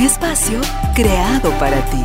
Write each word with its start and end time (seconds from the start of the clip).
Espacio 0.00 0.62
creado 0.94 1.50
para 1.58 1.84
ti. 1.90 2.02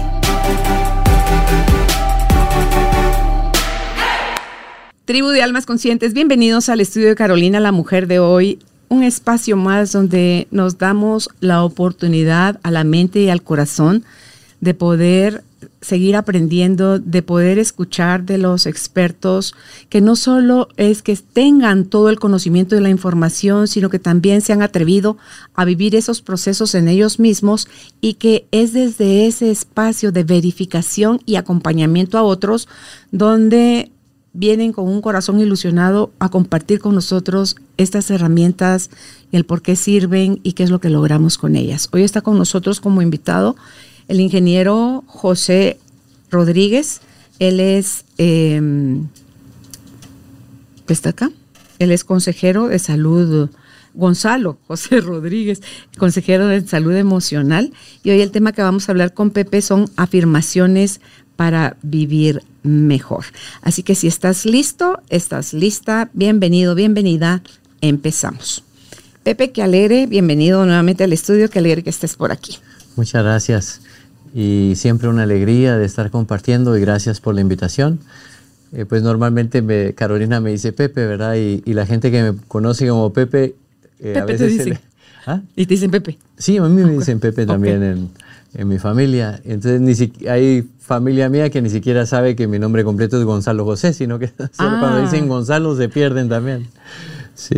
Tribu 5.05 5.29
de 5.29 5.41
Almas 5.41 5.65
Conscientes, 5.65 6.11
bienvenidos 6.13 6.67
al 6.67 6.81
estudio 6.81 7.07
de 7.07 7.15
Carolina, 7.15 7.61
la 7.61 7.71
mujer 7.71 8.07
de 8.07 8.19
hoy. 8.19 8.59
Un 8.89 9.03
espacio 9.03 9.55
más 9.55 9.93
donde 9.93 10.49
nos 10.51 10.77
damos 10.77 11.29
la 11.39 11.63
oportunidad 11.63 12.59
a 12.63 12.71
la 12.71 12.83
mente 12.83 13.19
y 13.19 13.29
al 13.29 13.41
corazón 13.41 14.03
de 14.59 14.73
poder 14.73 15.45
seguir 15.81 16.15
aprendiendo, 16.15 16.99
de 16.99 17.21
poder 17.21 17.59
escuchar 17.59 18.23
de 18.23 18.37
los 18.37 18.65
expertos, 18.65 19.53
que 19.89 20.01
no 20.01 20.15
solo 20.15 20.69
es 20.77 21.01
que 21.01 21.15
tengan 21.15 21.85
todo 21.85 22.09
el 22.09 22.19
conocimiento 22.19 22.75
de 22.75 22.81
la 22.81 22.89
información, 22.89 23.67
sino 23.67 23.89
que 23.89 23.99
también 23.99 24.41
se 24.41 24.53
han 24.53 24.61
atrevido 24.61 25.17
a 25.53 25.65
vivir 25.65 25.95
esos 25.95 26.21
procesos 26.21 26.75
en 26.75 26.87
ellos 26.87 27.19
mismos 27.19 27.67
y 28.01 28.15
que 28.15 28.47
es 28.51 28.73
desde 28.73 29.27
ese 29.27 29.51
espacio 29.51 30.11
de 30.11 30.23
verificación 30.23 31.19
y 31.25 31.35
acompañamiento 31.35 32.17
a 32.17 32.23
otros 32.23 32.67
donde 33.11 33.91
vienen 34.35 34.73
con 34.73 34.87
un 34.87 35.01
corazón 35.01 35.39
ilusionado 35.39 36.11
a 36.19 36.29
compartir 36.29 36.79
con 36.79 36.93
nosotros 36.93 37.55
estas 37.77 38.11
herramientas, 38.11 38.89
el 39.31 39.45
por 39.45 39.61
qué 39.61 39.75
sirven 39.75 40.39
y 40.43 40.53
qué 40.53 40.63
es 40.63 40.69
lo 40.69 40.79
que 40.79 40.89
logramos 40.89 41.37
con 41.37 41.55
ellas. 41.55 41.87
Hoy 41.93 42.03
está 42.03 42.21
con 42.21 42.37
nosotros 42.37 42.81
como 42.81 43.01
invitado 43.01 43.55
el 44.07 44.19
ingeniero 44.19 45.03
José 45.07 45.79
Rodríguez. 46.29 47.01
Él 47.39 47.59
es, 47.59 48.05
eh, 48.17 48.61
¿está 50.87 51.09
acá? 51.09 51.31
Él 51.79 51.91
es 51.91 52.03
consejero 52.03 52.67
de 52.67 52.79
salud. 52.79 53.49
Gonzalo 53.93 54.57
José 54.67 54.99
Rodríguez, 54.99 55.61
consejero 55.97 56.47
de 56.47 56.67
salud 56.67 56.93
emocional. 56.95 57.71
Y 58.03 58.11
hoy 58.11 58.21
el 58.21 58.31
tema 58.31 58.51
que 58.51 58.61
vamos 58.61 58.87
a 58.87 58.91
hablar 58.91 59.13
con 59.13 59.31
Pepe 59.31 59.61
son 59.61 59.89
afirmaciones 59.95 60.99
para 61.37 61.77
vivir 61.81 62.43
mejor. 62.63 63.25
Así 63.61 63.83
que 63.83 63.95
si 63.95 64.07
estás 64.07 64.45
listo, 64.45 65.01
estás 65.09 65.53
lista, 65.53 66.09
bienvenido, 66.13 66.75
bienvenida, 66.75 67.41
empezamos. 67.79 68.63
Pepe, 69.23 69.51
que 69.51 69.63
alegre, 69.63 70.07
bienvenido 70.07 70.65
nuevamente 70.65 71.05
al 71.05 71.13
estudio, 71.13 71.49
que 71.49 71.59
alegre 71.59 71.83
que 71.83 71.89
estés 71.89 72.15
por 72.15 72.31
aquí. 72.33 72.57
Muchas 72.95 73.23
gracias 73.23 73.81
y 74.35 74.73
siempre 74.75 75.07
una 75.07 75.23
alegría 75.23 75.77
de 75.77 75.85
estar 75.85 76.11
compartiendo 76.11 76.77
y 76.77 76.81
gracias 76.81 77.21
por 77.21 77.33
la 77.33 77.39
invitación. 77.39 77.99
Eh, 78.73 78.83
pues 78.85 79.01
normalmente 79.01 79.61
me, 79.61 79.93
Carolina 79.93 80.41
me 80.41 80.51
dice 80.51 80.73
Pepe, 80.73 81.07
¿verdad? 81.07 81.35
Y, 81.35 81.61
la 81.73 81.85
gente 81.85 82.11
que 82.11 82.21
me 82.21 82.37
conoce 82.49 82.85
como 82.89 83.13
Pepe, 83.13 83.55
eh, 84.01 84.19
a 84.19 84.25
veces... 84.25 84.61
Te 84.61 84.79
¿Ah? 85.25 85.41
¿Y 85.55 85.65
te 85.65 85.75
dicen 85.75 85.89
Pepe? 85.89 86.19
Sí, 86.37 86.57
a 86.57 86.63
mí 86.63 86.83
me 86.83 86.91
dicen 86.91 87.21
Pepe 87.21 87.45
también 87.45 87.81
en, 87.81 88.09
en, 88.53 88.67
mi 88.67 88.77
familia. 88.77 89.39
Entonces 89.45 89.79
ni 89.81 90.27
hay 90.27 90.69
familia 90.79 91.29
mía 91.29 91.49
que 91.49 91.61
ni 91.61 91.69
siquiera 91.69 92.05
sabe 92.05 92.35
que 92.35 92.45
mi 92.45 92.59
nombre 92.59 92.83
completo 92.83 93.17
es 93.17 93.23
Gonzalo 93.23 93.63
José, 93.63 93.93
sino 93.93 94.19
que 94.19 94.27
solo 94.51 94.79
cuando 94.79 95.01
dicen 95.01 95.23
ah. 95.23 95.27
Gonzalo 95.27 95.75
se 95.77 95.87
pierden 95.87 96.27
también. 96.27 96.67
Sí. 97.35 97.55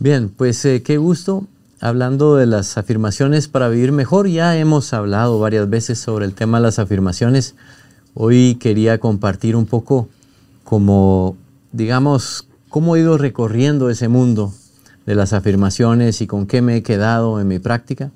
Bien, 0.00 0.28
pues 0.28 0.62
eh, 0.64 0.82
qué 0.82 0.98
gusto 0.98 1.46
hablando 1.80 2.36
de 2.36 2.46
las 2.46 2.78
afirmaciones 2.78 3.48
para 3.48 3.68
vivir 3.68 3.92
mejor, 3.92 4.28
ya 4.28 4.56
hemos 4.56 4.92
hablado 4.92 5.38
varias 5.38 5.68
veces 5.68 5.98
sobre 5.98 6.24
el 6.24 6.34
tema 6.34 6.58
de 6.58 6.62
las 6.62 6.78
afirmaciones. 6.78 7.54
Hoy 8.14 8.56
quería 8.56 8.98
compartir 8.98 9.56
un 9.56 9.66
poco 9.66 10.08
como, 10.64 11.36
digamos, 11.72 12.48
cómo 12.68 12.96
he 12.96 13.00
ido 13.00 13.18
recorriendo 13.18 13.90
ese 13.90 14.08
mundo 14.08 14.52
de 15.04 15.14
las 15.14 15.32
afirmaciones 15.32 16.20
y 16.20 16.26
con 16.26 16.46
qué 16.46 16.62
me 16.62 16.76
he 16.76 16.82
quedado 16.82 17.40
en 17.40 17.48
mi 17.48 17.58
práctica. 17.58 18.10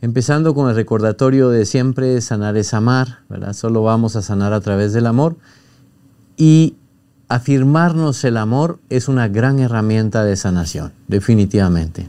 Empezando 0.00 0.52
con 0.54 0.68
el 0.68 0.74
recordatorio 0.74 1.48
de 1.48 1.64
siempre 1.64 2.20
sanar 2.20 2.56
es 2.56 2.74
amar, 2.74 3.20
¿verdad? 3.28 3.52
Solo 3.52 3.82
vamos 3.82 4.16
a 4.16 4.22
sanar 4.22 4.52
a 4.52 4.60
través 4.60 4.92
del 4.92 5.06
amor. 5.06 5.36
Y 6.36 6.74
afirmarnos 7.28 8.24
el 8.24 8.36
amor 8.36 8.80
es 8.90 9.08
una 9.08 9.28
gran 9.28 9.60
herramienta 9.60 10.24
de 10.24 10.36
sanación, 10.36 10.92
definitivamente. 11.06 12.08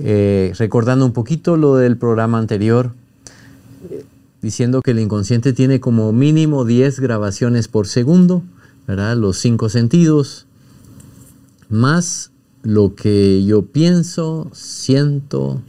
Eh, 0.00 0.52
recordando 0.56 1.04
un 1.04 1.12
poquito 1.12 1.56
lo 1.56 1.76
del 1.76 1.96
programa 1.96 2.38
anterior, 2.38 2.92
diciendo 4.40 4.80
que 4.80 4.92
el 4.92 5.00
inconsciente 5.00 5.52
tiene 5.52 5.80
como 5.80 6.12
mínimo 6.12 6.64
10 6.64 7.00
grabaciones 7.00 7.66
por 7.66 7.88
segundo, 7.88 8.42
¿verdad? 8.86 9.16
Los 9.16 9.38
cinco 9.38 9.68
sentidos, 9.68 10.46
más 11.68 12.30
lo 12.62 12.94
que 12.94 13.44
yo 13.44 13.62
pienso, 13.62 14.50
siento, 14.52 15.62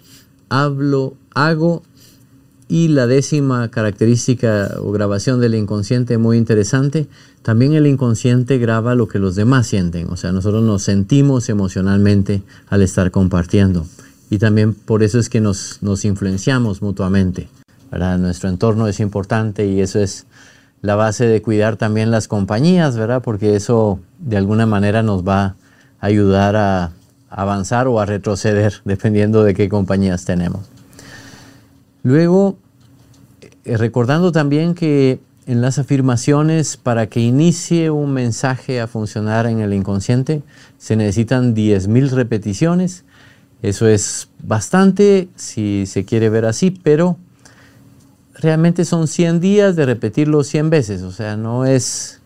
hablo, 0.50 1.16
hago 1.34 1.82
y 2.68 2.90
la 2.90 3.08
décima 3.08 3.72
característica 3.72 4.76
o 4.80 4.92
grabación 4.92 5.40
del 5.40 5.56
inconsciente 5.56 6.20
muy 6.20 6.38
interesante, 6.38 7.08
también 7.42 7.74
el 7.74 7.88
inconsciente 7.88 8.60
graba 8.60 8.94
lo 8.94 9.08
que 9.08 9.18
los 9.18 9.34
demás 9.36 9.66
sienten, 9.66 10.08
o 10.10 10.18
sea, 10.18 10.32
nosotros 10.32 10.64
nos 10.64 10.84
sentimos 10.84 11.50
emocionalmente 11.50 12.44
al 12.68 12.84
estar 12.84 13.10
compartiendo 13.10 13.88
y 14.30 14.38
también 14.38 14.74
por 14.74 15.04
eso 15.04 15.20
es 15.20 15.30
que 15.30 15.42
nos, 15.42 15.82
nos 15.82 16.06
influenciamos 16.06 16.82
mutuamente. 16.82 17.50
¿verdad? 17.92 18.18
Nuestro 18.20 18.50
entorno 18.50 18.88
es 18.88 19.00
importante 19.00 19.66
y 19.66 19.82
eso 19.82 20.00
es 20.00 20.26
la 20.82 20.96
base 20.96 21.28
de 21.28 21.42
cuidar 21.42 21.76
también 21.76 22.12
las 22.12 22.28
compañías, 22.28 22.96
¿verdad? 22.96 23.22
Porque 23.22 23.56
eso 23.56 24.00
de 24.20 24.38
alguna 24.38 24.66
manera 24.66 25.04
nos 25.04 25.28
va 25.28 25.44
a 25.44 25.56
ayudar 26.00 26.56
a 26.56 26.92
avanzar 27.30 27.88
o 27.88 28.00
a 28.00 28.06
retroceder 28.06 28.76
dependiendo 28.86 29.44
de 29.44 29.54
qué 29.54 29.70
compañías 29.70 30.26
tenemos. 30.26 30.68
Luego, 32.04 32.58
eh, 33.66 33.78
recordando 33.78 34.32
también 34.32 34.74
que 34.74 35.20
en 35.46 35.62
las 35.62 35.80
afirmaciones, 35.80 36.78
para 36.78 37.08
que 37.08 37.22
inicie 37.22 37.90
un 37.90 38.14
mensaje 38.14 38.80
a 38.80 38.88
funcionar 38.88 39.48
en 39.48 39.60
el 39.62 39.74
inconsciente, 39.74 40.44
se 40.78 40.96
necesitan 40.96 41.56
10.000 41.56 42.12
repeticiones 42.12 43.04
eso 43.62 43.88
es 43.88 44.30
bastante 44.42 45.28
si 45.36 45.86
se 45.86 46.06
quiere 46.06 46.30
ver 46.30 46.46
así, 46.46 46.72
pero 46.72 47.18
realmente 48.34 48.86
son 48.86 49.08
100 49.08 49.40
días 49.40 49.76
de 49.76 49.86
repetirlo 49.86 50.44
100 50.44 50.70
veces, 50.70 51.02
o 51.02 51.12
sea, 51.12 51.36
no 51.36 51.66
es, 51.66 52.22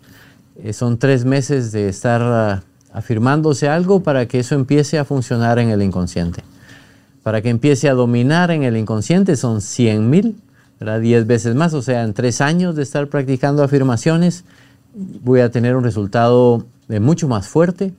eh, 0.62 0.74
son 0.74 0.98
tres 0.98 1.26
meses 1.26 1.72
de 1.72 1.90
estar 1.90 2.22
ah, 2.22 2.64
afirmándose 2.94 3.68
algo 3.68 4.04
para 4.04 4.28
que 4.28 4.40
eso 4.40 4.56
empiece 4.56 5.00
a 5.00 5.06
funcionar 5.06 5.58
en 5.60 5.70
el 5.70 5.82
inconsciente. 5.82 6.44
Para 7.24 7.42
que 7.42 7.50
empiece 7.50 7.90
a 7.90 7.94
dominar 7.94 8.52
en 8.52 8.64
el 8.64 8.78
inconsciente 8.78 9.36
son 9.36 9.62
100 9.62 10.10
mil, 10.10 10.36
10 10.80 11.28
veces 11.28 11.56
más, 11.56 11.74
o 11.74 11.82
sea, 11.82 12.04
en 12.04 12.14
tres 12.14 12.42
años 12.42 12.76
de 12.76 12.84
estar 12.84 13.08
practicando 13.08 13.64
afirmaciones 13.64 14.44
voy 14.94 15.40
a 15.40 15.50
tener 15.50 15.76
un 15.76 15.84
resultado 15.84 16.66
eh, 16.90 17.00
mucho 17.00 17.28
más 17.28 17.48
fuerte 17.48 17.94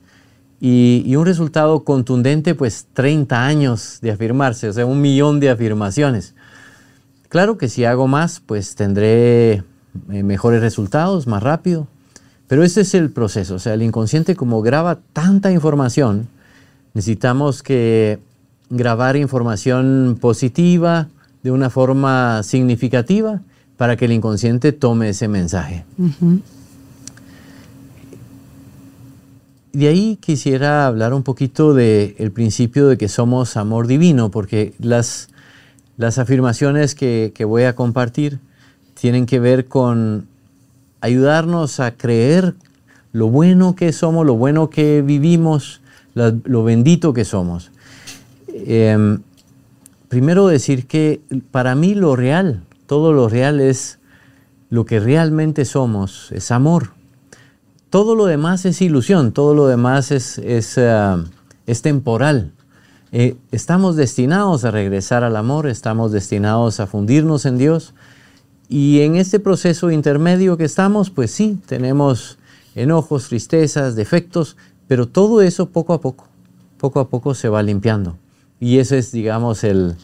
y, 0.61 1.15
un 1.15 1.25
resultado 1.25 1.83
contundente, 1.83 2.55
pues 2.55 2.87
30 2.93 3.45
años 3.45 3.99
de 4.01 4.11
afirmarse, 4.11 4.69
o 4.69 4.73
sea, 4.73 4.85
un 4.85 5.01
millón 5.01 5.39
de 5.39 5.49
afirmaciones. 5.49 6.33
Claro 7.29 7.57
que 7.57 7.67
si 7.67 7.85
hago 7.85 8.07
más, 8.07 8.39
pues 8.39 8.75
tendré 8.75 9.53
eh, 9.53 9.63
mejores 10.23 10.61
resultados, 10.61 11.27
más 11.27 11.43
rápido. 11.43 11.87
Pero 12.47 12.63
ese 12.63 12.81
es 12.81 12.93
el 12.93 13.09
proceso, 13.09 13.55
o 13.55 13.59
sea, 13.59 13.73
el 13.73 13.81
inconsciente 13.81 14.35
como 14.35 14.61
graba 14.61 14.99
tanta 15.13 15.51
información, 15.51 16.27
necesitamos 16.93 17.63
que 17.63 18.19
grabar 18.69 19.15
información 19.15 20.17
positiva 20.21 21.07
de 21.43 21.51
una 21.51 21.69
forma 21.69 22.43
significativa 22.43 23.41
para 23.77 23.97
que 23.97 24.05
el 24.05 24.11
inconsciente 24.11 24.71
tome 24.71 25.09
ese 25.09 25.27
mensaje. 25.27 25.85
De 29.75 29.89
ahí 29.89 30.17
quisiera 30.21 30.87
hablar 30.87 31.13
un 31.13 31.23
poquito 31.23 31.73
del 31.73 32.31
principio 32.31 32.87
de 32.87 32.97
que 32.97 33.09
somos 33.09 33.57
amor 33.57 33.87
divino, 33.87 34.31
porque 34.31 34.73
las, 34.79 35.27
las 35.97 36.17
afirmaciones 36.17 36.95
que, 36.95 37.33
voy 37.45 37.63
a 37.63 37.75
compartir 37.75 38.39
tienen 38.93 39.25
que 39.25 39.39
ver 39.39 39.65
con 39.65 40.27
ayudarnos 41.01 41.81
a 41.81 41.91
creer 41.91 42.55
lo 43.11 43.27
bueno 43.27 43.75
que 43.75 43.91
somos, 43.91 44.25
lo 44.25 44.35
bueno 44.35 44.69
que 44.69 45.01
vivimos, 45.01 45.81
lo 46.13 46.63
bendito 46.63 47.13
que 47.13 47.25
somos. 47.25 47.71
Em, 48.47 49.19
primero 50.07 50.47
decir 50.47 50.87
que 50.87 51.19
para 51.51 51.75
mí 51.75 51.95
lo 51.95 52.15
real, 52.15 52.63
todo 52.87 53.11
lo 53.11 53.27
real 53.27 53.59
es 53.59 53.99
lo 54.69 54.85
que 54.85 55.01
realmente 55.01 55.65
somos, 55.65 56.31
es 56.31 56.49
amor. 56.51 56.94
Todo 57.89 58.15
lo 58.15 58.25
demás 58.25 58.65
es 58.65 58.81
ilusión, 58.81 59.31
todo 59.31 59.53
lo 59.53 59.67
demás 59.67 60.11
es, 60.11 60.37
es, 60.39 60.77
ah, 60.77 61.23
temporal. 61.81 62.51
Eh, 63.11 63.37
estamos 63.51 63.95
destinados 63.95 64.65
a 64.65 64.71
regresar 64.71 65.23
al 65.23 65.35
amor, 65.35 65.67
estamos 65.67 66.11
destinados 66.11 66.79
a 66.79 66.87
fundirnos 66.87 67.45
en 67.45 67.57
Dios. 67.57 67.93
Y 68.67 69.01
en 69.01 69.15
este 69.15 69.39
proceso 69.39 69.91
intermedio 69.91 70.57
que 70.57 70.65
estamos, 70.65 71.09
pues 71.09 71.31
sí, 71.31 71.59
tenemos 71.67 72.37
enojos, 72.73 73.29
tristezas, 73.29 73.95
defectos, 73.95 74.57
pero 74.87 75.07
todo 75.07 75.41
eso 75.41 75.69
poco 75.69 75.93
a 75.93 76.01
poco, 76.01 76.27
poco 76.77 76.99
a 76.99 77.09
poco 77.09 77.33
se 77.33 77.49
va 77.49 77.63
limpiando. 77.63 78.17
Y 78.59 78.79
ese 78.79 78.97
es, 78.97 79.11
digamos, 79.11 79.63
el, 79.63 79.95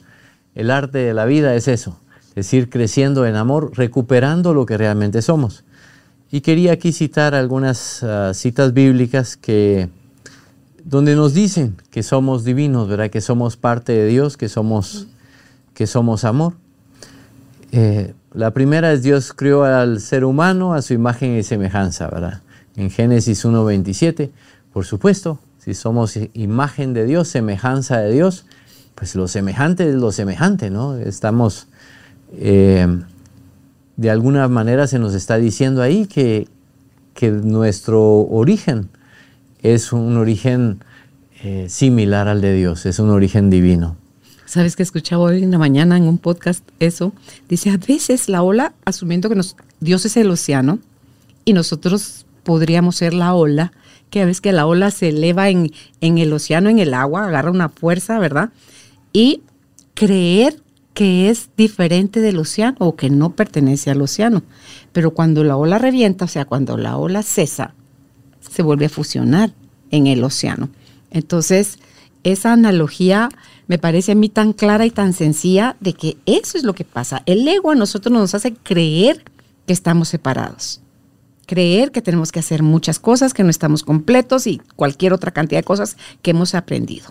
arte 0.70 1.00
de 1.00 1.14
la 1.14 1.26
vida, 1.26 1.56
es 1.56 1.68
eso, 1.68 2.00
es 2.36 2.54
ir 2.54 2.70
creciendo 2.70 3.26
en 3.26 3.36
amor, 3.36 3.72
recuperando 3.76 4.54
lo 4.54 4.66
que 4.66 4.78
realmente 4.78 5.22
somos. 5.22 5.64
Y 6.32 6.42
quería 6.42 6.72
aquí 6.74 6.94
citar 6.94 7.36
algunas 7.36 8.04
ah, 8.04 8.34
citas 8.34 8.74
bíblicas 8.74 9.36
que, 9.36 9.90
donde 10.86 11.16
nos 11.16 11.34
dicen 11.34 11.76
que 11.90 12.04
somos 12.04 12.46
divinos, 12.46 12.88
¿verdad? 12.88 13.10
que 13.10 13.22
somos 13.22 13.58
parte 13.58 13.92
de 13.92 14.08
Dios, 14.08 14.38
que 14.38 14.48
somos, 14.48 15.08
que 15.74 15.88
somos 15.88 16.24
amor. 16.24 16.54
Eh, 17.74 18.14
la 18.34 18.52
primera 18.52 18.94
es 18.94 19.04
Dios 19.04 19.34
creó 19.34 19.64
al 19.66 20.00
ser 20.00 20.24
humano 20.24 20.74
a 20.74 20.82
su 20.82 20.94
imagen 20.94 21.38
y 21.38 21.44
semejanza, 21.44 22.08
¿verdad? 22.08 22.42
En 22.78 22.90
Génesis 22.90 23.44
1.27, 23.44 24.30
por 24.72 24.86
supuesto, 24.86 25.40
si 25.60 25.74
somos 25.74 26.18
imagen 26.34 26.94
de 26.94 27.06
Dios, 27.06 27.28
semejanza 27.28 27.98
de 27.98 28.12
Dios, 28.12 28.46
pues 28.96 29.16
lo 29.16 29.28
semejante 29.28 29.90
es 29.90 29.96
lo 29.96 30.12
semejante, 30.14 30.70
¿no? 30.70 30.96
Estamos, 30.96 31.68
eh, 32.34 32.88
de 33.98 34.10
alguna 34.10 34.48
manera 34.48 34.88
se 34.88 35.00
nos 35.00 35.14
está 35.14 35.38
diciendo 35.38 35.82
ahí 35.82 36.06
que, 36.06 36.48
que 37.14 37.32
nuestro 37.32 38.22
origen 38.22 38.90
es 39.62 39.94
un 39.94 40.18
origen 40.18 40.84
eh, 41.44 41.68
similar 41.70 42.28
al 42.28 42.42
de 42.42 42.54
Dios, 42.54 42.86
es 42.86 43.00
un 43.00 43.10
origen 43.10 43.50
divino. 43.50 43.98
¿Sabes 44.46 44.76
que 44.76 44.84
escuchaba 44.84 45.24
hoy 45.24 45.44
en 45.44 45.52
la 45.52 45.58
mañana 45.58 45.96
en 45.98 46.04
un 46.04 46.18
podcast 46.18 46.68
eso? 46.80 47.14
Dice, 47.48 47.70
a 47.70 47.78
veces 47.78 48.28
la 48.28 48.44
ola, 48.44 48.74
asumiendo 48.84 49.30
que 49.30 49.40
Dios 49.80 50.06
es 50.06 50.18
el 50.18 50.30
océano 50.30 50.80
y 51.46 51.54
nosotros 51.54 52.26
podríamos 52.44 52.98
ser 52.98 53.14
la 53.14 53.34
ola, 53.34 53.72
que 54.10 54.22
a 54.22 54.26
veces 54.26 54.42
que 54.42 54.52
la 54.52 54.66
ola 54.66 54.92
se 54.92 55.10
eleva 55.10 55.50
en, 55.50 55.72
en 56.02 56.18
el 56.18 56.34
océano, 56.34 56.70
en 56.70 56.80
el 56.80 56.94
agua, 56.94 57.28
agarra 57.28 57.50
una 57.50 57.70
fuerza, 57.70 58.20
¿verdad? 58.20 58.50
Y 59.14 59.42
creer 59.94 60.60
que 60.94 61.30
es 61.30 61.50
diferente 61.56 62.20
del 62.20 62.38
océano 62.38 62.78
o 62.80 62.96
que 62.96 63.10
no 63.10 63.36
pertenece 63.36 63.90
al 63.92 64.02
océano. 64.02 64.44
Pero 64.92 65.12
cuando 65.12 65.44
la 65.44 65.58
ola 65.58 65.78
revienta, 65.78 66.26
o 66.26 66.28
sea, 66.28 66.46
cuando 66.46 66.78
la 66.78 66.98
ola 66.98 67.24
cesa, 67.24 67.74
se 68.40 68.62
vuelve 68.62 68.86
a 68.86 68.90
fusionar 68.90 69.54
en 69.92 70.08
el 70.08 70.24
océano. 70.24 70.70
Entonces, 71.12 71.80
esa 72.24 72.54
analogía 72.54 73.30
me 73.68 73.78
parece 73.78 74.12
a 74.12 74.16
mí 74.16 74.30
tan 74.30 74.54
clara 74.54 74.86
y 74.86 74.92
tan 74.92 75.14
sencilla 75.14 75.78
de 75.80 75.94
que 75.94 76.18
eso 76.26 76.58
es 76.58 76.64
lo 76.64 76.74
que 76.74 76.84
pasa. 76.84 77.24
El 77.26 77.48
ego 77.48 77.72
a 77.72 77.76
nosotros 77.76 78.12
nos 78.12 78.36
hace 78.36 78.54
creer 78.54 79.24
que 79.66 79.74
estamos 79.74 80.10
separados. 80.10 80.82
Creer 81.46 81.92
que 81.92 82.02
tenemos 82.02 82.32
que 82.32 82.40
hacer 82.40 82.64
muchas 82.64 83.00
cosas, 83.00 83.34
que 83.34 83.44
no 83.44 83.50
estamos 83.50 83.84
completos 83.84 84.48
y 84.48 84.62
cualquier 84.76 85.14
otra 85.14 85.32
cantidad 85.32 85.60
de 85.60 85.66
cosas 85.66 85.98
que 86.22 86.32
hemos 86.32 86.54
aprendido. 86.56 87.10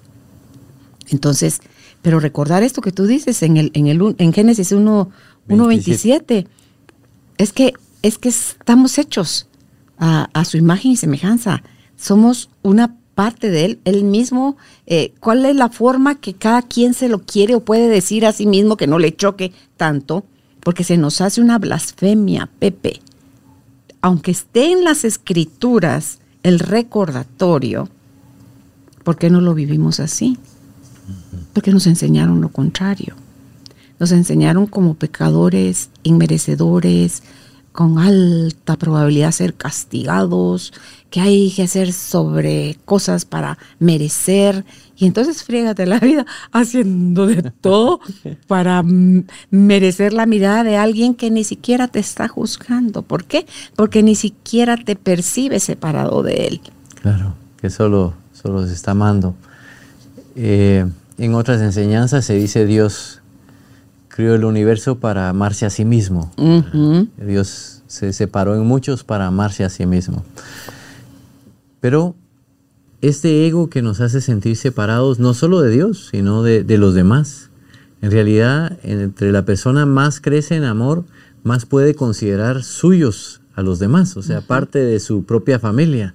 Entonces, 1.08 1.60
pero 2.02 2.20
recordar 2.20 2.62
esto 2.62 2.80
que 2.80 2.92
tú 2.92 3.06
dices 3.06 3.42
en, 3.42 3.56
el, 3.56 3.70
en, 3.74 3.86
el, 3.86 4.14
en 4.18 4.32
Génesis 4.32 4.72
1.27, 4.72 6.46
es 7.38 7.52
que, 7.52 7.74
es 8.02 8.18
que 8.18 8.28
estamos 8.28 8.98
hechos 8.98 9.48
a, 9.98 10.28
a 10.32 10.44
su 10.44 10.56
imagen 10.56 10.92
y 10.92 10.96
semejanza. 10.96 11.62
Somos 11.96 12.50
una 12.62 12.96
parte 13.14 13.50
de 13.50 13.66
él, 13.66 13.80
él 13.84 14.04
mismo, 14.04 14.56
eh, 14.86 15.12
cuál 15.20 15.44
es 15.44 15.54
la 15.54 15.68
forma 15.68 16.20
que 16.20 16.32
cada 16.32 16.62
quien 16.62 16.94
se 16.94 17.08
lo 17.10 17.18
quiere 17.18 17.54
o 17.54 17.60
puede 17.60 17.88
decir 17.88 18.24
a 18.24 18.32
sí 18.32 18.46
mismo 18.46 18.78
que 18.78 18.86
no 18.86 18.98
le 18.98 19.14
choque 19.14 19.52
tanto, 19.76 20.24
porque 20.60 20.84
se 20.84 20.96
nos 20.96 21.20
hace 21.20 21.42
una 21.42 21.58
blasfemia, 21.58 22.48
Pepe. 22.58 23.02
Aunque 24.00 24.30
esté 24.30 24.72
en 24.72 24.84
las 24.84 25.04
escrituras 25.04 26.20
el 26.42 26.60
recordatorio, 26.60 27.90
¿por 29.04 29.18
qué 29.18 29.28
no 29.28 29.42
lo 29.42 29.52
vivimos 29.52 30.00
así? 30.00 30.38
Porque 31.52 31.72
nos 31.72 31.86
enseñaron 31.86 32.40
lo 32.40 32.48
contrario. 32.48 33.14
Nos 33.98 34.12
enseñaron 34.12 34.66
como 34.66 34.94
pecadores, 34.94 35.90
inmerecedores, 36.02 37.22
con 37.72 37.98
alta 37.98 38.76
probabilidad 38.76 39.28
de 39.28 39.32
ser 39.32 39.54
castigados, 39.54 40.72
que 41.08 41.20
hay 41.20 41.50
que 41.50 41.62
hacer 41.62 41.92
sobre 41.92 42.76
cosas 42.84 43.24
para 43.24 43.58
merecer. 43.78 44.64
Y 44.96 45.06
entonces 45.06 45.44
friégate 45.44 45.86
la 45.86 45.98
vida 45.98 46.26
haciendo 46.52 47.26
de 47.26 47.42
todo 47.60 48.00
para 48.46 48.82
merecer 49.50 50.12
la 50.12 50.26
mirada 50.26 50.64
de 50.64 50.76
alguien 50.76 51.14
que 51.14 51.30
ni 51.30 51.44
siquiera 51.44 51.88
te 51.88 52.00
está 52.00 52.28
juzgando. 52.28 53.02
¿Por 53.02 53.24
qué? 53.24 53.46
Porque 53.76 54.02
ni 54.02 54.14
siquiera 54.14 54.76
te 54.76 54.96
percibe 54.96 55.60
separado 55.60 56.22
de 56.22 56.46
él. 56.46 56.60
Claro, 57.00 57.34
que 57.60 57.70
solo, 57.70 58.14
solo 58.32 58.66
se 58.66 58.74
está 58.74 58.90
amando. 58.90 59.34
Eh, 60.36 60.86
en 61.20 61.34
otras 61.34 61.60
enseñanzas 61.60 62.24
se 62.24 62.34
dice 62.34 62.64
Dios 62.64 63.20
creó 64.08 64.34
el 64.34 64.44
universo 64.44 64.98
para 64.98 65.28
amarse 65.28 65.66
a 65.66 65.70
sí 65.70 65.84
mismo. 65.84 66.32
Dios 67.18 67.82
se 67.86 68.14
separó 68.14 68.56
en 68.56 68.66
muchos 68.66 69.04
para 69.04 69.26
amarse 69.26 69.62
a 69.62 69.68
sí 69.68 69.84
mismo. 69.84 70.24
Pero 71.80 72.14
este 73.02 73.46
ego 73.46 73.68
que 73.68 73.82
nos 73.82 74.00
hace 74.00 74.22
sentir 74.22 74.56
separados 74.56 75.18
no 75.18 75.34
solo 75.34 75.60
de 75.60 75.70
Dios, 75.70 76.08
sino 76.10 76.42
de, 76.42 76.64
los 76.78 76.94
demás. 76.94 77.50
En 78.00 78.10
realidad, 78.10 78.78
entre 78.82 79.30
la 79.30 79.44
persona 79.44 79.84
más 79.84 80.20
crece 80.20 80.56
en 80.56 80.64
amor, 80.64 81.04
más 81.44 81.66
puede 81.66 81.94
considerar 81.94 82.62
suyos 82.62 83.42
a 83.54 83.62
los 83.62 83.78
demás, 83.78 84.16
o 84.16 84.22
sea, 84.22 84.40
parte 84.40 84.78
de 84.78 84.98
su 85.00 85.24
propia 85.24 85.58
familia. 85.58 86.14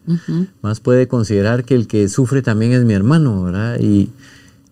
Más 0.64 0.80
puede 0.80 1.08
considerar 1.08 1.64
que 1.64 1.76
el 1.76 1.86
que 1.86 2.10
sufre 2.10 2.42
también 2.42 2.72
es 2.72 2.86
mi 2.86 2.94
hermano, 2.94 3.44
¿verdad? 3.44 3.80
Y, 3.80 4.10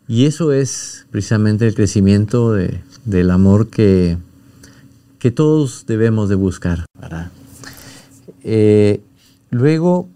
eso 0.08 0.52
es 0.52 1.06
precisamente 1.12 1.68
el 1.68 1.76
crecimiento 1.76 2.54
del 3.06 3.32
amor 3.32 3.70
que, 3.70 4.18
que 5.20 5.32
todos 5.32 5.86
debemos 5.86 6.30
de 6.30 6.36
buscar. 6.36 6.86
Eh, 8.44 9.02
luego, 9.50 10.10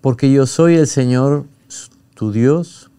porque 0.00 0.32
yo 0.32 0.46
soy 0.46 0.76
el 0.76 0.86
Señor, 0.86 1.44
tu 2.14 2.32
Dios, 2.32 2.90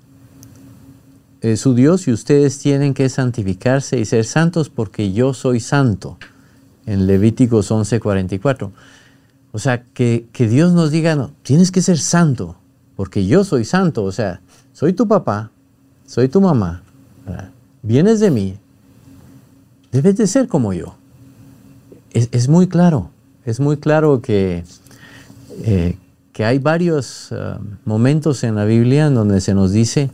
eh, 1.42 1.58
su 1.58 1.74
Dios, 1.74 2.08
y 2.08 2.12
ustedes 2.12 2.60
tienen 2.60 2.94
que 2.94 3.10
santificarse 3.10 4.00
y 4.00 4.06
ser 4.06 4.26
santos 4.26 4.70
porque 4.70 5.14
yo 5.14 5.34
soy 5.34 5.60
santo, 5.60 6.18
en 6.86 7.08
Levíticos 7.08 7.72
11:44. 7.72 8.72
O 9.52 9.60
sea, 9.60 9.84
que, 9.84 10.28
Dios 10.38 10.74
nos 10.74 10.92
diga, 10.92 11.16
no, 11.16 11.32
tienes 11.42 11.72
que 11.72 11.82
ser 11.82 11.98
santo, 11.98 12.58
porque 12.96 13.26
yo 13.26 13.44
soy 13.44 13.66
santo, 13.66 14.04
o 14.04 14.12
sea, 14.12 14.42
soy 14.78 14.94
tu 14.94 15.08
papá, 15.08 15.50
soy 16.06 16.28
tu 16.28 16.40
mamá, 16.40 16.84
vienes 17.82 18.20
de 18.20 18.30
mí, 18.30 18.60
debes 19.92 20.18
de 20.18 20.28
ser 20.28 20.48
como 20.48 20.72
yo. 20.72 20.94
Es, 22.14 22.48
muy 22.48 22.68
claro, 22.68 23.10
es 23.44 23.60
muy 23.60 23.78
claro 23.78 24.22
que, 24.22 24.64
eh, 25.64 25.98
que 26.32 26.46
hay 26.46 26.60
varios 26.60 27.32
uh, 27.32 27.60
momentos 27.86 28.44
en 28.44 28.54
la 28.54 28.66
Biblia 28.66 29.08
en 29.08 29.16
donde 29.16 29.42
se 29.42 29.56
nos 29.56 29.72
dice 29.72 30.12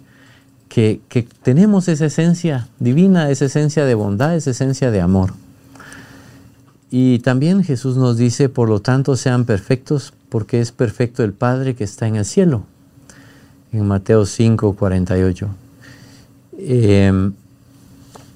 que, 0.70 1.02
tenemos 1.42 1.90
esa 1.90 2.06
esencia 2.06 2.70
divina, 2.80 3.30
esa 3.32 3.46
esencia 3.46 3.84
de 3.84 3.96
bondad, 3.96 4.34
esa 4.34 4.52
esencia 4.52 4.92
de 4.92 5.02
amor. 5.02 5.34
Y 6.90 7.20
también 7.20 7.66
Jesús 7.66 7.98
nos 7.98 8.16
dice, 8.16 8.48
por 8.48 8.70
lo 8.70 8.80
tanto, 8.80 9.18
sean 9.18 9.44
perfectos 9.44 10.14
porque 10.30 10.62
es 10.62 10.72
perfecto 10.72 11.22
el 11.22 11.34
Padre 11.34 11.76
que 11.76 11.84
está 11.84 12.08
en 12.08 12.16
el 12.16 12.24
cielo. 12.24 12.64
En 13.74 13.88
Mateo 13.88 14.26
5, 14.26 14.76
48. 14.76 15.50
Em, 16.60 17.34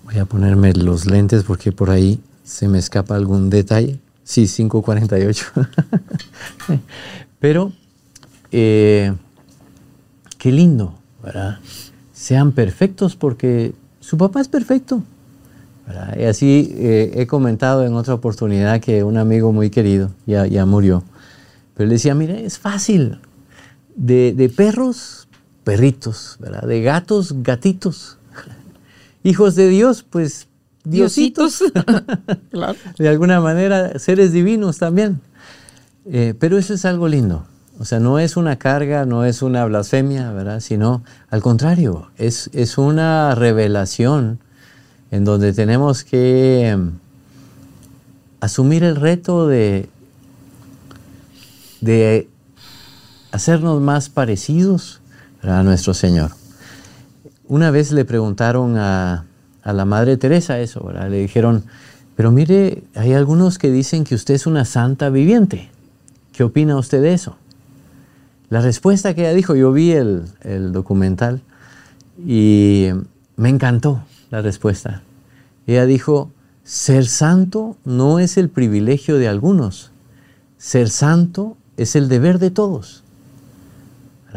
voy 0.04 0.18
a 0.18 0.26
ponerme 0.26 0.74
los 0.74 1.06
lentes 1.06 1.44
porque 1.44 1.72
por 1.72 1.92
ahí 1.92 2.20
se 2.44 2.68
me 2.68 2.80
escapa 2.80 3.16
algún 3.16 3.50
detalle. 3.50 4.00
Sí, 4.24 4.48
548. 4.48 5.46
Pero, 7.40 7.72
eh, 8.52 9.14
qué 10.38 10.52
lindo, 10.52 10.96
¿verdad? 11.24 11.60
Sean 12.12 12.52
perfectos 12.52 13.16
porque 13.16 13.74
su 14.00 14.18
papá 14.18 14.42
es 14.42 14.48
perfecto. 14.48 15.04
Y 16.18 16.24
así 16.24 16.74
eh, 16.76 17.14
he 17.16 17.28
comentado 17.28 17.86
en 17.86 17.94
otra 17.94 18.14
oportunidad 18.14 18.82
que 18.82 19.04
un 19.04 19.18
amigo 19.18 19.54
muy 19.54 19.70
querido 19.70 20.12
ya, 20.26 20.46
ya 20.46 20.66
murió. 20.66 21.04
Pero 21.76 21.88
le 21.88 21.94
decía, 21.94 22.14
mire, 22.14 22.44
es 22.44 22.58
fácil. 22.60 23.20
De, 23.96 24.34
de 24.34 24.50
perros, 24.50 25.27
perritos, 25.68 26.38
¿verdad? 26.40 26.66
De 26.66 26.82
gatos, 26.82 27.44
gatitos. 27.44 28.18
hijos 29.26 29.56
de 29.56 29.68
Dios, 29.68 30.06
pues 30.10 30.48
diositos, 30.86 31.62
de 32.98 33.10
alguna 33.10 33.42
manera 33.42 34.00
seres 34.00 34.32
divinos 34.32 34.78
también. 34.78 35.20
Eh, 36.06 36.36
pero 36.40 36.58
eso 36.58 36.74
es 36.74 36.86
algo 36.86 37.10
lindo. 37.10 37.46
O 37.80 37.84
sea, 37.84 38.00
no 38.00 38.18
es 38.18 38.38
una 38.38 38.56
carga, 38.56 39.06
no 39.06 39.26
es 39.26 39.42
una 39.42 39.66
blasfemia, 39.66 40.32
¿verdad? 40.32 40.62
Sino, 40.62 41.04
al 41.30 41.42
contrario, 41.42 42.12
es, 42.18 42.50
es 42.54 42.78
una 42.78 43.36
revelación 43.36 44.40
en 45.12 45.26
donde 45.26 45.52
tenemos 45.52 46.06
que 46.06 46.70
em, 46.70 46.94
asumir 48.40 48.86
el 48.86 48.96
reto 48.96 49.48
de, 49.50 49.90
de 51.82 52.30
hacernos 53.34 53.82
más 53.82 54.08
parecidos 54.08 55.02
a 55.42 55.64
nuestro 55.64 55.94
Señor. 55.94 56.32
Una 57.48 57.72
vez 57.72 57.92
le 57.92 58.06
preguntaron 58.06 58.78
a, 58.78 59.26
a 59.64 59.74
la 59.74 59.86
Madre 59.86 60.18
Teresa 60.18 60.60
eso. 60.60 60.92
Le 60.92 61.18
dijeron, 61.18 61.64
pero 62.16 62.32
mire, 62.32 62.84
hay 62.96 63.14
algunos 63.14 63.58
que 63.58 63.72
dicen 63.72 64.04
que 64.04 64.16
usted 64.16 64.34
es 64.34 64.48
una 64.48 64.66
santa 64.66 65.10
viviente. 65.10 65.70
¿Qué 66.34 66.44
opina 66.44 66.78
usted 66.78 67.02
de 67.02 67.14
eso? 67.14 67.38
La 68.50 68.62
respuesta 68.62 69.14
que 69.14 69.22
ella 69.22 69.34
dijo, 69.34 69.56
yo 69.56 69.72
vi 69.74 69.92
el, 69.92 70.24
el 70.42 70.72
documental 70.72 71.42
y 72.26 72.90
me 73.36 73.50
encantó 73.50 74.04
la 74.30 74.42
respuesta. 74.42 75.02
Ella 75.68 75.86
dijo, 75.86 76.32
ser 76.64 77.08
santo 77.08 77.78
no 77.86 78.20
es 78.20 78.38
el 78.38 78.50
privilegio 78.50 79.18
de 79.18 79.28
algunos, 79.28 79.92
ser 80.58 80.90
santo 80.90 81.58
es 81.76 81.96
el 81.96 82.08
deber 82.10 82.40
de 82.40 82.52
todos. 82.52 83.04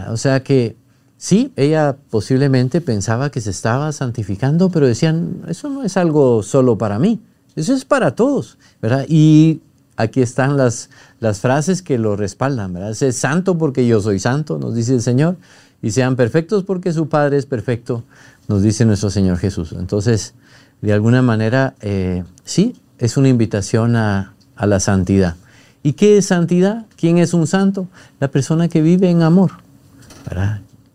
O 0.09 0.17
sea 0.17 0.43
que 0.43 0.77
sí, 1.21 1.53
ella 1.55 1.97
posiblemente 2.09 2.81
pensaba 2.81 3.31
que 3.31 3.43
se 3.43 3.51
estaba 3.51 3.93
santificando, 3.93 4.71
pero 4.71 4.87
decían, 4.87 5.43
eso 5.49 5.69
no 5.69 5.85
es 5.85 5.99
algo 5.99 6.43
solo 6.43 6.79
para 6.79 6.99
mí, 6.99 7.21
eso 7.55 7.75
es 7.75 7.85
para 7.85 8.15
todos, 8.15 8.57
¿verdad? 8.81 9.05
Y 9.07 9.61
aquí 9.97 10.23
están 10.23 10.57
las, 10.57 10.89
las 11.21 11.41
frases 11.41 11.83
que 11.83 11.99
lo 11.99 12.17
respaldan, 12.17 12.73
¿verdad? 12.73 12.95
Sé 12.95 13.13
santo 13.13 13.59
porque 13.59 13.87
yo 13.87 14.01
soy 14.01 14.19
santo, 14.19 14.59
nos 14.59 14.75
dice 14.75 14.95
el 14.95 15.03
Señor, 15.03 15.37
y 15.83 15.91
sean 15.91 16.17
perfectos 16.17 16.65
porque 16.65 16.93
su 16.93 17.11
Padre 17.11 17.37
es 17.37 17.45
perfecto, 17.45 18.03
nos 18.49 18.63
dice 18.63 18.87
nuestro 18.87 19.11
Señor 19.11 19.37
Jesús. 19.37 19.73
Entonces, 19.73 20.33
de 20.81 20.95
alguna 20.95 21.21
manera, 21.21 21.75
eh, 21.83 22.25
sí, 22.45 22.77
es 22.99 23.19
una 23.19 23.29
invitación 23.29 23.95
a, 23.95 24.35
a 24.57 24.67
la 24.67 24.81
santidad. 24.81 25.37
¿Y 25.83 25.93
qué 25.93 26.17
es 26.17 26.27
santidad? 26.27 26.87
¿Quién 26.97 27.19
es 27.19 27.35
un 27.35 27.47
santo? 27.47 27.89
La 28.21 28.29
persona 28.29 28.69
que 28.69 28.81
vive 28.81 29.11
en 29.11 29.21
amor 29.21 29.53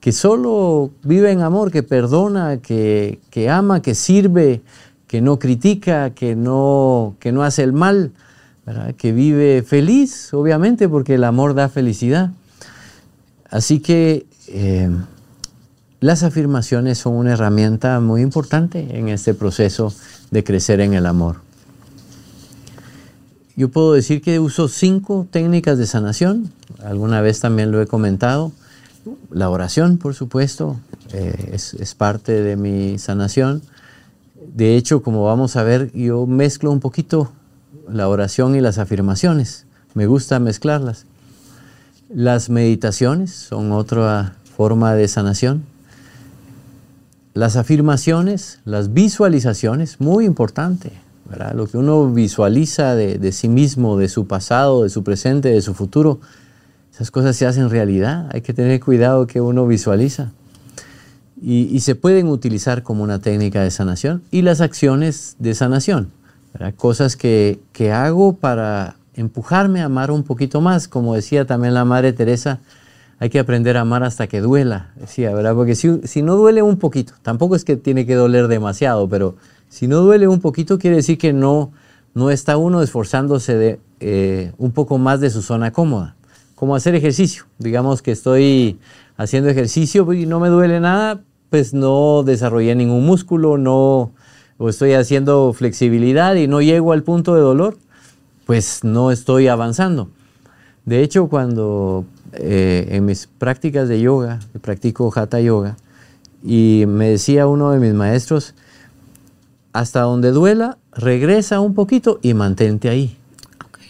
que 0.05 0.11
solo 0.11 0.91
vive 1.01 1.31
en 1.31 1.41
amor, 1.41 1.71
que 1.71 1.81
perdona, 1.81 2.57
que, 2.57 3.49
ama, 3.49 3.81
que 3.81 3.95
sirve, 3.95 4.61
que 5.07 5.19
no 5.19 5.39
critica, 5.39 6.11
que 6.11 6.35
no, 6.35 7.15
que 7.19 7.31
no 7.31 7.41
hace 7.41 7.63
el 7.63 7.73
mal, 7.73 8.11
que 8.97 9.11
vive 9.11 9.63
feliz, 9.63 10.31
obviamente, 10.31 10.87
porque 10.87 11.15
el 11.15 11.23
amor 11.23 11.55
da 11.55 11.69
felicidad. 11.69 12.29
Así 13.49 13.79
que 13.79 14.27
eh, 14.47 14.91
las 16.01 16.21
afirmaciones 16.21 16.99
son 16.99 17.15
una 17.15 17.33
herramienta 17.33 17.99
muy 17.99 18.21
importante 18.21 18.99
en 18.99 19.09
este 19.09 19.33
proceso 19.33 19.91
de 20.29 20.43
crecer 20.43 20.81
en 20.81 20.93
el 20.93 21.07
amor. 21.07 21.37
Yo 23.55 23.69
puedo 23.69 23.93
decir 23.93 24.21
que 24.21 24.39
uso 24.39 24.67
cinco 24.67 25.25
técnicas 25.31 25.79
de 25.79 25.87
sanación, 25.87 26.51
alguna 26.83 27.21
vez 27.21 27.39
también 27.39 27.71
lo 27.71 27.81
he 27.81 27.87
comentado. 27.87 28.51
La 29.29 29.49
oración, 29.49 29.97
por 29.97 30.13
supuesto, 30.15 30.77
eh, 31.13 31.51
es, 31.53 31.95
parte 31.95 32.41
de 32.41 32.55
mi 32.55 32.97
sanación. 32.97 33.61
De 34.53 34.75
hecho, 34.75 35.03
como 35.03 35.23
vamos 35.25 35.55
a 35.55 35.63
ver, 35.63 35.91
yo 35.93 36.25
mezclo 36.25 36.71
un 36.71 36.79
poquito 36.79 37.31
la 37.89 38.07
oración 38.07 38.55
y 38.55 38.61
las 38.61 38.77
afirmaciones. 38.77 39.65
Me 39.93 40.07
gusta 40.07 40.39
mezclarlas. 40.39 41.05
Las 42.09 42.49
meditaciones 42.49 43.31
son 43.31 43.71
otra 43.71 44.35
forma 44.55 44.93
de 44.95 45.07
sanación. 45.07 45.63
Las 47.33 47.57
afirmaciones, 47.57 48.59
las 48.65 48.93
visualizaciones, 48.93 49.99
muy 49.99 50.25
importante. 50.25 50.91
Lo 51.53 51.67
que 51.67 51.77
uno 51.77 52.11
visualiza 52.11 52.95
de 52.95 53.31
sí 53.31 53.49
mismo, 53.49 53.97
de 53.97 54.09
su 54.09 54.27
pasado, 54.27 54.83
de 54.83 54.89
su 54.89 55.03
presente, 55.03 55.49
de 55.49 55.61
su 55.61 55.73
futuro, 55.73 56.19
esas 56.95 57.11
cosas 57.11 57.35
se 57.35 57.45
hacen 57.45 57.69
realidad, 57.69 58.29
hay 58.31 58.39
que 58.39 58.53
tener 58.53 58.79
cuidado 58.79 59.27
que 59.27 59.41
uno 59.41 59.67
visualiza. 59.67 60.31
Y, 61.41 61.81
se 61.81 61.93
pueden 61.93 62.27
utilizar 62.27 62.83
como 62.83 63.03
una 63.03 63.19
técnica 63.19 63.61
de 63.61 63.69
sanación. 63.69 64.23
Y 64.31 64.43
las 64.43 64.61
acciones 64.61 65.35
de 65.37 65.53
sanación, 65.55 66.11
cosas 66.77 67.17
que, 67.17 67.59
que 67.73 67.91
hago 67.91 68.37
para 68.37 68.95
empujarme 69.13 69.81
a 69.81 69.85
amar 69.85 70.09
un 70.09 70.23
poquito 70.23 70.61
más. 70.61 70.87
Como 70.87 71.15
decía 71.15 71.45
también 71.45 71.73
la 71.73 71.83
Madre 71.83 72.13
Teresa, 72.13 72.61
hay 73.19 73.29
que 73.29 73.39
aprender 73.39 73.75
a 73.75 73.81
amar 73.81 74.05
hasta 74.05 74.27
que 74.27 74.39
duela, 74.39 74.91
decía, 74.95 75.33
¿verdad? 75.33 75.53
Porque 75.53 75.75
si, 75.75 75.99
si, 76.05 76.21
no 76.21 76.37
duele 76.37 76.61
un 76.61 76.77
poquito, 76.77 77.11
tampoco 77.21 77.57
es 77.57 77.65
que 77.65 77.75
tiene 77.75 78.05
que 78.05 78.15
doler 78.15 78.47
demasiado, 78.47 79.09
pero 79.09 79.35
si 79.67 79.87
no 79.87 79.99
duele 79.99 80.29
un 80.29 80.39
poquito 80.39 80.79
quiere 80.79 80.95
decir 80.95 81.17
que 81.17 81.33
no, 81.33 81.73
no 82.13 82.31
está 82.31 82.55
uno 82.55 82.81
esforzándose 82.81 83.55
de, 83.55 83.79
eh, 83.99 84.53
un 84.57 84.71
poco 84.71 84.97
más 84.97 85.19
de 85.19 85.29
su 85.29 85.41
zona 85.41 85.71
cómoda 85.71 86.15
como 86.55 86.75
hacer 86.75 86.95
ejercicio. 86.95 87.45
Digamos 87.59 88.01
que 88.01 88.11
estoy 88.11 88.79
haciendo 89.17 89.49
ejercicio 89.49 90.11
y 90.13 90.25
no 90.25 90.39
me 90.39 90.49
duele 90.49 90.79
nada, 90.79 91.21
pues 91.49 91.73
no 91.73 92.23
desarrollé 92.23 92.75
ningún 92.75 93.05
músculo, 93.05 93.57
no, 93.57 94.11
o 94.57 94.69
estoy 94.69 94.93
haciendo 94.93 95.53
flexibilidad 95.53 96.35
y 96.35 96.47
no 96.47 96.61
llego 96.61 96.93
al 96.93 97.03
punto 97.03 97.35
de 97.35 97.41
dolor, 97.41 97.77
pues 98.45 98.83
no 98.83 99.11
estoy 99.11 99.47
avanzando. 99.47 100.09
De 100.85 101.01
hecho, 101.01 101.27
cuando 101.27 102.05
eh, 102.33 102.87
en 102.91 103.05
mis 103.05 103.27
prácticas 103.27 103.87
de 103.87 104.01
yoga, 104.01 104.39
practico 104.61 105.11
hatha 105.15 105.39
yoga, 105.39 105.77
y 106.43 106.85
me 106.87 107.09
decía 107.09 107.47
uno 107.47 107.71
de 107.71 107.79
mis 107.79 107.93
maestros, 107.93 108.53
hasta 109.73 110.01
donde 110.01 110.31
duela, 110.31 110.77
regresa 110.93 111.59
un 111.59 111.73
poquito 111.73 112.19
y 112.21 112.33
mantente 112.33 112.87
ahí. 112.87 113.17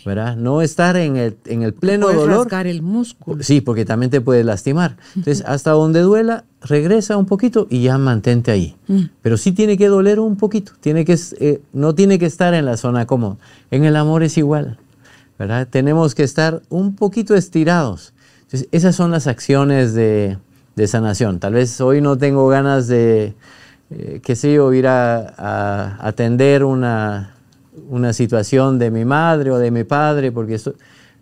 No 0.05 0.61
estar 0.61 0.95
en 0.97 1.17
el, 1.17 1.35
en 1.45 1.63
el 1.63 1.73
pleno 1.73 2.05
puedes 2.05 2.21
dolor. 2.21 2.37
rasgar 2.39 2.67
el 2.67 2.83
músculo. 2.83 3.41
Sí, 3.41 3.59
porque 3.61 3.85
también 3.85 4.11
te 4.11 4.21
puede 4.21 4.43
lastimar. 4.43 4.97
Entonces, 5.15 5.43
hasta 5.47 5.71
donde 5.71 6.01
duela, 6.01 6.45
regresa 6.61 7.17
un 7.17 7.25
poquito 7.25 7.65
y 7.71 7.81
ya 7.81 7.97
mantente 7.97 8.51
ahí. 8.51 8.75
Mm. 8.87 9.05
Pero 9.23 9.37
sí 9.37 9.51
tiene 9.51 9.77
que 9.77 9.87
doler 9.87 10.19
un 10.19 10.35
poquito. 10.35 10.73
Tiene 10.79 11.05
que, 11.05 11.17
eh, 11.39 11.61
no 11.73 11.95
tiene 11.95 12.19
que 12.19 12.27
estar 12.27 12.53
en 12.53 12.65
la 12.65 12.77
zona 12.77 13.07
cómoda. 13.07 13.37
En 13.71 13.83
el 13.83 13.95
amor 13.95 14.21
es 14.21 14.37
igual, 14.37 14.77
¿verdad? 15.39 15.67
Tenemos 15.69 16.13
que 16.13 16.23
estar 16.23 16.61
un 16.69 16.95
poquito 16.95 17.33
estirados. 17.35 18.13
Entonces, 18.43 18.69
esas 18.71 18.95
son 18.95 19.09
las 19.09 19.25
acciones 19.25 19.95
de, 19.95 20.37
de 20.75 20.87
sanación. 20.87 21.39
Tal 21.39 21.53
vez 21.53 21.81
hoy 21.81 22.01
no 22.01 22.15
tengo 22.15 22.47
ganas 22.47 22.87
de, 22.87 23.33
eh, 23.89 24.21
qué 24.23 24.35
sé 24.35 24.53
yo, 24.53 24.71
ir 24.71 24.85
a, 24.85 25.33
a 25.35 26.07
atender 26.07 26.63
una 26.63 27.34
una 27.89 28.13
situación 28.13 28.79
de 28.79 28.91
mi 28.91 29.05
madre 29.05 29.51
o 29.51 29.57
de 29.57 29.71
mi 29.71 29.83
padre, 29.83 30.31
porque 30.31 30.55
esto, 30.55 30.75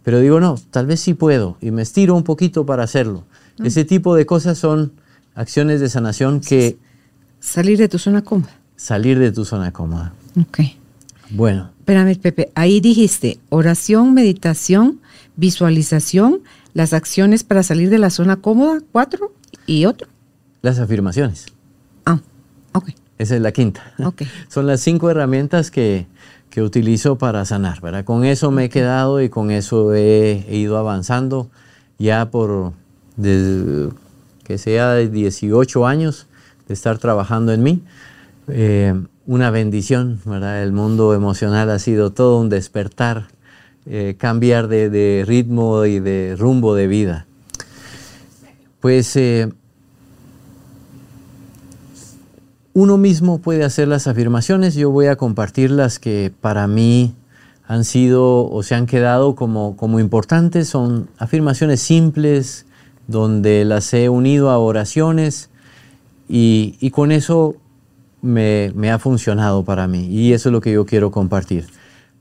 pero 0.03 0.19
digo, 0.19 0.39
no, 0.39 0.55
tal 0.71 0.85
vez 0.85 0.99
sí 0.99 1.13
puedo 1.13 1.57
y 1.61 1.71
me 1.71 1.81
estiro 1.81 2.15
un 2.15 2.23
poquito 2.23 2.65
para 2.65 2.83
hacerlo. 2.83 3.23
Mm. 3.57 3.65
Ese 3.65 3.85
tipo 3.85 4.15
de 4.15 4.25
cosas 4.25 4.57
son 4.57 4.93
acciones 5.35 5.79
de 5.79 5.89
sanación 5.89 6.41
que... 6.41 6.77
Salir 7.39 7.77
de 7.77 7.89
tu 7.89 7.99
zona 7.99 8.23
cómoda. 8.23 8.53
Salir 8.75 9.19
de 9.19 9.31
tu 9.31 9.45
zona 9.45 9.71
cómoda. 9.71 10.13
Ok. 10.39 10.59
Bueno. 11.31 11.71
Espérame, 11.79 12.15
Pepe, 12.15 12.51
ahí 12.55 12.79
dijiste 12.79 13.39
oración, 13.49 14.13
meditación, 14.13 14.99
visualización, 15.35 16.41
las 16.73 16.93
acciones 16.93 17.43
para 17.43 17.63
salir 17.63 17.89
de 17.89 17.99
la 17.99 18.09
zona 18.09 18.37
cómoda, 18.37 18.79
cuatro, 18.91 19.33
y 19.65 19.85
otro. 19.85 20.07
Las 20.61 20.79
afirmaciones. 20.79 21.47
Ah, 22.05 22.19
ok. 22.73 22.89
Esa 23.17 23.35
es 23.35 23.41
la 23.41 23.51
quinta. 23.51 23.93
Okay. 23.97 24.27
Son 24.47 24.67
las 24.67 24.81
cinco 24.81 25.09
herramientas 25.09 25.71
que, 25.71 26.07
que 26.53 26.61
utilizo 26.61 27.17
para 27.17 27.45
sanar, 27.45 27.81
¿verdad? 27.81 28.05
Con 28.05 28.25
eso 28.25 28.51
me 28.51 28.65
he 28.65 28.69
quedado 28.69 29.23
y 29.23 29.29
con 29.29 29.49
eso 29.49 29.95
he, 29.95 30.45
ido 30.51 30.77
avanzando 30.77 31.49
ya 31.97 32.29
por, 32.29 32.73
desde, 33.17 33.89
que 34.43 34.59
sea 34.59 34.91
de 34.91 35.09
18 35.09 35.87
años 35.87 36.27
de 36.67 36.75
estar 36.75 36.99
trabajando 36.99 37.53
en 37.53 37.63
mí. 37.63 37.81
Eh, 38.49 38.93
una 39.25 39.49
bendición, 39.49 40.21
¿verdad? 40.25 40.61
El 40.61 40.73
mundo 40.73 41.15
emocional 41.15 41.71
ha 41.71 41.79
sido 41.79 42.11
todo 42.11 42.39
un 42.39 42.49
despertar, 42.49 43.29
eh, 43.87 44.13
cambiar 44.19 44.67
de, 44.67 45.23
ritmo 45.25 45.85
y 45.85 45.99
de 45.99 46.35
rumbo 46.37 46.75
de 46.75 46.85
vida. 46.85 47.25
Pues 48.79 49.15
eh, 49.15 49.51
uno 52.73 52.97
mismo 52.97 53.39
puede 53.39 53.63
hacer 53.63 53.87
las 53.87 54.07
afirmaciones. 54.07 54.75
Yo 54.75 54.89
voy 54.89 55.07
a 55.07 55.15
compartir 55.15 55.71
las 55.71 55.99
que 55.99 56.31
para 56.41 56.67
mí 56.67 57.13
han 57.67 57.85
sido 57.85 58.49
o 58.49 58.63
se 58.63 58.75
han 58.75 58.85
quedado 58.85 59.35
como, 59.35 59.77
como 59.77 59.99
importantes. 59.99 60.69
Son 60.69 61.07
afirmaciones 61.17 61.81
simples 61.81 62.65
donde 63.07 63.63
las 63.65 63.93
he 63.93 64.09
unido 64.09 64.49
a 64.49 64.57
oraciones 64.57 65.49
y, 66.27 66.89
con 66.91 67.11
eso 67.11 67.55
me, 68.21 68.71
me 68.75 68.89
ha 68.89 68.97
funcionado 68.97 69.63
para 69.63 69.87
mí 69.87 70.07
y 70.07 70.33
eso 70.33 70.49
es 70.49 70.53
lo 70.53 70.61
que 70.61 70.71
yo 70.71 70.85
quiero 70.85 71.11
compartir. 71.11 71.67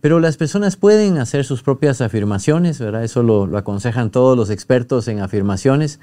Pero 0.02 0.18
las 0.18 0.36
personas 0.36 0.76
pueden 0.76 1.18
hacer 1.18 1.44
sus 1.44 1.62
propias 1.62 2.00
afirmaciones, 2.00 2.80
¿verdad? 2.80 3.04
Eso 3.04 3.22
lo, 3.22 3.46
lo, 3.46 3.56
aconsejan 3.56 4.10
todos 4.10 4.36
los 4.36 4.50
expertos 4.50 5.06
en 5.06 5.20
afirmaciones. 5.20 6.00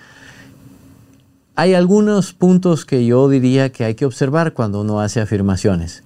Hay 1.59 1.73
algunos 1.73 2.31
puntos 2.31 2.85
que 2.85 3.05
yo 3.05 3.27
diría 3.27 3.69
que 3.69 3.83
hay 3.83 3.93
que 3.93 4.05
observar 4.05 4.53
cuando 4.53 4.79
uno 4.79 5.01
hace 5.01 5.19
afirmaciones. 5.19 6.05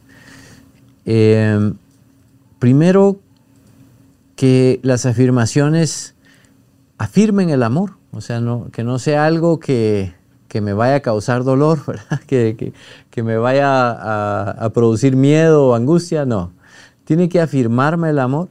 Eh, 1.06 1.74
primero, 2.58 3.20
que 4.36 4.80
las 4.82 5.06
afirmaciones 5.06 6.16
afirmen 6.98 7.52
el 7.52 7.62
amor, 7.62 7.98
o 8.12 8.20
sea, 8.20 8.42
que 8.72 8.84
no 8.84 8.98
sea 8.98 9.28
algo 9.28 9.60
que, 9.60 10.16
que 10.48 10.60
me 10.60 10.74
vaya 10.74 10.96
a 10.96 11.00
causar 11.02 11.44
dolor, 11.44 11.82
Que, 12.26 12.56
que, 12.58 12.74
que, 13.12 13.22
me 13.22 13.38
vaya 13.38 13.92
a, 13.92 14.50
a, 14.50 14.70
producir 14.72 15.16
miedo 15.16 15.68
o 15.68 15.76
angustia, 15.76 16.26
no. 16.26 16.52
Tiene 17.06 17.30
que 17.30 17.40
afirmarme 17.40 18.10
el 18.10 18.18
amor, 18.18 18.50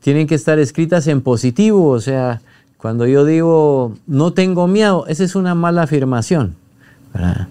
tienen 0.00 0.26
que 0.26 0.34
estar 0.34 0.58
escritas 0.58 1.08
en 1.08 1.20
positivo, 1.20 1.90
o 1.90 2.00
sea, 2.00 2.40
cuando 2.86 3.08
yo 3.08 3.24
digo 3.24 3.96
no 4.06 4.32
tengo 4.32 4.68
miedo, 4.68 5.08
esa 5.08 5.24
es 5.24 5.34
una 5.34 5.56
mala 5.56 5.82
afirmación. 5.82 6.54
¿verdad? 7.12 7.48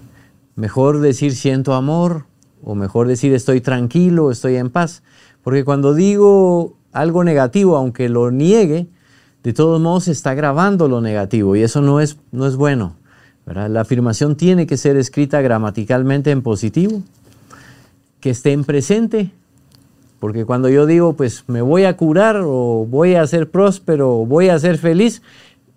Mejor 0.54 1.00
decir 1.00 1.34
siento 1.36 1.74
amor 1.74 2.24
o 2.64 2.74
mejor 2.74 3.06
decir 3.06 3.34
estoy 3.34 3.60
tranquilo, 3.60 4.30
estoy 4.30 4.56
en 4.56 4.70
paz. 4.70 5.02
Porque 5.44 5.62
cuando 5.62 5.92
digo 5.92 6.72
algo 6.90 7.22
negativo, 7.22 7.76
aunque 7.76 8.08
lo 8.08 8.30
niegue, 8.30 8.86
de 9.42 9.52
todos 9.52 9.78
modos 9.78 10.08
está 10.08 10.32
grabando 10.32 10.88
lo 10.88 11.02
negativo 11.02 11.54
y 11.54 11.60
eso 11.60 11.82
no 11.82 12.00
es, 12.00 12.16
no 12.32 12.46
es 12.46 12.56
bueno. 12.56 12.94
¿verdad? 13.44 13.68
La 13.68 13.82
afirmación 13.82 14.36
tiene 14.36 14.66
que 14.66 14.78
ser 14.78 14.96
escrita 14.96 15.42
gramaticalmente 15.42 16.30
en 16.30 16.40
positivo, 16.40 17.02
que 18.20 18.30
esté 18.30 18.52
en 18.52 18.64
presente, 18.64 19.32
porque 20.18 20.44
cuando 20.44 20.68
yo 20.68 20.86
digo, 20.86 21.14
pues 21.14 21.44
me 21.46 21.62
voy 21.62 21.84
a 21.84 21.96
curar 21.96 22.40
o 22.42 22.86
voy 22.88 23.14
a 23.14 23.26
ser 23.26 23.50
próspero 23.50 24.20
o 24.20 24.26
voy 24.26 24.48
a 24.48 24.58
ser 24.58 24.78
feliz, 24.78 25.22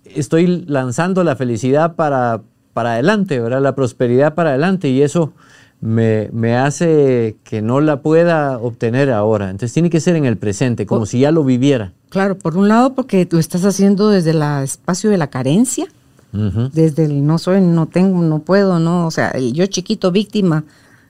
estoy 0.05 0.65
lanzando 0.67 1.23
la 1.23 1.35
felicidad 1.35 1.95
para, 1.95 2.41
para 2.73 2.93
adelante, 2.93 3.39
¿verdad? 3.39 3.61
la 3.61 3.75
prosperidad 3.75 4.35
para 4.35 4.51
adelante 4.51 4.89
y 4.89 5.01
eso 5.01 5.33
me, 5.81 6.29
me, 6.31 6.55
hace 6.55 7.37
que 7.43 7.61
no 7.61 7.81
la 7.81 8.01
pueda 8.01 8.57
obtener 8.57 9.11
ahora. 9.11 9.49
Entonces 9.49 9.73
tiene 9.73 9.89
que 9.89 9.99
ser 9.99 10.15
en 10.15 10.25
el 10.25 10.37
presente, 10.37 10.85
como 10.85 11.05
si 11.05 11.19
ya 11.19 11.31
lo 11.31 11.43
viviera. 11.43 11.93
Claro, 12.09 12.37
por 12.37 12.57
un 12.57 12.67
lado 12.67 12.93
porque 12.95 13.25
tú 13.25 13.37
estás 13.37 13.65
haciendo 13.65 14.09
desde 14.09 14.31
el 14.31 14.41
espacio 14.63 15.09
de 15.09 15.17
la 15.17 15.27
carencia, 15.27 15.85
uh 16.33 16.37
-huh. 16.37 16.71
desde 16.71 17.05
el 17.05 17.25
no 17.25 17.37
soy, 17.37 17.61
no 17.61 17.87
tengo, 17.87 18.21
no 18.21 18.39
puedo, 18.39 18.79
no, 18.79 19.05
o 19.07 19.11
sea, 19.11 19.31
el 19.31 19.53
yo 19.53 19.65
chiquito, 19.67 20.11
víctima, 20.11 20.63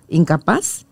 incapaz. 0.08 0.86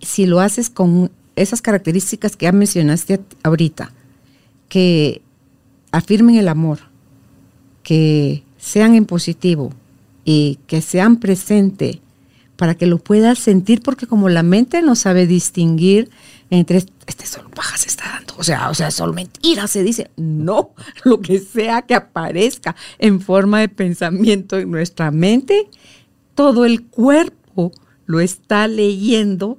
Si 0.00 0.26
lo 0.26 0.40
haces 0.40 0.70
con 0.70 1.10
esas 1.36 1.62
características 1.62 2.36
que 2.36 2.44
ya 2.44 2.52
mencionaste 2.52 3.20
ahorita, 3.42 3.92
que 4.68 5.22
afirmen 5.92 6.36
el 6.36 6.48
amor, 6.48 6.78
que 7.82 8.42
sean 8.58 8.94
en 8.94 9.06
positivo 9.06 9.72
y 10.24 10.58
que 10.66 10.82
sean 10.82 11.16
presente 11.16 12.00
para 12.56 12.74
que 12.74 12.86
lo 12.86 12.98
puedas 12.98 13.38
sentir, 13.38 13.80
porque 13.80 14.06
como 14.06 14.28
la 14.28 14.42
mente 14.42 14.82
no 14.82 14.94
sabe 14.94 15.26
distinguir 15.26 16.10
entre 16.50 16.84
este 17.06 17.26
solo 17.26 17.48
paja 17.48 17.78
se 17.78 17.88
está 17.88 18.04
dando, 18.04 18.34
o 18.36 18.44
sea, 18.44 18.68
o 18.70 18.74
sea, 18.74 18.90
solo 18.90 19.12
mentira 19.12 19.66
se 19.66 19.82
dice, 19.82 20.10
no, 20.16 20.74
lo 21.04 21.20
que 21.20 21.38
sea 21.38 21.82
que 21.82 21.94
aparezca 21.94 22.76
en 22.98 23.20
forma 23.20 23.60
de 23.60 23.68
pensamiento 23.68 24.58
en 24.58 24.70
nuestra 24.70 25.10
mente, 25.10 25.68
todo 26.34 26.64
el 26.64 26.84
cuerpo 26.84 27.72
lo 28.06 28.20
está 28.20 28.66
leyendo 28.68 29.58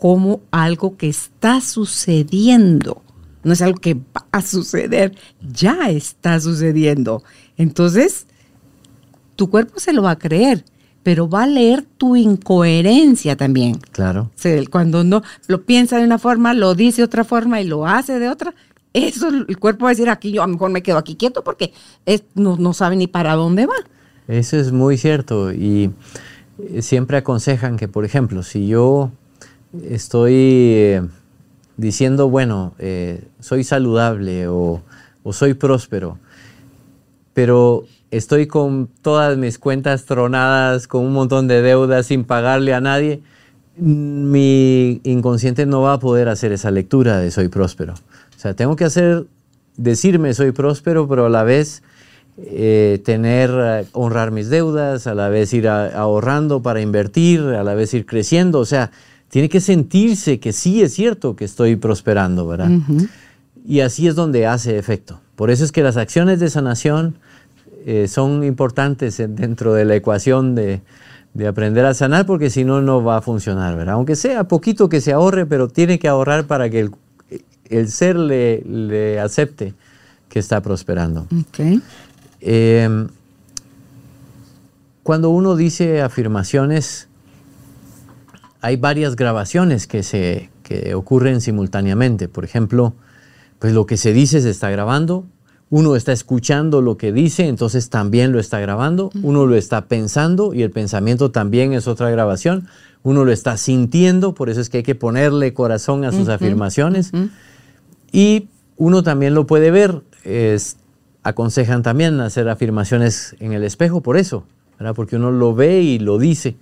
como 0.00 0.40
algo 0.50 0.96
que 0.96 1.10
está 1.10 1.60
sucediendo. 1.60 3.02
No 3.44 3.52
es 3.52 3.60
algo 3.60 3.78
que 3.78 3.94
va 3.94 4.26
a 4.32 4.40
suceder, 4.40 5.14
ya 5.42 5.90
está 5.90 6.40
sucediendo. 6.40 7.22
Entonces, 7.58 8.26
tu 9.36 9.50
cuerpo 9.50 9.78
se 9.78 9.92
lo 9.92 10.02
va 10.02 10.12
a 10.12 10.18
creer, 10.18 10.64
pero 11.02 11.28
va 11.28 11.42
a 11.42 11.46
leer 11.46 11.82
tu 11.98 12.16
incoherencia 12.16 13.36
también. 13.36 13.74
Claro. 13.92 14.30
Cuando 14.70 15.04
no 15.04 15.22
lo 15.48 15.66
piensa 15.66 15.98
de 15.98 16.04
una 16.04 16.18
forma, 16.18 16.54
lo 16.54 16.74
dice 16.74 17.02
de 17.02 17.04
otra 17.04 17.24
forma 17.24 17.60
y 17.60 17.64
lo 17.64 17.86
hace 17.86 18.18
de 18.18 18.30
otra, 18.30 18.54
eso 18.94 19.28
el 19.28 19.58
cuerpo 19.58 19.84
va 19.84 19.90
a 19.90 19.92
decir 19.92 20.08
aquí, 20.08 20.32
yo 20.32 20.42
a 20.42 20.46
lo 20.46 20.54
mejor 20.54 20.70
me 20.70 20.82
quedo 20.82 20.96
aquí 20.96 21.14
quieto 21.14 21.44
porque 21.44 21.74
es, 22.06 22.24
no, 22.34 22.56
no 22.56 22.72
sabe 22.72 22.96
ni 22.96 23.06
para 23.06 23.34
dónde 23.34 23.66
va. 23.66 23.76
Eso 24.28 24.56
es 24.56 24.72
muy 24.72 24.96
cierto 24.96 25.52
y 25.52 25.90
siempre 26.80 27.18
aconsejan 27.18 27.76
que, 27.76 27.86
por 27.86 28.06
ejemplo, 28.06 28.42
si 28.42 28.66
yo 28.66 29.12
estoy 29.84 30.34
eh, 30.34 31.02
diciendo, 31.76 32.28
bueno, 32.28 32.74
eh, 32.78 33.24
soy 33.40 33.64
saludable 33.64 34.48
o, 34.48 34.82
soy 35.32 35.54
próspero, 35.54 36.18
pero 37.34 37.84
estoy 38.10 38.46
con 38.46 38.88
todas 39.02 39.36
mis 39.36 39.58
cuentas 39.58 40.04
tronadas, 40.04 40.88
con 40.88 41.04
un 41.04 41.12
montón 41.12 41.46
de 41.46 41.62
deudas 41.62 42.06
sin 42.06 42.24
pagarle 42.24 42.74
a 42.74 42.80
nadie, 42.80 43.22
mi 43.76 45.00
inconsciente 45.04 45.66
no 45.66 45.82
va 45.82 45.94
a 45.94 45.98
poder 46.00 46.28
hacer 46.28 46.52
esa 46.52 46.70
lectura 46.70 47.18
de 47.18 47.30
soy 47.30 47.48
próspero. 47.48 47.94
O 47.94 48.38
sea, 48.40 48.54
tengo 48.54 48.74
que 48.74 48.84
hacer, 48.84 49.26
decirme 49.76 50.34
soy 50.34 50.50
próspero, 50.50 51.08
pero 51.08 51.26
a 51.26 51.30
la 51.30 51.44
vez 51.44 51.82
eh, 52.36 53.00
tener, 53.04 53.86
honrar 53.92 54.32
mis 54.32 54.50
deudas, 54.50 55.06
a 55.06 55.14
la 55.14 55.28
vez 55.28 55.54
ir 55.54 55.68
ahorrando 55.68 56.60
para 56.62 56.80
invertir, 56.80 57.40
a 57.40 57.62
la 57.62 57.74
vez 57.74 57.94
ir 57.94 58.04
creciendo, 58.04 58.58
o 58.58 58.64
sea, 58.64 58.90
tiene 59.30 59.48
que 59.48 59.60
sentirse 59.60 60.40
que 60.40 60.52
sí 60.52 60.82
es 60.82 60.92
cierto 60.92 61.36
que 61.36 61.44
estoy 61.44 61.76
prosperando, 61.76 62.46
¿verdad? 62.46 62.70
Uh 62.70 62.82
-huh. 62.86 63.08
Y 63.64 63.80
así 63.80 64.08
es 64.08 64.14
donde 64.14 64.46
hace 64.46 64.76
efecto. 64.76 65.20
Por 65.36 65.50
eso 65.50 65.64
es 65.64 65.72
que 65.72 65.82
las 65.82 65.96
acciones 65.96 66.40
de 66.40 66.50
sanación 66.50 67.14
eh, 67.86 68.08
son 68.08 68.44
importantes 68.44 69.16
dentro 69.16 69.72
de 69.72 69.84
la 69.84 69.94
ecuación 69.94 70.54
de, 70.54 70.82
de 71.32 71.46
aprender 71.46 71.86
a 71.86 71.94
sanar, 71.94 72.26
porque 72.26 72.50
si 72.50 72.64
no, 72.64 72.82
no 72.82 73.02
va 73.02 73.18
a 73.18 73.22
funcionar, 73.22 73.76
¿verdad? 73.76 73.94
Aunque 73.94 74.16
sea 74.16 74.44
poquito 74.44 74.88
que 74.88 75.00
se 75.00 75.12
ahorre, 75.12 75.46
pero 75.46 75.68
tiene 75.68 75.98
que 75.98 76.08
ahorrar 76.08 76.46
para 76.46 76.68
que 76.68 76.80
el, 76.80 76.90
el 77.66 77.88
ser 77.88 78.16
le, 78.16 78.62
le, 78.66 79.20
acepte 79.20 79.74
que 80.28 80.40
está 80.40 80.60
prosperando. 80.60 81.26
Okay. 81.48 81.80
Eh, 82.40 83.06
cuando 85.02 85.30
uno 85.30 85.56
dice 85.56 86.02
afirmaciones, 86.02 87.08
hay 88.60 88.76
varias 88.76 89.16
grabaciones 89.16 89.86
que, 89.86 90.02
se, 90.02 90.50
que 90.62 90.94
ocurren 90.94 91.40
simultáneamente. 91.40 92.28
Por 92.28 92.44
ejemplo, 92.44 92.94
pues 93.58 93.72
lo 93.72 93.86
que 93.86 93.96
se 93.96 94.12
dice 94.12 94.40
se 94.40 94.50
está 94.50 94.70
grabando, 94.70 95.26
uno 95.70 95.94
está 95.94 96.12
escuchando 96.12 96.82
lo 96.82 96.96
que 96.96 97.12
dice, 97.12 97.46
entonces 97.46 97.90
también 97.90 98.32
lo 98.32 98.40
está 98.40 98.58
grabando, 98.58 99.10
uno 99.22 99.46
lo 99.46 99.54
está 99.54 99.86
pensando 99.86 100.52
y 100.52 100.62
el 100.62 100.72
pensamiento 100.72 101.30
también 101.30 101.72
es 101.72 101.86
otra 101.86 102.10
grabación, 102.10 102.66
uno 103.04 103.24
lo 103.24 103.30
está 103.30 103.56
sintiendo, 103.56 104.34
por 104.34 104.50
eso 104.50 104.60
es 104.60 104.68
que 104.68 104.78
hay 104.78 104.82
que 104.82 104.96
ponerle 104.96 105.54
corazón 105.54 106.04
a 106.04 106.10
sus 106.10 106.26
uh 106.26 106.30
-huh, 106.30 106.34
afirmaciones, 106.34 107.10
uh 107.12 107.18
-huh. 107.18 107.30
y 108.10 108.48
uno 108.76 109.04
también 109.04 109.34
lo 109.34 109.46
puede 109.46 109.70
ver, 109.70 110.02
es, 110.24 110.76
aconsejan 111.22 111.82
también 111.84 112.18
hacer 112.20 112.48
afirmaciones 112.48 113.36
en 113.38 113.52
el 113.52 113.62
espejo 113.62 114.00
por 114.00 114.16
eso, 114.16 114.44
¿verdad? 114.76 114.94
porque 114.96 115.16
uno 115.16 115.30
lo 115.30 115.54
ve 115.54 115.82
y 115.82 116.00
lo 116.00 116.18
dice, 116.18 116.56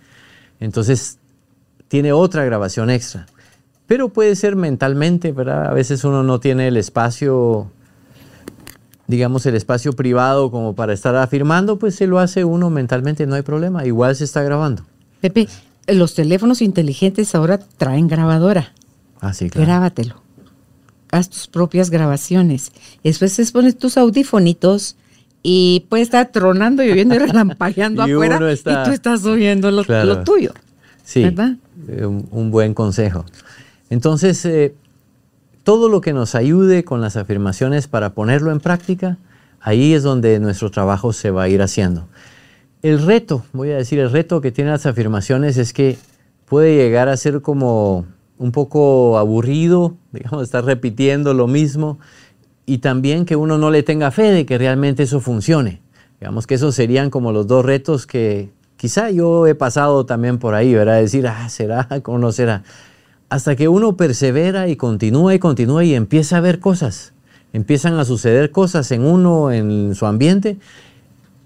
entonces 0.61 1.19
tiene 1.89 2.13
otra 2.13 2.45
grabación 2.45 2.91
extra. 2.91 3.27
Pero 3.87 4.11
puede 4.11 4.37
ser 4.37 4.55
mentalmente, 4.55 5.33
¿verdad? 5.33 5.67
A 5.67 5.73
veces 5.73 6.05
uno 6.05 6.23
no 6.23 6.41
tiene 6.41 6.69
el 6.69 6.77
espacio, 6.77 7.71
digamos, 9.07 9.47
el 9.47 9.55
espacio 9.55 9.95
privado 9.95 10.51
como 10.51 10.75
para 10.75 10.93
estar 10.93 11.17
afirmando, 11.17 11.79
pues 11.79 11.95
se 11.95 12.07
lo 12.07 12.19
hace 12.19 12.45
uno 12.45 12.69
mentalmente, 12.69 13.27
no 13.27 13.35
hay 13.35 13.43
problema. 13.43 13.87
Igual 13.87 14.15
se 14.15 14.25
está 14.25 14.43
grabando. 14.43 14.85
Pepe, 15.23 15.49
los 15.87 16.15
teléfonos 16.15 16.61
inteligentes 16.61 17.35
ahora 17.35 17.59
traen 17.59 18.09
grabadora. 18.09 18.75
Ah, 19.21 19.33
sí, 19.33 19.49
claro. 19.49 19.67
Grábatelo. 19.67 20.23
Haz 21.11 21.31
tus 21.31 21.47
propias 21.49 21.89
grabaciones. 21.89 22.73
Después 23.03 23.35
te 23.35 23.47
pones 23.47 23.79
tus 23.79 23.97
audífonitos 23.97 24.97
y 25.43 25.87
puede 25.89 26.03
estar 26.03 26.31
tronando, 26.31 26.83
lloviendo 26.83 27.15
y 27.15 27.19
relampagueando 27.27 28.07
y 28.07 28.13
afuera 28.13 28.53
está, 28.53 28.83
y 28.83 28.85
tú 28.85 28.91
estás 28.91 29.25
oyendo 29.25 29.71
lo, 29.71 29.83
claro. 29.85 30.05
lo 30.05 30.25
tuyo. 30.25 30.53
Sí, 31.09 31.23
¿verdad? 31.23 31.57
Un, 31.87 32.29
un 32.31 32.51
buen 32.51 32.75
consejo. 32.75 33.25
Entonces, 33.89 34.45
eh, 34.45 34.75
todo 35.65 35.89
lo 35.89 36.03
que 36.03 36.13
nos 36.13 36.35
ayude 36.35 36.85
con 36.85 37.01
las 37.01 37.17
afirmaciones 37.17 37.89
para 37.89 38.11
ponerlo 38.13 38.53
en 38.53 38.61
práctica, 38.61 39.17
ahí 39.59 39.95
es 39.95 40.03
donde 40.03 40.39
nuestro 40.39 40.71
trabajo 40.71 41.15
se 41.15 41.31
va 41.31 41.45
a 41.45 41.49
ir 41.49 41.63
haciendo. 41.63 42.07
El 42.83 43.01
reto, 43.07 43.43
voy 43.55 43.71
a 43.71 43.77
decir, 43.79 43.99
el 44.01 44.11
reto 44.11 44.43
que 44.43 44.53
tienen 44.53 44.75
las 44.75 44.85
afirmaciones 44.85 45.57
es 45.57 45.73
que 45.73 45.97
puede 46.45 46.77
llegar 46.77 47.09
a 47.09 47.17
ser 47.17 47.41
como 47.41 48.05
un 48.37 48.53
poco 48.53 49.17
aburrido, 49.17 49.97
digamos, 50.13 50.43
estar 50.43 50.63
repitiendo 50.63 51.33
lo 51.33 51.47
mismo 51.47 51.99
y 52.67 52.79
también 52.79 53.25
que 53.25 53.35
uno 53.35 53.57
no 53.57 53.71
le 53.71 53.83
tenga 53.83 54.11
fe 54.11 54.31
de 54.31 54.45
que 54.45 54.59
realmente 54.59 55.05
eso 55.05 55.21
funcione. 55.21 55.81
Digamos 56.21 56.47
que 56.47 56.57
esos 56.57 56.75
serían 56.75 57.09
como 57.09 57.33
los 57.33 57.47
dos 57.47 57.65
retos 57.65 58.07
que, 58.07 58.51
quizá 58.79 59.11
yo 59.11 59.47
he 59.47 59.55
pasado 59.55 60.07
también 60.07 60.39
por 60.39 60.55
ahí, 60.55 60.73
¿verdad? 60.73 61.01
Decir, 61.01 61.27
ah, 61.27 61.49
será, 61.51 61.87
¿cómo 62.03 62.17
no 62.19 62.33
será? 62.33 62.63
Hasta 63.29 63.57
que 63.57 63.69
uno 63.69 63.97
persevera 63.97 64.69
y 64.69 64.77
continúa 64.77 65.35
y 65.35 65.39
continúa 65.39 65.85
y 65.85 65.95
empieza 65.95 66.39
a 66.39 66.41
ver 66.41 66.61
cosas. 66.61 67.13
Empiezan 67.53 67.99
a 67.99 68.07
suceder 68.07 68.51
cosas 68.51 68.91
en 68.91 69.05
uno, 69.05 69.53
en 69.53 69.95
su 69.95 70.07
ambiente, 70.07 70.59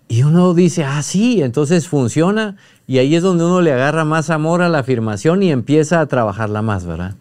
y 0.09 0.25
uno 0.25 0.53
dice, 0.53 0.85
ah, 0.85 1.03
sí, 1.03 1.43
entonces 1.43 1.89
funciona, 1.89 2.57
y 2.87 2.99
ahí 2.99 3.15
es 3.17 3.23
donde 3.23 3.45
uno 3.45 3.63
le 3.63 3.73
agarra 3.73 4.05
más 4.05 4.31
amor 4.31 4.63
a 4.63 4.69
la 4.69 4.81
afirmación 4.81 5.43
y 5.43 5.51
empieza 5.51 6.01
a 6.01 6.07
trabajarla 6.07 6.61
más, 6.61 6.85
¿verdad? 6.85 7.15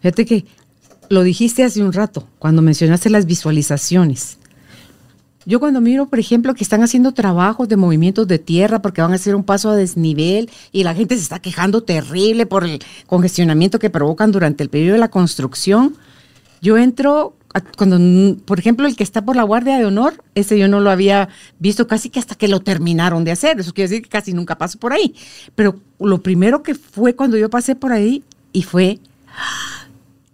Fíjate 0.00 0.24
que 0.24 0.44
lo 1.08 1.22
dijiste 1.22 1.64
hace 1.64 1.82
un 1.82 1.92
rato, 1.92 2.28
cuando 2.38 2.62
mencionaste 2.62 3.10
las 3.10 3.26
visualizaciones. 3.26 4.38
Yo 5.46 5.58
cuando 5.58 5.80
miro, 5.80 6.06
por 6.06 6.18
ejemplo, 6.18 6.54
que 6.54 6.62
están 6.62 6.82
haciendo 6.82 7.12
trabajos 7.12 7.68
de 7.68 7.76
movimientos 7.76 8.28
de 8.28 8.38
tierra 8.38 8.82
porque 8.82 9.00
van 9.00 9.12
a 9.12 9.14
hacer 9.14 9.34
un 9.34 9.44
paso 9.44 9.70
a 9.70 9.76
desnivel 9.76 10.50
y 10.70 10.84
la 10.84 10.94
gente 10.94 11.16
se 11.16 11.22
está 11.22 11.38
quejando 11.38 11.82
terrible 11.82 12.44
por 12.44 12.64
el 12.64 12.80
congestionamiento 13.06 13.78
que 13.78 13.88
provocan 13.88 14.32
durante 14.32 14.62
el 14.62 14.68
periodo 14.68 14.94
de 14.94 15.00
la 15.00 15.08
construcción, 15.08 15.96
yo 16.60 16.76
entro 16.76 17.34
cuando, 17.76 18.36
por 18.44 18.60
ejemplo, 18.60 18.86
el 18.86 18.94
que 18.94 19.02
está 19.02 19.24
por 19.24 19.34
la 19.34 19.42
Guardia 19.42 19.76
de 19.76 19.84
Honor, 19.84 20.22
ese 20.34 20.58
yo 20.58 20.68
no 20.68 20.80
lo 20.80 20.90
había 20.90 21.28
visto 21.58 21.88
casi 21.88 22.08
que 22.08 22.20
hasta 22.20 22.36
que 22.36 22.46
lo 22.46 22.60
terminaron 22.60 23.24
de 23.24 23.32
hacer. 23.32 23.58
Eso 23.58 23.72
quiere 23.72 23.88
decir 23.88 24.02
que 24.04 24.08
casi 24.08 24.32
nunca 24.32 24.56
paso 24.56 24.78
por 24.78 24.92
ahí. 24.92 25.16
Pero 25.56 25.80
lo 25.98 26.22
primero 26.22 26.62
que 26.62 26.76
fue 26.76 27.16
cuando 27.16 27.36
yo 27.36 27.50
pasé 27.50 27.74
por 27.74 27.92
ahí 27.92 28.22
y 28.52 28.62
fue 28.62 29.00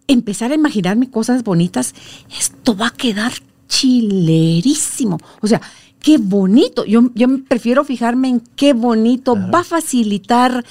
empezar 0.09 0.53
a 0.53 0.57
imaginarme 0.57 1.11
cosas 1.11 1.43
bonitas, 1.43 1.95
esto 2.39 2.77
va 2.77 2.89
a 2.89 2.93
quedar 2.93 3.33
chilerísimo. 3.69 5.19
O 5.41 5.47
sea, 5.47 5.61
qué 6.01 6.19
bonito. 6.19 6.85
Yo, 6.85 7.11
yo 7.15 7.27
prefiero 7.49 7.85
fijarme 7.85 8.29
en 8.29 8.41
qué 8.57 8.73
bonito. 8.73 9.37
Va 9.37 9.61
a 9.61 9.65
facilitar. 9.65 10.65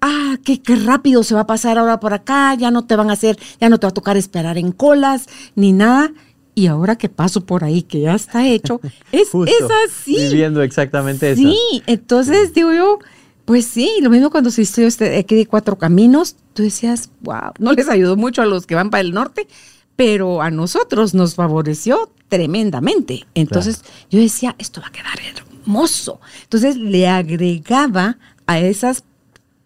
Ah, 0.00 0.36
qué, 0.44 0.60
qué 0.60 0.76
rápido 0.76 1.22
se 1.22 1.34
va 1.34 1.42
a 1.42 1.46
pasar 1.46 1.78
ahora 1.78 2.00
por 2.00 2.12
acá. 2.12 2.54
Ya 2.54 2.70
no 2.70 2.84
te 2.84 2.96
van 2.96 3.10
a 3.10 3.14
hacer, 3.14 3.38
ya 3.60 3.68
no 3.68 3.78
te 3.78 3.86
va 3.86 3.90
a 3.90 3.94
tocar 3.94 4.16
esperar 4.16 4.58
en 4.58 4.72
colas 4.72 5.28
ni 5.54 5.72
nada. 5.72 6.12
Y 6.54 6.68
ahora 6.68 6.96
que 6.96 7.08
paso 7.08 7.44
por 7.44 7.64
ahí, 7.64 7.82
que 7.82 8.02
ya 8.02 8.14
está 8.14 8.46
hecho, 8.46 8.80
es, 9.12 9.28
es 9.34 9.64
así. 9.88 10.16
Viviendo 10.16 10.62
exactamente 10.62 11.32
eso. 11.32 11.42
Sí, 11.42 11.82
entonces 11.86 12.54
digo 12.54 12.72
yo, 12.72 13.00
pues 13.44 13.66
sí, 13.66 13.90
lo 14.00 14.10
mismo 14.10 14.30
cuando 14.30 14.50
se 14.50 14.62
hizo 14.62 14.82
este, 14.82 15.18
aquí 15.18 15.34
de 15.34 15.46
cuatro 15.46 15.76
caminos, 15.76 16.36
tú 16.54 16.62
decías, 16.62 17.10
wow, 17.20 17.52
no 17.58 17.72
les 17.72 17.88
ayudó 17.88 18.16
mucho 18.16 18.40
a 18.40 18.46
los 18.46 18.66
que 18.66 18.74
van 18.74 18.90
para 18.90 19.00
el 19.02 19.12
norte, 19.12 19.48
pero 19.96 20.42
a 20.42 20.50
nosotros 20.50 21.14
nos 21.14 21.34
favoreció 21.34 22.10
tremendamente. 22.28 23.26
Entonces 23.34 23.82
yo 24.10 24.18
decía, 24.18 24.54
esto 24.58 24.80
va 24.80 24.88
a 24.88 24.92
quedar 24.92 25.18
hermoso. 25.20 26.20
Entonces 26.42 26.76
le 26.76 27.06
agregaba 27.06 28.18
a 28.46 28.58
esas 28.58 29.04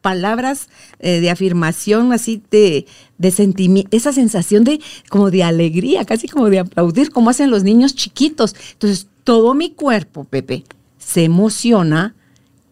palabras 0.00 0.68
eh, 1.00 1.20
de 1.20 1.30
afirmación, 1.30 2.12
así 2.12 2.42
de, 2.50 2.86
de 3.18 3.30
sentimiento, 3.30 3.96
esa 3.96 4.12
sensación 4.12 4.64
de 4.64 4.80
como 5.08 5.30
de 5.30 5.42
alegría, 5.42 6.04
casi 6.04 6.28
como 6.28 6.48
de 6.50 6.60
aplaudir, 6.60 7.10
como 7.10 7.30
hacen 7.30 7.50
los 7.50 7.64
niños 7.64 7.94
chiquitos. 7.94 8.54
Entonces 8.72 9.08
todo 9.24 9.54
mi 9.54 9.70
cuerpo, 9.70 10.24
Pepe, 10.24 10.64
se 10.98 11.24
emociona 11.24 12.14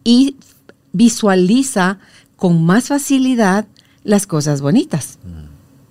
y 0.03 0.37
visualiza 0.93 1.99
con 2.35 2.65
más 2.65 2.87
facilidad 2.87 3.67
las 4.03 4.25
cosas 4.25 4.61
bonitas. 4.61 5.19
Mm. 5.23 5.46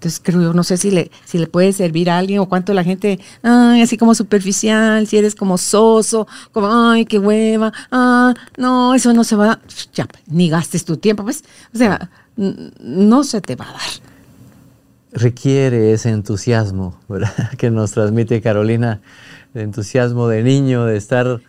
Entonces 0.06 0.22
creo 0.22 0.40
yo, 0.40 0.52
no 0.52 0.62
sé 0.62 0.76
si 0.76 0.92
le, 0.92 1.10
si 1.24 1.36
le 1.36 1.48
puede 1.48 1.72
servir 1.72 2.10
a 2.10 2.18
alguien 2.18 2.38
o 2.38 2.48
cuánto 2.48 2.72
la 2.72 2.84
gente, 2.84 3.18
ay, 3.42 3.82
así 3.82 3.96
como 3.96 4.14
superficial, 4.14 5.04
si 5.08 5.18
eres 5.18 5.34
como 5.34 5.58
soso, 5.58 6.28
como, 6.52 6.68
ay, 6.72 7.06
qué 7.06 7.18
hueva, 7.18 7.72
ah, 7.90 8.32
no, 8.56 8.94
eso 8.94 9.12
no 9.12 9.24
se 9.24 9.34
va, 9.34 9.58
ya, 9.92 10.06
ni 10.28 10.48
gastes 10.48 10.84
tu 10.84 10.96
tiempo, 10.96 11.24
pues, 11.24 11.42
o 11.74 11.78
sea, 11.78 12.08
no 12.36 13.24
se 13.24 13.40
te 13.40 13.56
va 13.56 13.68
a 13.68 13.72
dar. 13.72 13.80
Requiere 15.10 15.92
ese 15.92 16.10
entusiasmo, 16.10 17.00
¿verdad? 17.08 17.50
Que 17.58 17.72
nos 17.72 17.90
transmite 17.90 18.40
Carolina, 18.40 19.00
el 19.54 19.62
entusiasmo 19.62 20.28
de 20.28 20.44
niño, 20.44 20.84
de 20.84 20.96
estar 20.98 21.40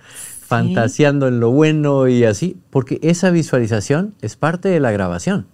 fantaseando 0.41 1.27
en 1.27 1.39
lo 1.39 1.51
bueno 1.51 2.07
y 2.07 2.23
así, 2.23 2.57
porque 2.71 2.97
esa 3.03 3.29
visualización 3.29 4.15
es 4.21 4.35
parte 4.35 4.69
de 4.69 4.79
la 4.79 4.89
grabación. 4.89 5.45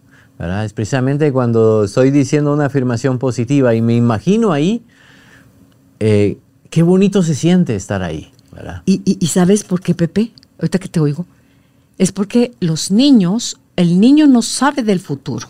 Es 0.65 0.73
precisamente 0.73 1.32
cuando 1.32 1.86
estoy 1.86 2.12
diciendo 2.12 2.53
una 2.53 2.65
afirmación 2.65 3.17
positiva 3.17 3.75
y 3.75 3.82
me 3.82 3.95
imagino 3.95 4.51
ahí, 4.51 4.84
eh, 5.99 6.38
qué 6.69 6.84
bonito 6.84 7.23
se 7.23 7.36
siente 7.36 7.75
estar 7.75 8.03
ahí. 8.03 8.32
¿Y, 8.86 9.27
sabes 9.27 9.63
por 9.63 9.82
qué, 9.82 9.95
Pepe? 9.95 10.32
Ahorita 10.60 10.79
que 10.79 10.88
te 10.88 10.99
oigo. 10.99 11.25
Es 11.97 12.12
porque 12.12 12.53
los 12.60 12.91
niños, 12.91 13.60
el 13.75 13.99
niño 13.99 14.27
no 14.27 14.41
sabe 14.41 14.84
del 14.84 14.99
futuro. 14.99 15.47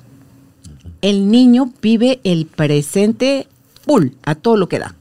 El 1.02 1.30
niño 1.30 1.74
vive 1.82 2.22
el 2.24 2.46
presente 2.46 3.48
full, 3.86 4.10
a 4.24 4.36
todo 4.36 4.58
lo 4.58 4.70
que 4.70 4.80
da. 4.80 4.96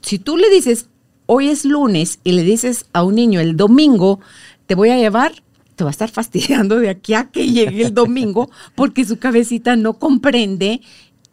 Si 0.00 0.18
tú 0.18 0.36
le 0.36 0.50
dices, 0.50 0.86
hoy 1.26 1.48
es 1.48 1.64
lunes, 1.64 2.18
y 2.24 2.32
le 2.32 2.42
dices 2.42 2.86
a 2.92 3.02
un 3.02 3.14
niño 3.14 3.40
el 3.40 3.56
domingo, 3.56 4.20
te 4.66 4.74
voy 4.74 4.90
a 4.90 4.98
llevar, 4.98 5.32
te 5.78 5.84
va 5.84 5.90
a 5.90 5.92
estar 5.92 6.10
fastidiando 6.10 6.80
de 6.80 6.90
aquí 6.90 7.14
a 7.14 7.30
que 7.30 7.48
llegue 7.48 7.84
el 7.84 7.94
domingo 7.94 8.50
porque 8.74 9.04
su 9.04 9.20
cabecita 9.20 9.76
no 9.76 9.94
comprende 9.94 10.82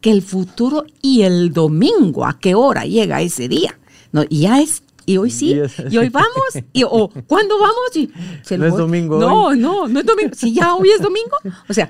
que 0.01 0.11
el 0.11 0.21
futuro 0.21 0.85
y 1.01 1.23
el 1.23 1.51
domingo, 1.51 2.27
a 2.27 2.37
qué 2.39 2.53
hora 2.53 2.85
llega 2.85 3.23
ese 3.23 3.47
día. 3.47 3.79
No, 4.11 4.23
y 4.29 4.41
ya 4.41 4.61
es 4.61 4.83
y 5.07 5.17
hoy 5.17 5.31
sí, 5.31 5.55
y 5.89 5.97
hoy 5.97 6.09
vamos, 6.09 6.29
y, 6.73 6.83
o 6.83 7.09
¿cuándo 7.27 7.59
vamos? 7.59 7.95
Y 7.95 8.09
no 8.55 8.65
es 8.67 8.75
domingo. 8.75 9.19
No, 9.19 9.55
no, 9.55 9.87
no 9.87 9.99
es 9.99 10.05
domingo. 10.05 10.35
Si 10.35 10.53
ya 10.53 10.75
hoy 10.75 10.89
es 10.89 11.01
domingo. 11.01 11.37
O 11.67 11.73
sea, 11.73 11.89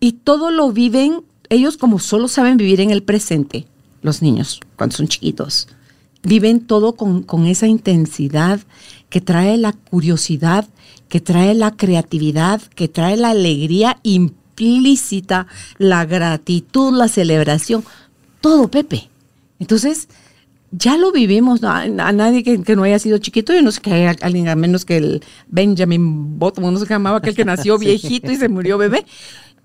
y 0.00 0.12
todo 0.12 0.50
lo 0.50 0.72
viven, 0.72 1.22
ellos 1.50 1.76
como 1.76 1.98
solo 1.98 2.26
saben 2.26 2.56
vivir 2.56 2.80
en 2.80 2.90
el 2.90 3.02
presente, 3.02 3.66
los 4.00 4.22
niños, 4.22 4.60
cuando 4.76 4.96
son 4.96 5.08
chiquitos, 5.08 5.68
viven 6.22 6.66
todo 6.66 6.94
con, 6.94 7.22
con 7.22 7.46
esa 7.46 7.66
intensidad 7.66 8.60
que 9.10 9.20
trae 9.20 9.58
la 9.58 9.72
curiosidad 9.72 10.66
que 11.12 11.20
trae 11.20 11.54
la 11.54 11.72
creatividad, 11.72 12.62
que 12.74 12.88
trae 12.88 13.18
la 13.18 13.28
alegría 13.28 13.98
implícita, 14.02 15.46
la 15.76 16.06
gratitud, 16.06 16.96
la 16.96 17.06
celebración, 17.06 17.84
todo, 18.40 18.68
Pepe. 18.70 19.10
Entonces, 19.58 20.08
ya 20.70 20.96
lo 20.96 21.12
vivimos, 21.12 21.62
a, 21.64 21.86
nadie 21.86 22.42
que, 22.42 22.76
no 22.76 22.84
haya 22.84 22.98
sido 22.98 23.18
chiquito, 23.18 23.52
yo 23.52 23.60
no 23.60 23.70
sé 23.72 23.82
que 23.82 23.92
haya 23.92 24.16
alguien 24.22 24.48
a 24.48 24.56
menos 24.56 24.86
que 24.86 24.96
el 24.96 25.22
Benjamin 25.48 26.38
Button, 26.38 26.72
no 26.72 26.80
qué 26.80 26.86
llamaba, 26.86 27.18
aquel 27.18 27.36
que 27.36 27.44
nació 27.54 27.76
viejito 27.76 28.32
y 28.32 28.36
se 28.36 28.48
murió 28.48 28.78
bebé. 28.78 29.04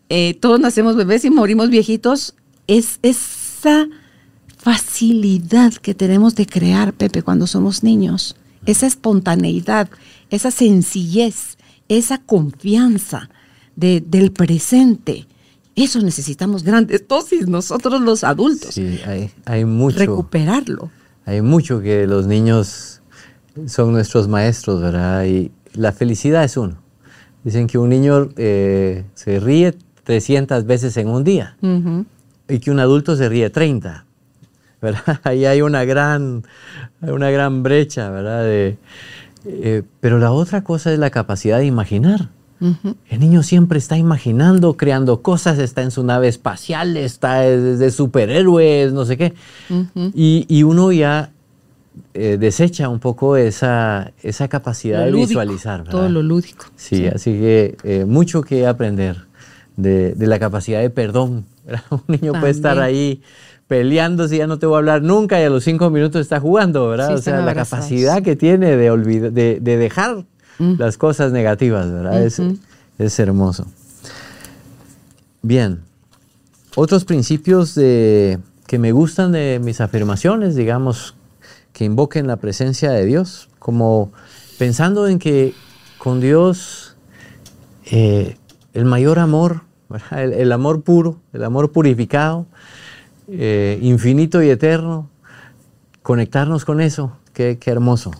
Eh, 0.10 0.34
todos 0.42 0.60
nacemos 0.60 0.98
bebés 0.98 1.24
y 1.24 1.30
morimos 1.30 1.70
viejitos. 1.70 2.36
Es 2.68 3.00
esa 3.04 3.88
facilidad 4.58 5.72
que 5.76 5.96
tenemos 5.96 6.36
de 6.36 6.46
crear, 6.46 6.92
Pepe, 6.92 7.24
cuando 7.24 7.48
somos 7.48 7.84
niños, 7.84 8.36
esa 8.66 8.86
espontaneidad, 8.86 9.90
esa 10.30 10.52
sencillez, 10.52 11.58
esa 11.88 12.20
confianza 12.20 13.30
del 13.76 14.32
presente. 14.32 15.28
Eso 15.76 16.02
necesitamos 16.02 16.64
grandes 16.64 17.08
dosis, 17.08 17.48
nosotros 17.48 18.02
los 18.02 18.24
adultos. 18.24 18.74
Sí, 18.74 19.00
hay, 19.46 19.66
mucho. 19.66 20.00
Recuperarlo. 20.00 20.90
Hay 21.26 21.42
mucho 21.42 21.82
que 21.82 22.08
los 22.08 22.26
niños 22.26 23.02
son 23.68 23.92
nuestros 23.92 24.28
maestros, 24.28 24.82
¿verdad? 24.82 25.26
Y 25.26 25.52
la 25.74 25.92
felicidad 25.92 26.44
es 26.44 26.58
uno. 26.58 26.82
Dicen 27.44 27.68
que 27.68 27.78
un 27.78 27.90
niño 27.90 28.30
eh, 28.38 29.06
se 29.14 29.40
ríe 29.40 29.76
300 30.04 30.66
veces 30.66 30.98
en 30.98 31.10
un 31.10 31.24
día 31.24 31.58
y 32.50 32.60
que 32.60 32.72
un 32.72 32.80
adulto 32.80 33.16
se 33.16 33.30
ríe 33.30 33.50
30. 33.50 34.08
¿verdad? 34.82 35.20
Ahí 35.24 35.46
hay 35.46 35.62
una 35.62 35.86
gran, 35.86 36.44
una 37.02 37.30
gran 37.30 37.64
brecha, 37.64 38.10
¿verdad? 38.10 38.44
De, 38.44 38.78
eh, 39.48 39.84
pero 40.00 40.20
la 40.20 40.32
otra 40.32 40.64
cosa 40.64 40.92
es 40.92 41.00
la 41.00 41.10
capacidad 41.10 41.60
de 41.60 41.66
imaginar. 41.66 42.30
El 42.60 43.20
niño 43.20 43.44
siempre 43.44 43.78
está 43.78 43.98
imaginando, 43.98 44.78
creando 44.78 45.22
cosas, 45.22 45.60
está 45.60 45.84
en 45.84 45.92
su 45.92 46.04
nave 46.04 46.28
espacial, 46.28 46.98
está 46.98 47.42
de 47.42 47.92
superhéroes, 47.92 48.94
no 48.94 49.06
sé 49.06 49.16
qué. 49.16 49.34
y, 50.16 50.64
uno 50.64 50.92
ya 50.92 51.32
eh, 52.16 52.38
desecha 52.40 52.90
un 52.90 53.00
poco 53.00 53.38
esa, 53.38 54.12
esa 54.24 54.48
capacidad 54.48 55.06
de 55.06 55.12
visualizar. 55.12 55.84
Todo 55.84 56.10
lo 56.10 56.24
lúdico. 56.24 56.66
Sí, 56.76 57.06
así 57.06 57.32
que 57.34 57.78
eh, 57.84 58.06
mucho 58.06 58.42
que 58.42 58.66
aprender 58.66 59.28
de, 59.76 60.16
la 60.18 60.40
capacidad 60.40 60.82
de 60.82 60.90
perdón. 60.90 61.46
Un 61.92 62.02
niño 62.08 62.34
puede 62.34 62.52
estar 62.52 62.80
ahí 62.80 63.22
peleando 63.68 64.28
si 64.28 64.38
ya 64.38 64.48
no 64.48 64.60
te 64.60 64.66
voy 64.66 64.76
a 64.76 64.78
hablar 64.80 65.02
nunca 65.02 65.40
y 65.40 65.44
a 65.44 65.50
los 65.50 65.64
cinco 65.64 65.90
minutos 65.90 66.22
está 66.22 66.40
jugando, 66.40 66.88
¿verdad? 66.88 67.14
o 67.14 67.18
sea, 67.18 67.42
la 67.42 67.54
capacidad 67.54 68.22
que 68.24 68.36
tiene 68.36 68.78
de, 68.78 69.60
de, 69.60 69.78
dejar 69.78 70.26
mm. 70.60 70.76
las 70.78 70.98
cosas 70.98 71.32
negativas, 71.32 71.92
¿verdad? 71.92 72.24
es, 72.24 73.20
hermoso. 73.20 73.68
Bien, 75.42 75.82
otros 76.76 77.06
principios 77.06 77.76
de, 77.76 78.40
que 78.66 78.80
me 78.80 78.92
gustan 78.92 79.32
de 79.32 79.60
mis 79.64 79.82
afirmaciones, 79.82 80.56
digamos, 80.56 81.16
que 81.74 81.86
invoquen 81.86 82.28
la 82.28 82.38
presencia 82.38 82.92
de 82.92 83.06
Dios, 83.06 83.50
como 83.60 84.12
pensando 84.58 85.08
en 85.08 85.20
que 85.20 85.54
con 85.98 86.22
Dios 86.22 86.96
eh, 87.86 88.38
el 88.74 88.86
mayor 88.86 89.20
amor, 89.20 89.62
el, 90.12 90.52
amor 90.52 90.82
puro, 90.82 91.20
el 91.34 91.44
amor 91.44 91.72
purificado, 91.72 92.46
eh, 93.28 93.80
infinito 93.82 94.42
y 94.42 94.50
eterno, 94.50 95.10
conectarnos 96.02 96.64
con 96.64 96.80
eso, 96.80 97.18
qué, 97.34 97.60
hermoso. 97.66 98.12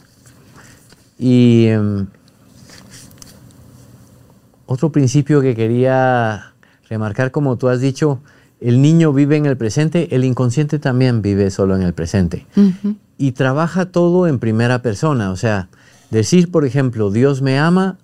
Y 1.18 1.68
em, 1.68 2.08
otro 4.66 4.92
principio 4.92 5.42
que 5.42 5.56
quería 5.56 6.54
remarcar, 6.90 7.32
como 7.32 7.58
tú 7.58 7.70
has 7.70 7.80
dicho, 7.80 8.20
el 8.60 8.82
niño 8.82 9.14
vive 9.14 9.38
en 9.38 9.46
el 9.46 9.56
presente, 9.56 10.14
el 10.16 10.26
inconsciente 10.26 10.80
también 10.80 11.22
vive 11.22 11.52
solo 11.52 11.76
en 11.76 11.84
el 11.84 11.94
presente. 11.94 12.46
Y 13.18 13.32
trabaja 13.32 13.86
todo 13.88 14.28
en 14.28 14.40
primera 14.40 14.82
persona. 14.82 15.32
O 15.32 15.38
sea, 15.38 15.70
decir, 16.10 16.52
por 16.52 16.66
ejemplo, 16.66 17.12
Dios 17.12 17.42
me 17.42 17.58
ama, 17.60 17.98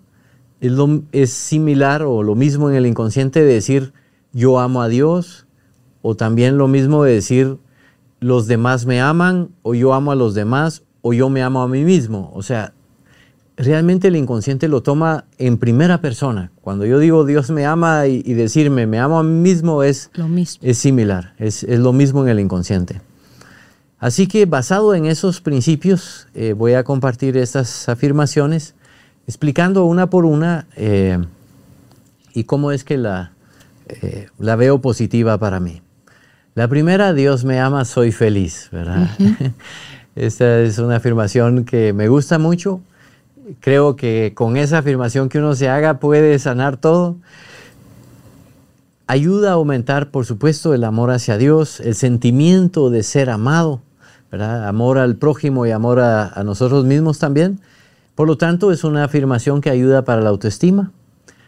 es, 0.61 0.71
es 1.11 1.33
similar 1.33 2.03
o 2.03 2.23
lo 2.23 2.35
mismo 2.35 2.69
en 2.69 2.75
el 2.75 2.85
inconsciente 2.85 3.41
de 3.41 3.53
decir 3.53 3.93
yo 4.31 4.59
amo 4.59 4.81
a 4.81 4.87
Dios, 4.87 5.45
o 6.03 6.15
también 6.15 6.59
lo 6.59 6.67
mismo 6.67 7.03
de 7.03 7.13
decir 7.13 7.57
los 8.19 8.45
demás 8.45 8.85
me 8.85 9.01
aman, 9.01 9.49
o 9.63 9.73
yo 9.73 9.93
amo 9.93 10.11
a 10.11 10.15
los 10.15 10.35
demás, 10.35 10.83
o 11.01 11.13
yo 11.13 11.29
me 11.29 11.41
amo 11.41 11.61
a 11.63 11.67
mí 11.67 11.83
mismo. 11.83 12.31
O 12.35 12.43
sea, 12.43 12.73
realmente 13.57 14.09
el 14.09 14.15
inconsciente 14.15 14.67
lo 14.67 14.83
toma 14.83 15.25
en 15.37 15.57
primera 15.57 16.01
persona. 16.01 16.51
Cuando 16.61 16.85
yo 16.85 16.99
digo 16.99 17.25
Dios 17.25 17.49
me 17.49 17.65
ama 17.65 18.05
y, 18.07 18.21
decirme 18.33 18.85
me 18.85 18.99
amo 18.99 19.17
a 19.17 19.23
mí 19.23 19.31
mismo 19.31 19.81
es, 19.83 20.11
lo 20.13 20.27
mismo. 20.27 20.59
es 20.61 20.77
similar, 20.77 21.33
es, 21.37 21.63
lo 21.63 21.93
mismo 21.93 22.23
en 22.23 22.29
el 22.29 22.39
inconsciente. 22.39 23.01
Así 23.99 24.27
que 24.27 24.45
basado 24.45 24.93
en 24.95 25.05
esos 25.05 25.39
principios 25.39 26.27
eh, 26.33 26.53
voy 26.53 26.73
a 26.73 26.83
compartir 26.83 27.37
estas 27.37 27.87
afirmaciones 27.87 28.75
explicando 29.27 29.85
una 29.85 30.09
por 30.09 30.25
una 30.25 30.67
eh, 30.75 31.17
y 32.33 32.43
cómo 32.43 32.73
es 32.73 32.83
que 32.83 32.97
la, 32.97 33.31
eh, 33.87 34.27
la 34.39 34.57
veo 34.57 34.81
positiva 34.81 35.37
para 35.37 35.61
mí. 35.61 35.81
La 36.55 36.67
primera, 36.67 37.13
Dios 37.13 37.45
me 37.45 37.59
ama, 37.59 37.85
soy 37.85 38.11
feliz, 38.11 38.69
¿verdad? 38.71 39.09
Esta 40.15 40.59
es 40.59 40.77
una 40.77 40.97
afirmación 40.97 41.65
que 41.65 41.93
me 41.93 42.07
gusta 42.07 42.37
mucho 42.37 42.81
creo 43.59 43.95
que 43.95 44.33
con 44.35 44.57
esa 44.57 44.79
afirmación 44.79 45.29
que 45.29 45.39
uno 45.39 45.55
se 45.55 45.69
haga 45.69 45.99
puede 45.99 46.37
sanar 46.39 46.77
todo. 46.77 47.17
Ayuda 49.07 49.51
a 49.51 49.53
aumentar, 49.53 50.11
por 50.11 50.25
supuesto, 50.25 50.73
el 50.73 50.83
amor 50.83 51.11
hacia 51.11 51.37
Dios, 51.37 51.79
el 51.81 51.95
sentimiento 51.95 52.89
de 52.89 53.03
ser 53.03 53.29
amado, 53.29 53.81
¿verdad? 54.31 54.67
amor 54.67 54.97
al 54.97 55.17
prójimo 55.17 55.65
y 55.65 55.71
amor 55.71 55.99
a, 55.99 56.41
nosotros 56.43 56.85
mismos 56.85 57.19
también. 57.19 57.59
Por 58.15 58.27
lo 58.27 58.37
tanto, 58.37 58.71
es 58.71 58.83
una 58.83 59.03
afirmación 59.03 59.59
que 59.59 59.69
ayuda 59.69 60.05
para 60.05 60.21
la 60.21 60.29
autoestima, 60.29 60.91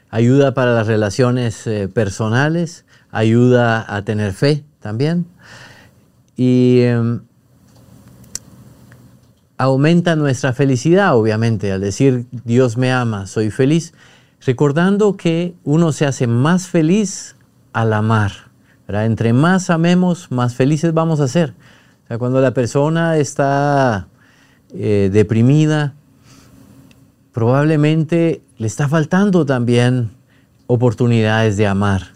ayuda 0.09 0.53
para 0.53 0.73
las 0.73 0.87
relaciones 0.87 1.65
eh, 1.65 1.87
personales, 1.87 2.85
ayuda 3.11 3.85
a 3.87 4.01
tener 4.03 4.33
fe 4.33 4.63
también. 4.85 5.25
Y 6.37 6.81
em, 6.81 7.21
aumenta 9.57 10.15
nuestra 10.15 10.53
felicidad, 10.53 11.17
obviamente, 11.17 11.71
al 11.71 11.81
decir 11.81 12.27
Dios 12.43 12.77
me 12.77 12.91
ama, 12.91 13.25
soy 13.25 13.49
feliz, 13.49 13.95
recordando 14.45 15.17
que 15.17 15.55
uno 15.63 15.91
se 15.91 16.05
hace 16.05 16.27
más 16.27 16.67
feliz 16.67 17.35
al 17.73 17.93
amar. 17.93 18.31
Entre 18.87 19.33
más 19.33 19.71
amemos, 19.71 20.29
más 20.29 20.53
felices 20.53 20.93
vamos 20.93 21.19
a 21.19 21.27
ser. 21.27 21.55
cuando 22.19 22.39
la 22.39 22.53
persona 22.53 23.17
está 23.17 24.07
eh, 24.71 25.09
deprimida, 25.11 25.95
probablemente 27.33 28.43
le 28.59 28.67
está 28.67 28.87
faltando 28.87 29.47
también 29.47 30.11
oportunidades 30.67 31.57
de 31.57 31.65
amar, 31.65 32.14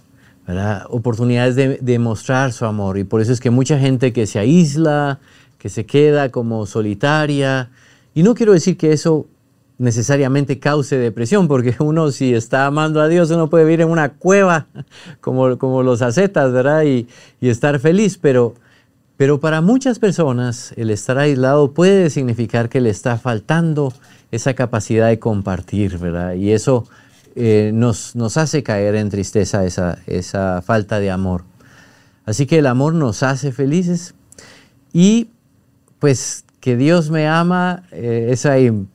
oportunidades 0.90 1.56
de, 1.56 1.78
de 1.78 2.00
mostrar 2.00 2.54
su 2.54 2.66
amor. 2.66 2.98
Y 2.98 3.04
por 3.04 3.22
eso 3.22 3.32
es 3.32 3.40
que 3.40 3.50
mucha 3.50 3.80
gente 3.80 4.14
que 4.14 4.28
se 4.28 4.40
aísla, 4.40 5.20
que 5.58 5.70
se 5.70 5.86
queda 5.86 6.30
como 6.30 6.66
solitaria. 6.66 7.70
Y 8.14 8.24
no 8.24 8.34
quiero 8.34 8.54
decir 8.54 8.78
que 8.78 8.92
eso 8.92 9.28
necesariamente 9.80 10.60
cause 10.60 10.98
depresión, 10.98 11.48
porque 11.48 11.76
uno 11.80 12.12
si 12.12 12.36
está 12.36 12.68
amando 12.68 13.02
a 13.02 13.08
Dios, 13.08 13.32
uno 13.32 13.50
puede 13.50 13.64
vivir 13.64 13.82
en 13.82 13.90
una 13.90 14.10
cueva 14.10 14.68
como, 15.22 15.58
como 15.58 15.82
los 15.82 16.04
ascetas, 16.04 16.52
¿verdad? 16.52 16.84
Y, 16.84 17.08
estar 17.42 17.80
feliz, 17.80 18.20
pero, 18.22 18.54
pero 19.18 19.40
para 19.40 19.62
muchas 19.62 19.98
personas 19.98 20.74
el 20.78 20.92
estar 20.92 21.18
aislado 21.18 21.72
puede 21.74 22.10
significar 22.10 22.70
que 22.70 22.82
le 22.82 22.90
está 22.90 23.18
faltando 23.18 23.94
esa 24.32 24.54
capacidad 24.54 25.08
de 25.08 25.18
compartir, 25.18 25.98
¿verdad? 25.98 26.36
Y 26.36 26.52
eso 26.52 26.86
eh, 27.42 27.72
nos, 27.74 28.18
nos, 28.18 28.36
hace 28.36 28.64
caer 28.64 28.96
en 28.96 29.10
tristeza, 29.10 29.64
esa, 29.64 30.00
esa 30.08 30.62
falta 30.62 31.00
de 31.00 31.10
amor. 31.10 31.46
Así 32.26 32.46
que 32.46 32.60
el 32.60 32.68
amor 32.68 32.94
nos 32.94 33.24
hace 33.24 33.54
felices 33.54 34.14
y 34.92 35.30
pues 36.00 36.44
que 36.60 36.76
Dios 36.76 37.10
me 37.12 37.30
ama, 37.30 37.84
eh, 37.92 38.36
hay 38.44 38.86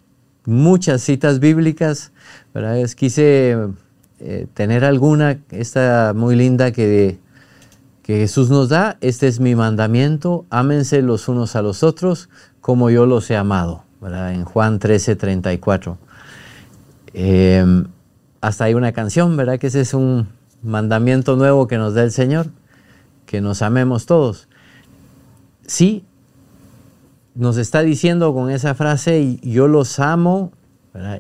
muchas 0.45 1.01
citas 1.01 1.41
bíblicas, 1.41 2.13
¿verdad? 2.53 2.87
quise 2.95 3.57
eh, 4.21 4.47
tener 4.53 4.85
alguna, 4.85 5.39
esta 5.51 6.13
muy 6.15 6.37
linda 6.37 6.71
que, 6.71 7.19
que 8.03 8.19
Jesús 8.19 8.51
nos 8.51 8.69
da, 8.69 8.99
este 9.01 9.27
es 9.27 9.41
mi 9.41 9.55
mandamiento, 9.55 10.45
ámense 10.51 11.01
los 11.01 11.29
unos 11.29 11.57
a 11.57 11.63
los 11.63 11.83
otros 11.83 12.29
como 12.61 12.91
yo 12.91 13.07
los 13.07 13.31
he 13.31 13.37
amado. 13.37 13.85
En 14.03 14.45
Juan 14.45 14.79
13, 14.79 15.17
34. 15.17 15.97
Em, 17.15 17.87
hasta 18.45 18.65
hay 18.65 18.75
una 18.75 18.93
canción, 18.93 19.39
¿verdad? 19.39 19.59
Que 19.59 19.69
ese 19.69 19.81
es 19.81 19.95
un 19.95 20.29
mandamiento 20.63 21.35
nuevo 21.35 21.67
que 21.67 21.79
nos 21.79 21.95
da 21.95 22.03
el 22.03 22.13
Señor, 22.13 22.49
que 23.25 23.41
nos 23.41 23.63
amemos 23.63 24.05
todos. 24.05 24.49
Sí, 25.67 26.05
nos 27.35 27.57
está 27.57 27.81
diciendo 27.81 28.35
con 28.35 28.51
esa 28.51 28.75
frase, 28.75 29.39
yo 29.43 29.67
los 29.67 29.99
amo 29.99 30.53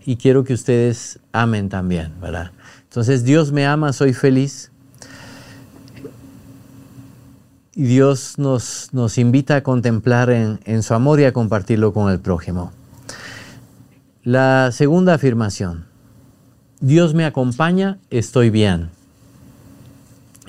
y 0.04 0.16
quiero 0.16 0.44
que 0.44 0.52
ustedes 0.52 1.18
amen 1.32 1.70
también. 1.70 2.12
¿verdad? 2.20 2.50
Entonces 2.82 3.24
Dios 3.24 3.52
me 3.52 3.64
ama, 3.64 3.94
soy 3.94 4.12
feliz. 4.12 4.70
Y 7.74 7.84
Dios 7.84 8.34
nos, 8.36 8.90
nos 8.92 9.16
invita 9.16 9.56
a 9.56 9.62
contemplar 9.62 10.28
en, 10.28 10.60
en 10.64 10.82
su 10.82 10.92
amor 10.92 11.20
y 11.20 11.24
a 11.24 11.32
compartirlo 11.32 11.94
con 11.94 12.12
el 12.12 12.20
prójimo. 12.20 12.70
La 14.24 14.72
segunda 14.72 15.14
afirmación, 15.14 15.86
Dios 16.84 17.14
me 17.14 17.24
acompaña, 17.24 17.96
estoy 18.10 18.50
bien. 18.50 18.90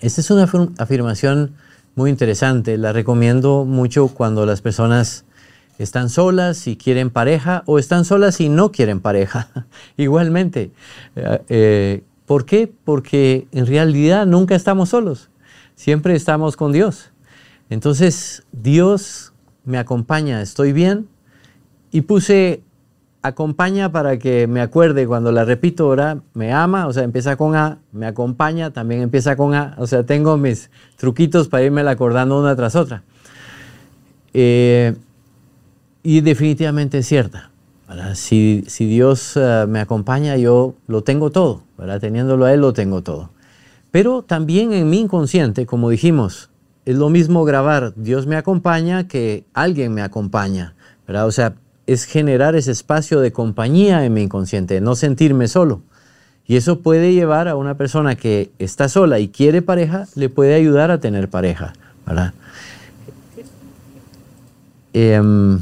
Esta 0.01 0.19
es 0.19 0.29
una 0.31 0.49
afirmación 0.79 1.55
muy 1.95 2.09
interesante, 2.09 2.77
la 2.77 2.91
recomiendo 2.91 3.63
mucho 3.63 4.09
cuando 4.09 4.45
las 4.45 4.59
personas 4.59 5.23
están 5.79 6.09
solas 6.09 6.67
y 6.67 6.75
quieren 6.75 7.09
pareja 7.09 7.63
o 7.67 7.79
están 7.79 8.03
solas 8.03 8.41
y 8.41 8.49
no 8.49 8.73
quieren 8.73 8.99
pareja. 8.99 9.47
Igualmente. 9.95 10.71
Eh, 11.15 11.41
eh, 11.47 12.03
¿Por 12.25 12.45
qué? 12.45 12.69
Porque 12.83 13.47
en 13.53 13.65
realidad 13.65 14.25
nunca 14.25 14.55
estamos 14.55 14.89
solos. 14.89 15.29
Siempre 15.75 16.17
estamos 16.17 16.57
con 16.57 16.73
Dios. 16.73 17.11
Entonces, 17.69 18.43
Dios 18.51 19.31
me 19.63 19.77
acompaña, 19.77 20.41
estoy 20.41 20.73
bien. 20.73 21.07
Y 21.93 22.01
puse 22.01 22.61
acompaña 23.25 23.91
para 23.91 24.17
que 24.17 24.47
me 24.47 24.61
acuerde 24.61 25.07
cuando 25.07 25.31
la 25.31 25.45
repito 25.45 25.85
ahora, 25.85 26.19
me 26.33 26.53
ama, 26.53 26.87
o 26.87 26.93
sea, 26.93 27.03
empieza 27.03 27.35
con 27.35 27.55
A, 27.55 27.79
me 27.91 28.05
acompaña, 28.05 28.71
también 28.71 29.01
empieza 29.01 29.35
con 29.35 29.53
A, 29.53 29.75
o 29.77 29.87
sea, 29.87 30.05
tengo 30.05 30.37
mis 30.37 30.69
truquitos 30.97 31.47
para 31.47 31.63
irme 31.63 31.81
acordando 31.81 32.39
una 32.39 32.55
tras 32.55 32.75
otra. 32.75 33.03
Eh, 34.33 34.95
y 36.03 36.21
definitivamente 36.21 36.99
es 36.99 37.07
cierta. 37.07 37.49
Si, 38.15 38.63
si, 38.67 38.85
Dios 38.87 39.33
eh, 39.35 39.65
me 39.67 39.79
acompaña, 39.79 40.37
yo 40.37 40.75
lo 40.87 41.03
tengo 41.03 41.29
todo. 41.29 41.61
¿verdad? 41.77 41.99
Teniéndolo 41.99 42.45
a 42.45 42.53
Él, 42.53 42.61
lo 42.61 42.73
tengo 42.73 43.01
todo. 43.01 43.29
Pero 43.91 44.23
también 44.23 44.73
en 44.73 44.89
mi 44.89 44.99
inconsciente, 44.99 45.65
como 45.65 45.89
dijimos, 45.89 46.49
es 46.85 46.95
lo 46.97 47.09
mismo 47.09 47.45
grabar 47.45 47.93
Dios 47.95 48.27
me 48.27 48.35
acompaña 48.35 49.07
que 49.07 49.45
alguien 49.53 49.93
me 49.93 50.01
acompaña. 50.01 50.75
¿verdad? 51.07 51.27
O 51.27 51.31
sea, 51.31 51.55
es 51.87 52.05
generar 52.05 52.55
ese 52.55 52.71
espacio 52.71 53.19
de 53.19 53.31
compañía 53.31 54.05
en 54.05 54.13
mi 54.13 54.23
inconsciente, 54.23 54.81
no 54.81 54.95
sentirme 54.95 55.47
solo. 55.47 55.81
Y 56.47 56.57
eso 56.57 56.81
puede 56.81 57.13
llevar 57.13 57.47
a 57.47 57.55
una 57.55 57.75
persona 57.75 58.15
que 58.15 58.51
está 58.59 58.87
sola 58.87 59.19
y 59.19 59.29
quiere 59.29 59.61
pareja, 59.61 60.07
le 60.15 60.29
puede 60.29 60.53
ayudar 60.53 60.91
a 60.91 60.99
tener 60.99 61.29
pareja. 61.29 61.73
¿verdad? 62.05 62.33
Em, 64.93 65.59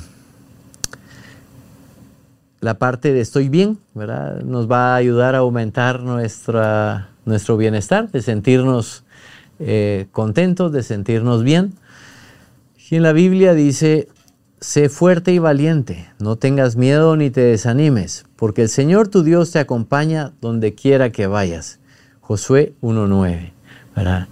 la 2.59 2.75
parte 2.75 3.13
de 3.13 3.21
estoy 3.21 3.49
bien, 3.49 3.79
¿verdad? 3.93 4.41
Nos 4.41 4.69
va 4.69 4.93
a 4.93 4.95
ayudar 4.95 5.35
a 5.35 5.39
aumentar 5.39 6.01
nuestra, 6.01 7.09
nuestro 7.25 7.57
bienestar, 7.57 8.11
de 8.11 8.21
sentirnos 8.21 9.03
eh, 9.59 10.07
contentos, 10.11 10.71
de 10.71 10.83
sentirnos 10.83 11.43
bien. 11.43 11.73
Y 12.89 12.97
en 12.97 13.03
la 13.03 13.13
Biblia 13.13 13.55
dice, 13.55 14.07
sé 14.63 14.87
fuerte 14.87 15.33
y 15.33 15.39
valiente, 15.39 16.09
no 16.19 16.37
tengas 16.37 16.77
miedo 16.77 17.17
ni 17.17 17.29
te 17.29 17.41
desanimes, 17.41 18.25
porque 18.37 18.61
el 18.61 18.69
Señor 18.69 19.09
tu 19.09 19.21
Dios 19.21 19.51
te 19.51 19.59
acompaña 19.59 20.31
donde 20.39 20.73
quiera 20.73 21.11
que 21.11 21.27
vayas. 21.27 21.79
Josué 22.21 22.73
1.9. 22.81 23.51
¿verdad? 23.93 24.27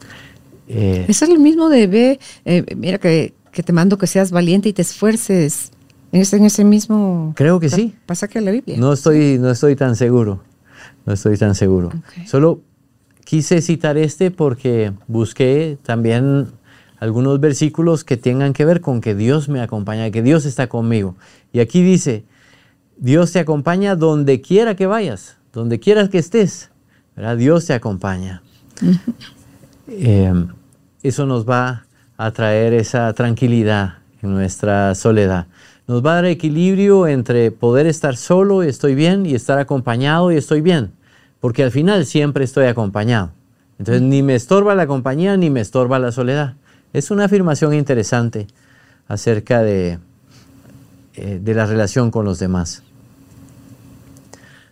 Eh, 0.70 1.06
Eso 1.10 1.26
es 1.26 1.32
lo 1.32 1.39
mismo 1.39 1.67
de 1.70 1.88
ve, 1.88 2.20
eh, 2.46 2.63
mira 2.78 2.98
que, 2.98 3.34
te 3.52 3.74
mando 3.74 3.98
que 3.98 4.08
seas 4.08 4.32
valiente 4.32 4.70
y 4.70 4.74
te 4.74 4.82
esfuerces. 4.82 5.72
En 6.13 6.22
ese, 6.22 6.38
en 6.38 6.46
ese 6.46 6.63
mismo 6.65 7.34
Creo 7.38 7.60
que 7.60 7.70
sí. 7.70 7.96
pasaje 8.06 8.39
de 8.39 8.46
la 8.46 8.52
Biblia. 8.52 8.78
No 8.78 8.91
estoy, 8.94 9.38
no 9.38 9.50
estoy 9.52 9.76
tan 9.76 9.96
seguro. 9.96 10.41
No 11.06 11.13
estoy 11.13 11.38
tan 11.38 11.56
seguro. 11.56 11.91
Solo 12.26 12.62
quise 13.26 13.62
citar 13.62 13.98
este 13.98 14.32
porque 14.32 14.94
busqué 15.08 15.78
también 15.84 16.48
algunos 17.02 17.40
versículos 17.40 18.04
que 18.04 18.16
tengan 18.16 18.54
que 18.54 18.64
ver 18.64 18.80
con 18.80 19.02
que 19.02 19.16
Dios 19.16 19.50
me 19.50 19.60
acompaña, 19.60 20.12
que 20.12 20.22
Dios 20.22 20.46
está 20.46 20.68
conmigo. 20.68 21.16
Y 21.52 21.60
aquí 21.60 21.82
dice, 21.82 22.24
Dios 22.96 23.32
te 23.32 23.40
acompaña 23.40 23.96
donde 23.96 24.40
quiera 24.40 24.76
que 24.76 24.86
vayas, 24.86 25.38
donde 25.52 25.80
quieras 25.80 26.10
que 26.10 26.20
estés. 26.20 26.70
Dios 27.38 27.66
te 27.66 27.74
acompaña. 27.74 28.44
Em, 29.88 30.48
eso 31.02 31.26
nos 31.26 31.50
va 31.50 31.86
a 32.18 32.32
traer 32.32 32.74
esa 32.74 33.12
tranquilidad 33.14 33.96
en 34.22 34.34
nuestra 34.34 34.94
soledad. 34.94 35.48
Nos 35.88 36.06
va 36.06 36.12
a 36.12 36.16
dar 36.16 36.26
equilibrio 36.26 37.08
entre 37.08 37.50
poder 37.52 37.88
estar 37.88 38.16
solo 38.16 38.64
y 38.64 38.68
estoy 38.68 38.94
bien 38.94 39.26
y 39.26 39.34
estar 39.34 39.58
acompañado 39.58 40.32
y 40.32 40.38
estoy 40.38 40.62
bien, 40.62 40.92
porque 41.40 41.64
al 41.64 41.72
final 41.72 42.06
siempre 42.06 42.46
estoy 42.46 42.68
acompañado. 42.68 43.32
Entonces 43.80 44.04
ni 44.04 44.22
me 44.22 44.36
estorba 44.36 44.76
la 44.76 44.86
compañía 44.86 45.36
ni 45.36 45.50
me 45.50 45.62
estorba 45.62 45.98
la 45.98 46.12
soledad. 46.12 46.56
Es 46.93 47.12
una 47.12 47.25
afirmación 47.25 47.73
interesante 47.73 48.47
acerca 49.08 49.62
de, 49.62 49.99
eh, 51.15 51.39
de 51.41 51.54
la 51.54 51.65
relación 51.65 52.12
con 52.12 52.25
los 52.25 52.39
demás. 52.39 52.84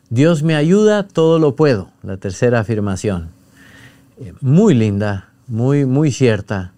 Dios 0.09 0.41
me 0.41 0.55
ayuda, 0.55 1.07
todo 1.07 1.37
lo 1.37 1.55
puedo. 1.55 1.91
La 2.01 2.17
tercera 2.17 2.59
afirmación. 2.59 3.29
Eh, 4.19 4.33
muy 4.41 4.73
linda, 4.73 5.29
muy, 5.47 5.85
muy 5.85 6.11
cierta. 6.11 6.73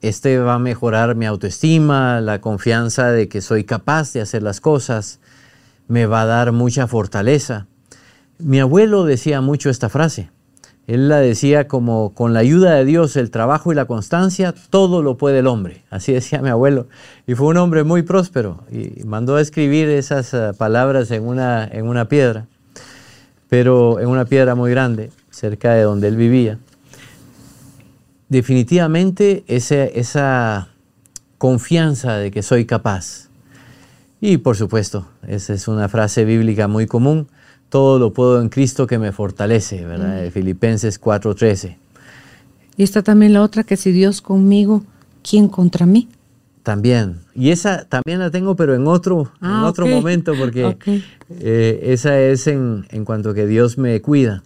Este 0.00 0.38
va 0.38 0.54
a 0.54 0.58
mejorar 0.58 1.14
mi 1.14 1.26
autoestima, 1.26 2.20
la 2.20 2.40
confianza 2.40 3.10
de 3.10 3.28
que 3.28 3.42
soy 3.42 3.64
capaz 3.64 4.12
de 4.12 4.22
hacer 4.22 4.42
las 4.42 4.60
cosas. 4.60 5.20
Me 5.88 6.06
va 6.06 6.22
a 6.22 6.26
dar 6.26 6.52
mucha 6.52 6.86
fortaleza. 6.86 7.66
Mi 8.38 8.58
abuelo 8.60 9.04
decía 9.04 9.40
mucho 9.40 9.68
esta 9.68 9.88
frase. 9.88 10.30
Él 10.90 11.08
la 11.08 11.20
decía 11.20 11.68
como, 11.68 12.14
con 12.14 12.34
la 12.34 12.40
ayuda 12.40 12.74
de 12.74 12.84
Dios, 12.84 13.14
el 13.14 13.30
trabajo 13.30 13.70
y 13.70 13.76
la 13.76 13.84
constancia, 13.84 14.52
todo 14.70 15.04
lo 15.04 15.16
puede 15.16 15.38
el 15.38 15.46
hombre. 15.46 15.84
Así 15.88 16.12
decía 16.12 16.42
mi 16.42 16.48
abuelo. 16.48 16.88
Y 17.28 17.36
fue 17.36 17.46
un 17.46 17.58
hombre 17.58 17.84
muy 17.84 18.02
próspero 18.02 18.64
y 18.72 19.04
mandó 19.04 19.36
a 19.36 19.40
escribir 19.40 19.88
esas 19.88 20.34
eh, 20.34 20.50
palabras 20.58 21.12
en 21.12 21.28
una, 21.28 21.64
en 21.64 21.86
una 21.86 22.06
piedra, 22.06 22.48
pero 23.48 24.00
en 24.00 24.08
una 24.08 24.24
piedra 24.24 24.56
muy 24.56 24.72
grande, 24.72 25.12
cerca 25.30 25.74
de 25.74 25.82
donde 25.82 26.08
él 26.08 26.16
vivía. 26.16 26.58
Definitivamente 28.28 29.44
esa 29.46 30.70
confianza 31.38 32.16
de 32.16 32.32
que 32.32 32.42
soy 32.42 32.64
capaz. 32.64 33.28
Y 34.20 34.38
por 34.38 34.56
supuesto, 34.56 35.06
esa 35.24 35.54
es 35.54 35.68
una 35.68 35.88
frase 35.88 36.24
bíblica 36.24 36.66
muy 36.66 36.88
común 36.88 37.28
todo 37.70 37.98
lo 37.98 38.12
puedo 38.12 38.40
en 38.42 38.48
Cristo 38.48 38.86
que 38.86 38.98
me 38.98 39.12
fortalece, 39.12 39.86
¿verdad? 39.86 40.26
Mm. 40.26 40.30
Filipenses 40.30 41.00
4:13. 41.00 41.76
Y 42.76 42.82
está 42.82 43.02
también 43.02 43.32
la 43.32 43.42
otra 43.42 43.64
que 43.64 43.76
si 43.76 43.92
Dios 43.92 44.20
conmigo, 44.20 44.82
¿quién 45.22 45.48
contra 45.48 45.86
mí? 45.86 46.08
También. 46.62 47.20
Y 47.34 47.50
esa 47.50 47.84
también 47.84 48.18
la 48.18 48.30
tengo, 48.30 48.54
pero 48.56 48.74
en 48.74 48.86
otro, 48.86 49.32
en 49.40 49.48
ah, 49.48 49.66
otro 49.66 49.86
momento, 49.86 50.34
porque 50.38 50.76
eh, 51.30 51.80
esa 51.84 52.20
es 52.20 52.46
en, 52.46 52.86
en, 52.90 53.04
cuanto 53.04 53.32
que 53.32 53.46
Dios 53.46 53.78
me 53.78 54.00
cuida. 54.02 54.42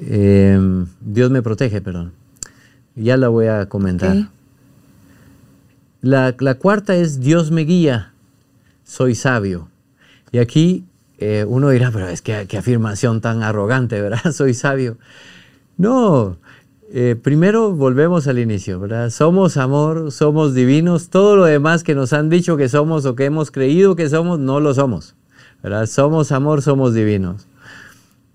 Em, 0.00 0.86
Dios 1.00 1.30
me 1.30 1.42
protege, 1.42 1.80
perdón. 1.80 2.12
Ya 2.96 3.16
la 3.16 3.28
voy 3.28 3.46
a 3.46 3.66
comentar. 3.68 4.28
La, 6.00 6.34
la 6.38 6.54
cuarta 6.54 6.94
es 6.94 7.20
Dios 7.20 7.50
me 7.50 7.62
guía, 7.62 8.12
soy 8.84 9.14
sabio. 9.14 9.68
Y 10.32 10.38
aquí 10.38 10.84
eh, 11.26 11.44
uno 11.46 11.70
dirá, 11.70 11.90
pero 11.90 12.06
es 12.08 12.20
que 12.20 12.46
qué 12.46 12.58
afirmación 12.58 13.22
tan 13.22 13.42
arrogante, 13.42 13.98
¿verdad? 13.98 14.30
Soy 14.32 14.52
sabio. 14.52 14.98
No, 15.78 16.36
eh, 16.92 17.16
primero 17.20 17.72
volvemos 17.72 18.28
al 18.28 18.38
inicio, 18.38 18.78
¿verdad? 18.78 19.08
Somos 19.08 19.56
amor, 19.56 20.12
somos 20.12 20.52
divinos, 20.52 21.08
todo 21.08 21.36
lo 21.36 21.44
demás 21.44 21.82
que 21.82 21.94
nos 21.94 22.12
han 22.12 22.28
dicho 22.28 22.58
que 22.58 22.68
somos 22.68 23.06
o 23.06 23.16
que 23.16 23.24
hemos 23.24 23.50
creído 23.50 23.96
que 23.96 24.10
somos, 24.10 24.38
no 24.38 24.60
lo 24.60 24.74
somos, 24.74 25.14
¿verdad? 25.62 25.86
Somos 25.86 26.30
amor, 26.30 26.60
somos 26.60 26.92
divinos. 26.92 27.46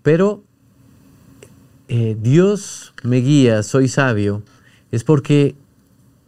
Pero 0.01 0.41
eh, 1.89 2.17
Dios 2.19 2.95
me 3.03 3.17
guía, 3.17 3.61
soy 3.61 3.87
sabio, 3.87 4.41
es 4.91 5.03
porque 5.03 5.55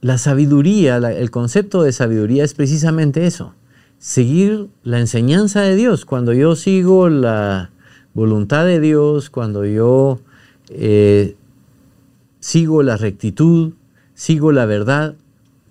la 0.01 0.19
sabiduría, 0.19 0.97
el 0.97 1.31
concepto 1.31 1.81
de 1.81 1.91
sabiduría 1.91 2.43
es 2.43 2.53
precisamente 2.53 3.25
eso 3.25 3.55
seguir 4.01 4.67
la 4.83 4.99
enseñanza 4.99 5.61
de 5.61 5.75
Dios. 5.75 6.05
Cuando 6.05 6.33
yo 6.33 6.55
sigo 6.55 7.07
la 7.07 7.69
voluntad 8.13 8.65
de 8.65 8.79
Dios, 8.79 9.29
cuando 9.29 9.63
yo 9.63 10.19
eh, 10.69 11.35
sigo 12.39 12.81
la 12.81 12.97
rectitud, 12.97 13.73
sigo 14.15 14.51
la 14.51 14.65
verdad, 14.65 15.13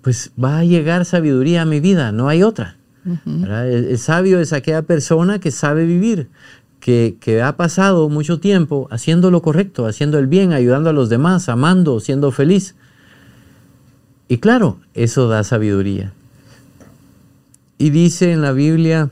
pues 0.00 0.30
va 0.42 0.60
a 0.60 0.64
llegar 0.64 1.04
sabiduría 1.04 1.62
a 1.62 1.66
mi 1.66 1.80
vida, 1.80 2.12
no 2.12 2.28
hay 2.28 2.44
otra. 2.44 2.76
el, 3.24 3.98
sabio 3.98 4.40
es 4.40 4.52
aquella 4.52 4.82
persona 4.82 5.40
que 5.40 5.50
sabe 5.50 5.84
vivir, 5.84 6.28
que, 6.78 7.16
que, 7.20 7.42
ha 7.42 7.56
pasado 7.56 8.08
mucho 8.08 8.38
tiempo 8.38 8.86
haciendo 8.92 9.32
lo 9.32 9.42
correcto, 9.42 9.86
haciendo 9.86 10.18
el 10.20 10.28
bien, 10.28 10.52
ayudando 10.52 10.90
a 10.90 10.92
los 10.92 11.08
demás, 11.08 11.48
amando, 11.48 11.98
siendo 11.98 12.30
feliz. 12.30 12.76
Y 14.28 14.38
claro, 14.38 14.78
eso 14.94 15.26
da 15.26 15.42
sabiduría. 15.42 16.12
Y 17.80 17.88
dice 17.88 18.30
en 18.30 18.42
la 18.42 18.52
Biblia, 18.52 19.10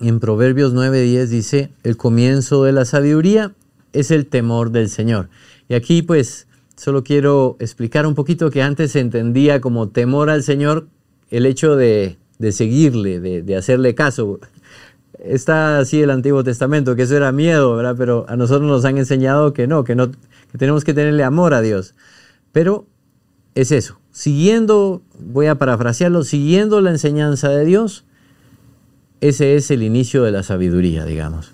en 0.00 0.20
Proverbios 0.20 0.72
9:10, 0.72 1.26
dice, 1.26 1.70
el 1.82 1.98
comienzo 1.98 2.64
de 2.64 2.72
la 2.72 2.86
sabiduría 2.86 3.52
es 3.92 4.10
el 4.10 4.24
temor 4.24 4.70
del 4.70 4.88
Señor. 4.88 5.28
Y 5.68 5.74
aquí 5.74 6.00
pues 6.00 6.46
solo 6.76 7.04
quiero 7.04 7.58
explicar 7.60 8.06
un 8.06 8.14
poquito 8.14 8.50
que 8.50 8.62
antes 8.62 8.92
se 8.92 9.00
entendía 9.00 9.60
como 9.60 9.90
temor 9.90 10.30
al 10.30 10.44
Señor 10.44 10.88
el 11.28 11.44
hecho 11.44 11.76
de, 11.76 12.16
seguirle, 12.52 13.20
de, 13.20 13.56
hacerle 13.56 13.94
caso. 13.94 14.40
Está 15.18 15.78
así 15.78 16.00
el 16.00 16.10
Antiguo 16.10 16.42
Testamento, 16.42 16.96
que 16.96 17.02
eso 17.02 17.18
era 17.18 17.32
miedo, 17.32 17.76
¿verdad? 17.76 17.96
Pero 17.98 18.24
a 18.30 18.36
nosotros 18.36 18.66
nos 18.66 18.86
han 18.86 18.96
enseñado 18.96 19.52
que 19.52 19.66
no, 19.66 19.84
que 19.84 19.94
no, 19.94 20.10
que 20.10 20.56
tenemos 20.56 20.84
que 20.84 20.94
tenerle 20.94 21.22
amor 21.22 21.52
a 21.52 21.60
Dios. 21.60 21.94
Pero 22.50 22.86
es 23.54 23.72
eso, 23.72 24.00
siguiendo, 24.12 25.02
voy 25.18 25.46
a 25.46 25.56
parafrasearlo, 25.56 26.24
siguiendo 26.24 26.80
la 26.80 26.90
enseñanza 26.90 27.48
de 27.50 27.64
Dios, 27.64 28.04
ese 29.20 29.56
es 29.56 29.70
el 29.70 29.82
inicio 29.82 30.22
de 30.22 30.32
la 30.32 30.42
sabiduría, 30.42 31.04
digamos. 31.04 31.52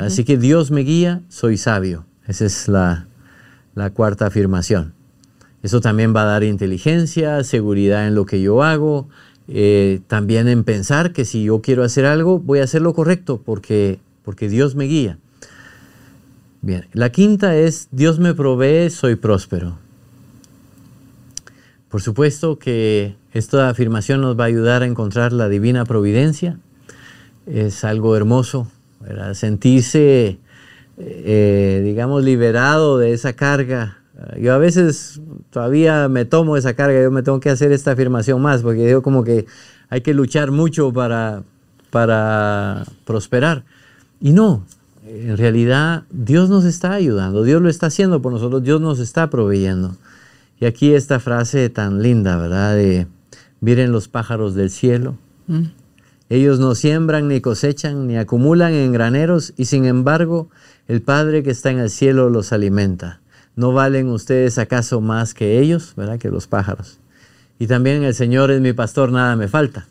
Así 0.00 0.24
que 0.24 0.38
Dios 0.38 0.70
me 0.70 0.80
guía, 0.80 1.20
soy 1.28 1.58
sabio. 1.58 2.06
Esa 2.26 2.46
es 2.46 2.68
la, 2.68 3.06
cuarta 3.92 4.26
afirmación. 4.26 4.94
Eso 5.62 5.80
también 5.80 6.14
va 6.14 6.22
a 6.22 6.26
dar 6.26 6.44
inteligencia, 6.44 7.42
seguridad 7.44 8.06
en 8.06 8.14
lo 8.14 8.26
que 8.26 8.40
yo 8.40 8.62
hago, 8.62 9.08
eh, 9.48 10.00
también 10.06 10.48
en 10.48 10.64
pensar 10.64 11.12
que 11.12 11.24
si 11.24 11.44
yo 11.44 11.60
quiero 11.60 11.84
hacer 11.84 12.06
algo, 12.06 12.38
voy 12.38 12.60
a 12.60 12.64
hacer 12.64 12.82
lo 12.82 12.94
correcto 12.94 13.42
porque, 13.44 13.98
porque 14.22 14.48
Dios 14.48 14.74
me 14.74 14.84
guía. 14.84 15.18
Bien, 16.62 16.86
la 16.92 17.10
quinta 17.12 17.56
es 17.56 17.88
Dios 17.90 18.18
me 18.18 18.32
provee, 18.32 18.88
soy 18.88 19.16
próspero. 19.16 19.78
Por 21.94 22.02
supuesto 22.02 22.58
que 22.58 23.14
esta 23.32 23.68
afirmación 23.68 24.20
nos 24.20 24.36
va 24.36 24.42
a 24.42 24.46
ayudar 24.48 24.82
a 24.82 24.86
encontrar 24.86 25.32
la 25.32 25.48
divina 25.48 25.84
providencia. 25.84 26.58
Es 27.46 27.84
algo 27.84 28.16
hermoso, 28.16 28.66
sentirse, 29.34 30.40
eh, 30.98 31.82
digamos, 31.84 32.24
liberado 32.24 32.98
de 32.98 33.12
esa 33.12 33.34
carga. 33.34 33.98
Yo 34.40 34.54
a 34.54 34.58
veces 34.58 35.20
todavía 35.50 36.08
me 36.08 36.24
tomo 36.24 36.56
esa 36.56 36.74
carga, 36.74 37.00
yo 37.00 37.12
me 37.12 37.22
tengo 37.22 37.38
que 37.38 37.50
hacer 37.50 37.70
esta 37.70 37.92
afirmación 37.92 38.42
más, 38.42 38.62
porque 38.62 38.84
digo 38.84 39.02
como 39.02 39.22
que 39.22 39.46
hay 39.88 40.00
que 40.00 40.14
luchar 40.14 40.50
mucho 40.50 40.92
para, 40.92 41.44
para 41.90 42.86
prosperar. 43.04 43.62
Y 44.20 44.32
no, 44.32 44.66
en 45.06 45.36
realidad 45.36 46.02
Dios 46.10 46.50
nos 46.50 46.64
está 46.64 46.94
ayudando, 46.94 47.44
Dios 47.44 47.62
lo 47.62 47.68
está 47.68 47.86
haciendo 47.86 48.20
por 48.20 48.32
nosotros, 48.32 48.64
Dios 48.64 48.80
nos 48.80 48.98
está 48.98 49.30
proveyendo. 49.30 49.94
Y 50.60 50.66
aquí 50.66 50.94
esta 50.94 51.20
frase 51.20 51.68
tan 51.68 52.02
linda, 52.02 52.36
¿verdad? 52.36 52.74
De, 52.74 53.06
miren 53.60 53.92
los 53.92 54.08
pájaros 54.08 54.54
del 54.54 54.70
cielo. 54.70 55.16
Mm. 55.46 55.64
Ellos 56.30 56.58
no 56.58 56.74
siembran 56.74 57.28
ni 57.28 57.40
cosechan 57.40 58.06
ni 58.06 58.16
acumulan 58.16 58.72
en 58.72 58.92
graneros 58.92 59.52
y 59.56 59.66
sin 59.66 59.84
embargo 59.84 60.48
el 60.88 61.02
Padre 61.02 61.42
que 61.42 61.50
está 61.50 61.70
en 61.70 61.78
el 61.78 61.90
cielo 61.90 62.30
los 62.30 62.52
alimenta. 62.52 63.20
¿No 63.56 63.72
valen 63.72 64.08
ustedes 64.08 64.58
acaso 64.58 65.00
más 65.00 65.34
que 65.34 65.60
ellos, 65.60 65.92
¿verdad? 65.96 66.18
Que 66.18 66.30
los 66.30 66.46
pájaros. 66.46 66.98
y 67.58 67.66
también 67.66 68.02
el 68.02 68.14
Señor 68.14 68.50
es 68.50 68.60
mi 68.60 68.72
pastor, 68.72 69.12
nada 69.12 69.36
me 69.36 69.48
falta. 69.48 69.86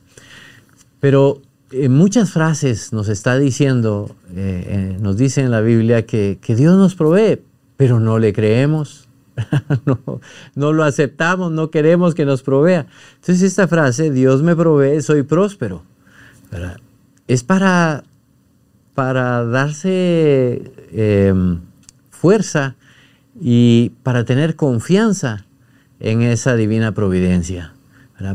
Pero 0.99 1.41
en 1.73 1.91
muchas 1.91 2.31
frases 2.31 2.93
nos 2.93 3.09
está 3.09 3.37
diciendo, 3.37 4.15
eh, 4.35 4.63
eh, 4.67 4.97
nos 5.01 5.17
dice 5.17 5.41
en 5.41 5.49
la 5.49 5.61
Biblia 5.61 6.05
que, 6.05 6.37
Dios 6.47 6.77
nos 6.77 6.95
provee, 6.95 7.41
pero 7.77 7.99
no 7.99 8.19
le 8.19 8.31
creemos, 8.31 9.07
no, 9.85 9.99
no, 10.55 10.73
lo 10.73 10.83
aceptamos, 10.83 11.51
no 11.51 11.71
queremos 11.71 12.15
que 12.15 12.25
nos 12.25 12.43
provea. 12.43 12.87
Entonces 13.15 13.41
esta 13.41 13.67
frase, 13.67 14.11
Dios 14.11 14.43
me 14.43 14.55
provee, 14.55 15.01
soy 15.01 15.23
próspero, 15.23 15.83
es 17.27 17.43
para, 17.43 18.03
para 18.93 19.43
darse 19.45 20.71
em, 20.91 21.61
fuerza 22.11 22.75
y 23.39 23.91
para 24.03 24.23
tener 24.23 24.55
confianza 24.55 25.45
en 25.99 26.21
esa 26.21 26.55
divina 26.55 26.91
providencia, 26.93 27.73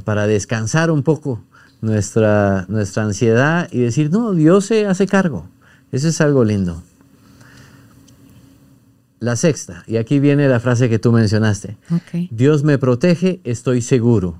para 0.04 0.26
descansar 0.26 0.90
un 0.90 1.02
poco 1.02 1.42
nuestra, 1.80 2.66
nuestra 2.68 3.04
ansiedad 3.04 3.68
y 3.70 3.78
decir, 3.80 4.10
no, 4.10 4.32
Dios 4.32 4.66
se 4.66 4.86
hace 4.86 5.06
cargo. 5.06 5.46
Eso 5.92 6.08
es 6.08 6.20
algo 6.20 6.44
lindo. 6.44 6.82
La 9.20 9.34
sexta, 9.34 9.82
y 9.86 9.96
aquí 9.96 10.20
viene 10.20 10.48
la 10.48 10.60
frase 10.60 10.88
que 10.88 10.98
tú 10.98 11.10
mencionaste. 11.10 11.76
Dios 12.30 12.62
me 12.62 12.78
protege, 12.78 13.40
estoy 13.44 13.82
seguro. 13.82 14.38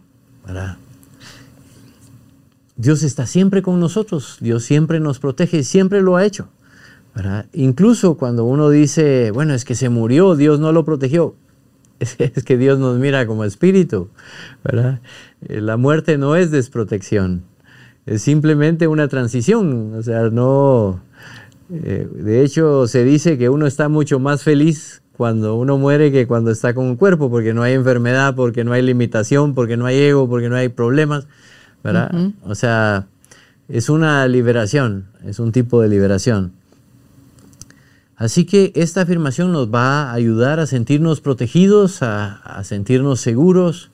Dios 2.76 3.02
está 3.02 3.26
siempre 3.26 3.60
con 3.62 3.80
nosotros, 3.80 4.38
Dios 4.40 4.62
siempre 4.62 5.00
nos 5.00 5.18
protege, 5.18 5.64
siempre 5.64 6.00
lo 6.00 6.16
ha 6.16 6.24
hecho. 6.24 6.48
Incluso 7.52 8.16
cuando 8.16 8.44
uno 8.44 8.70
dice, 8.70 9.32
bueno, 9.32 9.54
es 9.54 9.64
que 9.64 9.74
se 9.74 9.88
murió, 9.88 10.36
Dios 10.36 10.60
no 10.60 10.70
lo 10.70 10.84
protegió, 10.84 11.34
es, 11.98 12.16
que 12.44 12.56
Dios 12.56 12.78
nos 12.78 12.98
mira 12.98 13.26
como 13.26 13.44
espíritu. 13.44 14.08
¿verdad? 14.62 15.00
Eh, 15.48 15.60
la 15.60 15.76
muerte 15.76 16.18
no 16.18 16.36
es 16.36 16.50
desprotección, 16.50 17.42
es 18.06 18.22
simplemente 18.22 18.86
una 18.86 19.08
transición. 19.08 19.94
O 19.94 20.02
sea, 20.02 20.30
no. 20.30 21.00
Eh, 21.70 22.08
de 22.12 22.42
hecho, 22.44 22.86
se 22.86 23.04
dice 23.04 23.38
que 23.38 23.48
uno 23.48 23.66
está 23.66 23.88
mucho 23.88 24.18
más 24.18 24.42
feliz 24.42 25.02
cuando 25.16 25.56
uno 25.56 25.78
muere 25.78 26.12
que 26.12 26.26
cuando 26.26 26.50
está 26.50 26.74
con 26.74 26.86
un 26.86 26.96
cuerpo, 26.96 27.30
porque 27.30 27.52
no 27.52 27.62
hay 27.62 27.74
enfermedad, 27.74 28.34
porque 28.34 28.64
no 28.64 28.72
hay 28.72 28.82
limitación, 28.82 29.54
porque 29.54 29.76
no 29.76 29.86
hay 29.86 29.98
ego, 29.98 30.28
porque 30.28 30.48
no 30.48 30.56
hay 30.56 30.68
problemas. 30.68 31.26
¿verdad? 31.82 32.10
O 32.42 32.54
sea, 32.54 33.06
es 33.68 33.88
una 33.88 34.26
liberación, 34.28 35.08
es 35.24 35.38
un 35.38 35.52
tipo 35.52 35.80
de 35.80 35.88
liberación. 35.88 36.52
Así 38.16 38.44
que 38.46 38.72
esta 38.74 39.02
afirmación 39.02 39.52
nos 39.52 39.72
va 39.72 40.10
a 40.10 40.12
ayudar 40.12 40.58
a 40.58 40.66
sentirnos 40.66 41.20
protegidos, 41.20 42.02
a, 42.02 42.60
sentirnos 42.64 43.20
seguros, 43.20 43.90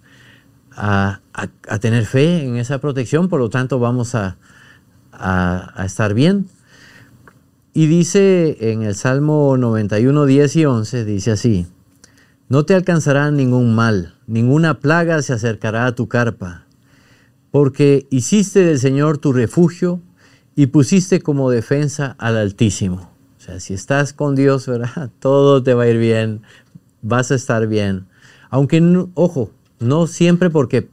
a, 0.73 1.21
tener 1.81 2.07
fe 2.07 2.45
en 2.45 2.57
esa 2.57 2.79
protección, 2.79 3.29
por 3.29 3.41
lo 3.41 3.51
tanto 3.51 3.79
vamos 3.79 4.15
a, 4.15 4.37
estar 5.85 6.15
bien. 6.15 6.47
Y 7.77 7.89
dice 7.89 8.57
en 8.71 8.83
el 8.83 8.95
Salmo 8.95 9.57
91, 9.57 10.27
10 10.27 10.57
y 10.57 10.65
11, 10.65 11.05
dice 11.05 11.33
así, 11.33 11.67
no 12.49 12.65
te 12.65 12.73
alcanzará 12.73 13.33
ningún 13.33 13.75
mal, 13.75 14.15
ninguna 14.29 14.79
plaga 14.79 15.21
se 15.23 15.33
acercará 15.33 15.87
a 15.87 15.95
tu 15.97 16.07
carpa, 16.07 16.67
porque 17.51 18.07
hiciste 18.11 18.61
del 18.61 18.79
Señor 18.79 19.19
tu 19.19 19.33
refugio 19.33 20.01
y 20.55 20.67
pusiste 20.67 21.21
como 21.21 21.51
defensa 21.51 22.15
al 22.21 22.37
Altísimo. 22.37 23.11
O 23.39 23.41
sea, 23.41 23.59
si 23.59 23.75
estás 23.75 24.13
con 24.13 24.37
Dios, 24.37 24.69
¿verdad? 24.69 25.11
Todo 25.19 25.61
te 25.61 25.75
va 25.75 25.83
a 25.83 25.89
ir 25.89 25.99
bien, 25.99 26.43
vas 27.03 27.33
a 27.33 27.35
estar 27.35 27.67
bien. 27.67 28.07
Aunque, 28.51 28.81
ojo, 29.15 29.51
no 29.81 30.07
siempre 30.07 30.49
porque 30.49 30.89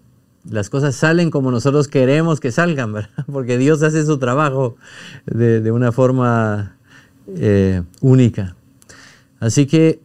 las 0.50 0.70
cosas 0.70 0.96
salen 0.96 1.30
como 1.32 1.52
nosotros 1.52 1.88
queremos 1.88 2.40
que 2.40 2.52
salgan, 2.52 2.94
¿verdad? 2.94 3.10
Porque 3.32 3.58
Dios 3.58 3.84
hace 3.84 4.06
su 4.06 4.18
trabajo 4.18 4.76
de, 5.26 5.72
una 5.72 5.92
forma 5.92 6.76
eh, 7.28 7.84
única. 8.02 8.56
Así 9.40 9.66
que 9.66 10.00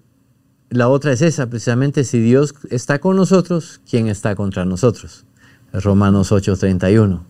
la 0.71 0.89
otra 0.89 1.13
es 1.13 1.23
esa, 1.23 1.49
precisamente 1.49 2.05
si 2.05 2.21
Dios 2.21 2.55
está 2.71 2.99
con 2.99 3.17
nosotros, 3.17 3.81
¿quién 3.89 4.09
está 4.09 4.35
contra 4.35 4.65
nosotros? 4.65 5.25
Romanos 5.73 6.33
8:31. 6.33 7.21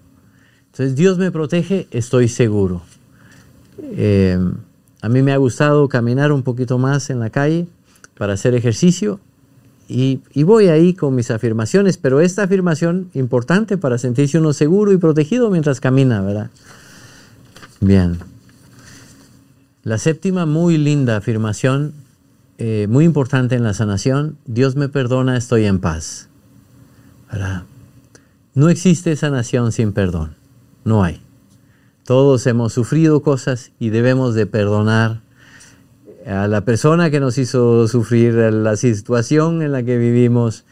Entonces 0.66 0.96
Dios 0.96 1.18
me 1.18 1.30
protege, 1.30 1.88
estoy 1.90 2.28
seguro. 2.28 2.82
Eh, 3.82 4.38
a 5.02 5.08
mí 5.08 5.22
me 5.22 5.32
ha 5.32 5.36
gustado 5.36 5.88
caminar 5.88 6.32
un 6.32 6.42
poquito 6.42 6.78
más 6.78 7.10
en 7.10 7.20
la 7.20 7.30
calle 7.30 7.66
para 8.16 8.34
hacer 8.34 8.54
ejercicio 8.54 9.20
y, 9.88 10.20
voy 10.42 10.68
ahí 10.68 10.94
con 10.94 11.14
mis 11.14 11.30
afirmaciones, 11.30 11.96
pero 11.96 12.20
esta 12.20 12.42
afirmación 12.42 13.08
importante 13.14 13.78
para 13.78 13.98
sentirse 13.98 14.38
uno 14.38 14.52
seguro 14.52 14.92
y 14.92 14.96
protegido 14.96 15.50
mientras 15.50 15.80
camina, 15.80 16.20
¿verdad? 16.20 16.50
Bien. 17.80 18.18
La 19.84 19.98
séptima, 19.98 20.46
muy 20.46 20.78
linda 20.78 21.16
afirmación, 21.16 21.92
eh, 22.58 22.86
muy 22.88 23.04
importante 23.04 23.54
en 23.54 23.62
la 23.62 23.74
sanación, 23.74 24.36
Dios 24.46 24.74
me 24.74 24.88
perdona, 24.88 25.36
estoy 25.36 25.66
en 25.66 25.78
paz. 25.78 26.28
¿verdad? 27.30 27.64
No 28.54 28.68
existe 28.68 29.14
sanación 29.16 29.72
sin 29.72 29.92
perdón, 29.92 30.34
no 30.84 31.04
hay. 31.04 31.20
Todos 32.04 32.46
hemos 32.46 32.72
sufrido 32.72 33.20
cosas 33.22 33.72
y 33.78 33.90
debemos 33.90 34.34
de 34.34 34.46
perdonar 34.46 35.20
a 36.26 36.48
la 36.48 36.64
persona 36.64 37.10
que 37.10 37.20
nos 37.20 37.38
hizo 37.38 37.86
sufrir, 37.86 38.34
la 38.34 38.76
situación 38.76 39.62
en 39.62 39.72
la 39.72 39.82
que 39.84 39.96
vivimos, 39.96 40.64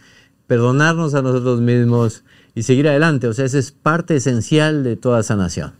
perdonarnos 0.46 1.14
a 1.14 1.22
nosotros 1.22 1.60
mismos 1.60 2.24
y 2.54 2.64
seguir 2.64 2.88
adelante. 2.88 3.28
O 3.28 3.32
sea, 3.32 3.44
esa 3.44 3.58
es 3.58 3.70
parte 3.70 4.16
esencial 4.16 4.82
de 4.82 4.96
toda 4.96 5.22
sanación. 5.22 5.72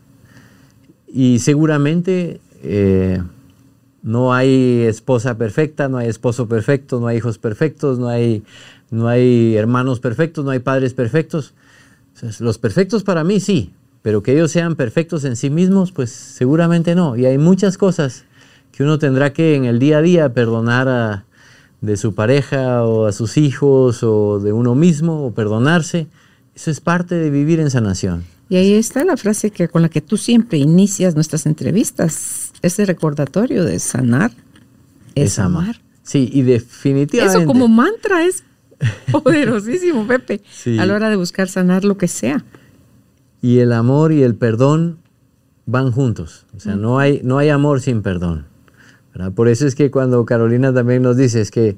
Y 1.07 1.39
seguramente 1.39 2.39
eh, 2.63 3.21
no 4.01 4.33
hay 4.33 4.83
esposa 4.83 5.37
perfecta, 5.37 5.89
no 5.89 5.97
hay 5.97 6.07
esposo 6.07 6.47
perfecto, 6.47 6.99
no 6.99 7.07
hay 7.07 7.17
hijos 7.17 7.37
perfectos, 7.37 7.99
no 7.99 8.07
hay, 8.07 8.43
no 8.91 9.07
hay 9.07 9.55
hermanos 9.55 9.99
perfectos, 9.99 10.45
no 10.45 10.51
hay 10.51 10.59
padres 10.59 10.93
perfectos. 10.93 11.53
los 12.39 12.57
perfectos 12.57 13.03
para 13.03 13.25
mí 13.25 13.41
sí, 13.41 13.73
pero 14.01 14.23
que 14.23 14.33
ellos 14.33 14.51
sean 14.51 14.75
perfectos 14.75 15.25
en 15.25 15.35
sí 15.35 15.49
mismos, 15.49 15.91
pues 15.91 16.11
seguramente 16.11 16.95
no. 16.95 17.17
Y 17.17 17.25
hay 17.25 17.37
muchas 17.37 17.77
cosas 17.77 18.25
que 18.75 18.83
uno 18.83 18.99
tendrá 18.99 19.33
que 19.33 19.55
en 19.55 19.65
el 19.65 19.79
día 19.79 19.99
a 19.99 20.01
día 20.01 20.33
perdonar 20.33 20.87
a, 20.87 21.25
de 21.81 21.97
su 21.97 22.13
pareja 22.13 22.83
o 22.83 23.05
a 23.05 23.11
sus 23.11 23.37
hijos 23.37 24.03
o 24.03 24.39
de 24.39 24.53
uno 24.53 24.75
mismo 24.75 25.25
o 25.25 25.33
perdonarse. 25.33 26.07
Eso 26.55 26.71
es 26.71 26.81
parte 26.81 27.15
de 27.15 27.29
vivir 27.29 27.59
en 27.59 27.69
sanación. 27.69 28.23
Y 28.49 28.57
ahí 28.57 28.73
está 28.73 29.03
la 29.03 29.17
frase 29.17 29.51
que 29.51 29.67
con 29.67 29.81
la 29.81 29.89
que 29.89 30.01
tú 30.01 30.17
siempre 30.17 30.57
inicias 30.57 31.15
nuestras 31.15 31.45
entrevistas, 31.45 32.51
ese 32.61 32.85
recordatorio 32.85 33.63
de 33.63 33.79
sanar 33.79 34.31
es, 35.15 35.39
amar. 35.39 35.81
Sí, 36.03 36.29
y 36.31 36.43
definitivamente. 36.43 37.39
Eso 37.39 37.47
como 37.47 37.67
mantra 37.67 38.23
es 38.23 38.43
poderosísimo, 39.11 40.05
Pepe, 40.05 40.41
a 40.77 40.85
la 40.85 40.93
hora 40.93 41.09
de 41.09 41.15
buscar 41.15 41.47
sanar 41.47 41.83
lo 41.85 41.97
que 41.97 42.07
sea 42.07 42.43
y 43.45 43.59
el 43.59 43.73
amor 43.73 44.11
y 44.11 44.23
el 44.23 44.33
perdón 44.33 44.97
van 45.67 45.91
juntos. 45.91 46.47
O 46.57 46.59
sea, 46.59 46.75
no 46.75 46.97
hay, 46.97 47.21
no 47.23 47.37
hay 47.37 47.49
amor 47.49 47.79
sin 47.79 48.01
perdón. 48.01 48.47
Por 49.35 49.47
eso 49.47 49.65
es 49.65 49.75
que 49.75 49.91
cuando 49.91 50.25
Carolina 50.25 50.73
también 50.73 51.01
nos 51.01 51.17
dice 51.17 51.41
es 51.41 51.51
que 51.51 51.77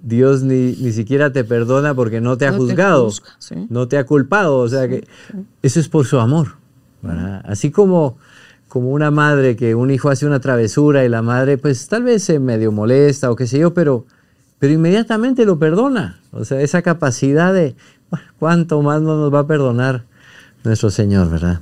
Dios 0.00 0.42
ni, 0.42 0.74
siquiera 0.92 1.32
te 1.32 1.44
perdona 1.44 1.94
porque 1.94 2.20
no 2.20 2.36
te 2.36 2.46
ha 2.46 2.52
juzgado, 2.52 3.10
no 3.68 3.88
te 3.88 3.98
ha 3.98 4.04
culpado. 4.04 4.58
O 4.58 4.68
sea, 4.68 4.88
que 4.88 5.06
eso 5.62 5.80
es 5.80 5.88
por 5.88 6.06
su 6.06 6.18
amor. 6.18 6.56
Así 7.44 7.70
como, 7.70 8.18
como 8.68 8.90
una 8.90 9.10
madre 9.10 9.56
que 9.56 9.74
un 9.74 9.90
hijo 9.90 10.08
hace 10.08 10.26
una 10.26 10.40
travesura 10.40 11.04
y 11.04 11.08
la 11.08 11.22
madre 11.22 11.58
pues 11.58 11.88
tal 11.88 12.04
vez 12.04 12.22
se 12.24 12.38
medio 12.38 12.72
molesta 12.72 13.30
o 13.30 13.36
qué 13.36 13.46
sé 13.46 13.58
yo, 13.58 13.74
pero, 13.74 14.06
pero 14.58 14.72
inmediatamente 14.72 15.44
lo 15.44 15.58
perdona. 15.58 16.20
O 16.32 16.44
sea, 16.44 16.60
esa 16.60 16.82
capacidad 16.82 17.52
de, 17.52 17.76
¿cuánto 18.38 18.82
más 18.82 19.00
no 19.02 19.16
nos 19.16 19.32
va 19.32 19.40
a 19.40 19.46
perdonar? 19.46 20.04
nuestro 20.64 20.90
Señor, 20.90 21.30
¿verdad? 21.30 21.60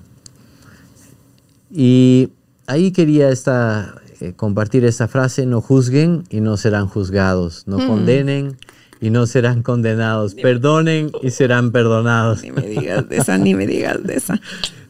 Y 1.71 2.31
ahí 2.67 2.91
quería 2.93 3.31
esta, 3.31 4.00
eh, 4.21 4.33
compartir 4.35 4.85
esta 4.85 5.09
frase, 5.09 5.47
no 5.47 5.61
juzguen 5.61 6.25
y 6.31 6.41
no 6.41 6.57
serán 6.57 6.87
juzgados, 6.87 7.65
no 7.67 7.79
hmm. 7.79 7.87
condenen 7.87 8.57
y 9.01 9.11
no 9.11 9.27
serán 9.27 9.63
condenados, 9.63 10.35
perdonen 10.35 11.11
y 11.23 11.31
serán 11.31 11.73
perdonados. 11.73 12.43
Ni 12.43 12.51
me 12.51 12.63
digas 12.63 13.09
de 13.09 13.17
esa, 13.17 13.39
ni 13.39 13.55
me 13.55 13.67
digas 13.67 14.03
de 14.03 14.15
esa. 14.15 14.41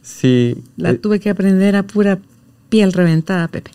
Sí. 0.01 0.57
La 0.77 0.91
eh, 0.91 0.95
tuve 0.95 1.19
que 1.19 1.29
aprender 1.29 1.75
a 1.75 1.83
pura 1.83 2.19
piel 2.69 2.91
reventada, 2.93 3.47
Pepe. 3.47 3.71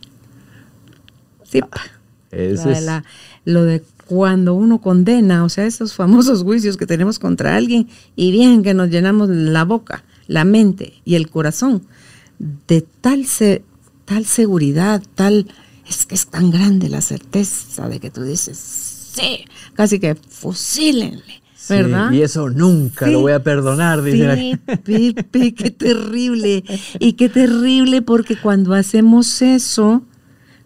Sí. 1.45 1.61
Ah, 1.71 3.03
lo 3.45 3.65
de 3.65 3.83
cuando 4.07 4.55
uno 4.55 4.81
condena, 4.81 5.45
o 5.45 5.49
sea, 5.49 5.65
esos 5.65 5.95
famosos 5.95 6.43
juicios 6.43 6.77
que 6.77 6.87
tenemos 6.87 7.19
contra 7.19 7.57
alguien 7.57 7.89
y 8.15 8.31
bien 8.31 8.63
que 8.63 8.75
nos 8.75 8.91
llenamos 8.91 9.29
la 9.29 9.65
boca 9.65 10.05
la 10.27 10.45
mente 10.45 10.95
y 11.05 11.15
el 11.15 11.31
corazón 11.31 11.83
de 12.39 12.83
tal, 12.83 13.27
tal 14.07 14.25
seguridad, 14.25 15.03
tal, 15.15 15.47
es 15.87 16.07
que 16.07 16.15
es 16.15 16.29
tan 16.29 16.51
grande 16.51 16.89
la 16.89 17.03
certeza 17.03 17.89
de 17.89 18.01
que 18.01 18.11
tú 18.11 18.23
dices, 18.23 18.59
sí, 19.13 19.45
casi 19.75 20.01
que 20.01 20.15
fusílenle. 20.15 21.43
¿verdad? 21.69 22.13
y 22.13 22.23
eso 22.23 22.49
nunca 22.49 23.09
lo 23.09 23.23
voy 23.23 23.33
a 23.33 23.43
perdonar, 23.43 24.01
dice 24.01 24.61
sí, 24.87 25.13
Pepe, 25.13 25.53
qué 25.53 25.73
terrible. 25.73 26.63
Y 27.01 27.15
qué 27.15 27.29
terrible 27.29 28.03
porque 28.03 28.37
cuando 28.37 28.73
hacemos 28.73 29.43
eso, 29.43 30.05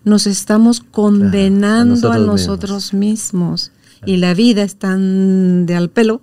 nos 0.04 0.26
estamos 0.26 0.80
condenando 0.80 2.12
a 2.12 2.18
nosotros, 2.18 2.92
mismos. 2.92 3.72
Y 4.06 4.16
la 4.16 4.34
vida 4.34 4.62
es 4.62 4.76
tan 4.76 5.64
de 5.64 5.74
al 5.74 5.90
pelo 5.90 6.22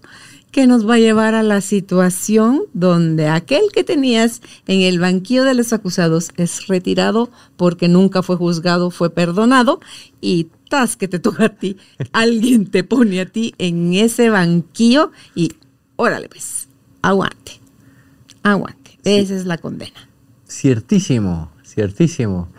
que 0.51 0.65
nos 0.67 0.87
va 0.87 0.95
a 0.95 0.99
llevar 0.99 1.35
a 1.35 1.43
la 1.43 1.61
situación 1.61 2.63
donde 2.73 3.27
aquel 3.27 3.63
que 3.73 3.83
tenías 3.83 4.41
en 4.65 4.81
el 4.81 4.99
banquillo 4.99 5.43
de 5.43 5.53
los 5.53 5.73
acusados 5.73 6.29
es 6.37 6.67
retirado 6.67 7.29
porque 7.57 7.87
nunca 7.87 8.23
fue 8.23 8.37
juzgado, 8.37 8.89
fue 8.89 9.09
perdonado 9.09 9.79
y 10.21 10.47
tas 10.69 10.95
que 10.95 11.07
te 11.07 11.19
toca 11.27 11.45
a 11.45 11.49
ti, 11.49 11.77
alguien 12.13 12.67
te 12.67 12.83
pone 12.83 13.21
a 13.21 13.25
ti 13.25 13.53
en 13.57 13.93
ese 13.93 14.29
banquillo 14.29 15.11
y 15.35 15.53
órale 15.95 16.29
pues, 16.29 16.67
aguante, 17.01 17.59
aguante. 18.43 18.97
Esa 19.03 19.35
es 19.35 19.45
la 19.45 19.57
condena. 19.57 20.09
Ciertísimo, 20.49 21.51
ciertísimo. 21.63 22.49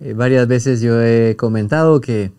Eh, 0.00 0.14
varias 0.14 0.48
veces 0.48 0.80
yo 0.80 1.00
he 1.00 1.36
comentado 1.36 2.00
que 2.00 2.32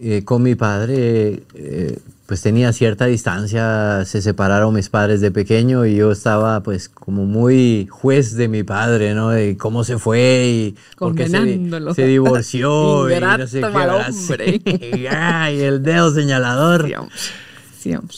eh, 0.00 0.24
con 0.24 0.42
mi 0.42 0.54
padre 0.54 1.42
eh, 1.54 1.98
pues 2.26 2.40
tenía 2.40 2.72
cierta 2.72 3.04
distancia, 3.04 4.04
se 4.06 4.22
separaron 4.22 4.72
mis 4.74 4.88
padres 4.88 5.20
de 5.20 5.30
pequeño 5.30 5.84
y 5.84 5.96
yo 5.96 6.10
estaba 6.10 6.62
pues 6.62 6.88
como 6.88 7.26
muy 7.26 7.86
juez 7.90 8.34
de 8.34 8.48
mi 8.48 8.62
padre, 8.62 9.14
¿no? 9.14 9.30
De 9.30 9.58
cómo 9.58 9.84
se 9.84 9.98
fue 9.98 10.46
y 10.46 10.74
por 10.96 11.14
qué 11.14 11.28
se, 11.28 11.94
se, 11.94 12.06
divorció 12.06 13.10
y 13.14 13.20
no 13.20 13.46
sé 13.46 13.60
qué. 13.60 15.06
y 15.54 15.60
el 15.60 15.82
dedo 15.82 16.14
señalador. 16.14 16.88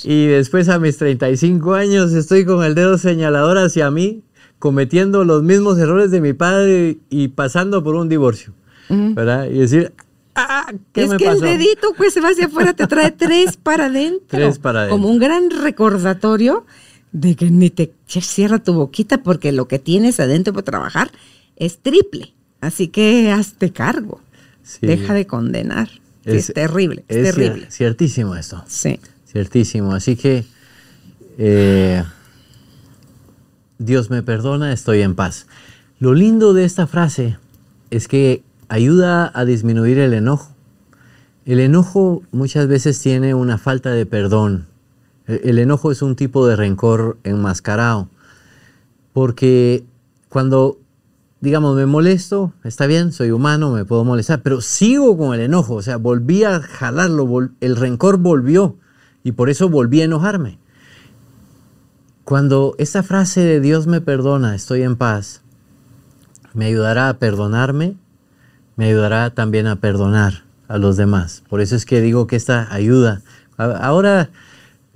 Y 0.04 0.26
después 0.26 0.68
a 0.68 0.78
mis 0.78 0.96
35 0.98 1.74
años 1.74 2.12
estoy 2.12 2.44
con 2.44 2.64
el 2.64 2.76
dedo 2.76 2.98
señalador 2.98 3.58
hacia 3.58 3.90
mí, 3.90 4.22
cometiendo 4.60 5.24
los 5.24 5.42
mismos 5.42 5.78
errores 5.78 6.12
de 6.12 6.20
mi 6.20 6.32
padre 6.32 6.98
y 7.10 7.28
pasando 7.28 7.82
por 7.82 7.96
un 7.96 8.08
divorcio. 8.08 8.52
¿Verdad? 8.88 9.46
Y 9.46 9.58
decir, 9.58 9.92
Ah, 10.48 10.70
es 10.92 11.14
que 11.14 11.28
el 11.28 11.40
dedito 11.40 11.94
pues 11.96 12.12
se 12.12 12.20
va 12.20 12.28
hacia 12.28 12.46
afuera, 12.46 12.74
te 12.74 12.86
trae 12.86 13.10
tres 13.10 13.56
para 13.56 13.86
adentro. 13.86 14.26
Tres 14.28 14.58
para 14.58 14.80
adentro. 14.80 14.98
Como 14.98 15.08
un 15.08 15.18
gran 15.18 15.50
recordatorio 15.50 16.66
de 17.12 17.36
que 17.36 17.50
ni 17.50 17.70
te 17.70 17.94
cierra 18.06 18.58
tu 18.58 18.74
boquita 18.74 19.22
porque 19.22 19.50
lo 19.52 19.66
que 19.66 19.78
tienes 19.78 20.20
adentro 20.20 20.52
para 20.52 20.64
trabajar 20.64 21.10
es 21.56 21.78
triple. 21.78 22.34
Así 22.60 22.88
que 22.88 23.30
hazte 23.32 23.72
cargo. 23.72 24.20
Deja 24.82 25.14
de 25.14 25.26
condenar. 25.26 25.88
Es, 26.24 26.52
terrible, 26.52 27.04
es, 27.08 27.34
terrible. 27.34 27.70
Ciertísimo 27.70 28.34
esto. 28.34 28.62
Sí. 28.66 28.98
Ciertísimo. 29.30 29.92
Así 29.92 30.16
que 30.16 30.44
eh, 31.38 32.02
Dios 33.78 34.10
me 34.10 34.22
perdona, 34.22 34.72
estoy 34.72 35.02
en 35.02 35.14
paz. 35.14 35.46
Lo 36.00 36.14
lindo 36.14 36.52
de 36.52 36.64
esta 36.64 36.86
frase 36.86 37.38
es 37.90 38.08
que 38.08 38.42
ayuda 38.68 39.30
a 39.34 39.44
disminuir 39.44 39.98
el 39.98 40.14
enojo. 40.14 40.52
El 41.44 41.60
enojo 41.60 42.22
muchas 42.32 42.66
veces 42.66 43.00
tiene 43.00 43.34
una 43.34 43.58
falta 43.58 43.90
de 43.90 44.06
perdón. 44.06 44.66
El 45.26 45.58
enojo 45.58 45.92
es 45.92 46.02
un 46.02 46.16
tipo 46.16 46.46
de 46.46 46.56
rencor 46.56 47.18
enmascarado. 47.24 48.08
Porque 49.12 49.84
cuando, 50.28 50.78
digamos, 51.40 51.76
me 51.76 51.86
molesto, 51.86 52.52
está 52.64 52.86
bien, 52.86 53.12
soy 53.12 53.30
humano, 53.30 53.72
me 53.72 53.84
puedo 53.84 54.04
molestar, 54.04 54.42
pero 54.42 54.60
sigo 54.60 55.16
con 55.16 55.34
el 55.34 55.40
enojo. 55.40 55.74
O 55.74 55.82
sea, 55.82 55.96
volví 55.96 56.44
a 56.44 56.60
jalarlo, 56.60 57.50
el 57.60 57.76
rencor 57.76 58.18
volvió 58.18 58.76
y 59.22 59.32
por 59.32 59.50
eso 59.50 59.68
volví 59.68 60.00
a 60.00 60.04
enojarme. 60.04 60.58
Cuando 62.24 62.74
esta 62.78 63.04
frase 63.04 63.40
de 63.40 63.60
Dios 63.60 63.86
me 63.86 64.00
perdona, 64.00 64.56
estoy 64.56 64.82
en 64.82 64.96
paz, 64.96 65.42
me 66.54 66.66
ayudará 66.66 67.08
a 67.08 67.18
perdonarme 67.18 67.96
me 68.76 68.86
ayudará 68.86 69.30
también 69.30 69.66
a 69.66 69.76
perdonar 69.76 70.44
a 70.68 70.78
los 70.78 70.96
demás. 70.96 71.42
Por 71.48 71.60
eso 71.60 71.76
es 71.76 71.84
que 71.86 72.00
digo 72.00 72.26
que 72.26 72.36
esta 72.36 72.72
ayuda. 72.72 73.22
Ahora, 73.56 74.30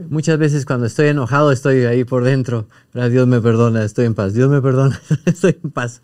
muchas 0.09 0.39
veces 0.39 0.67
cuando 0.67 0.87
estoy 0.87 1.09
enojado, 1.09 1.53
estoy 1.53 1.85
ahí 1.85 2.05
por 2.05 2.25
dentro. 2.25 2.67
Dios 2.93 3.27
me 3.27 3.41
perdona, 3.41 3.85
estoy 3.85 4.07
en 4.07 4.15
paz. 4.15 4.35
Dios 4.35 4.51
me 4.51 4.61
perdona, 4.61 5.01
estoy 5.25 5.59
en 5.63 5.71
paz. 5.71 6.03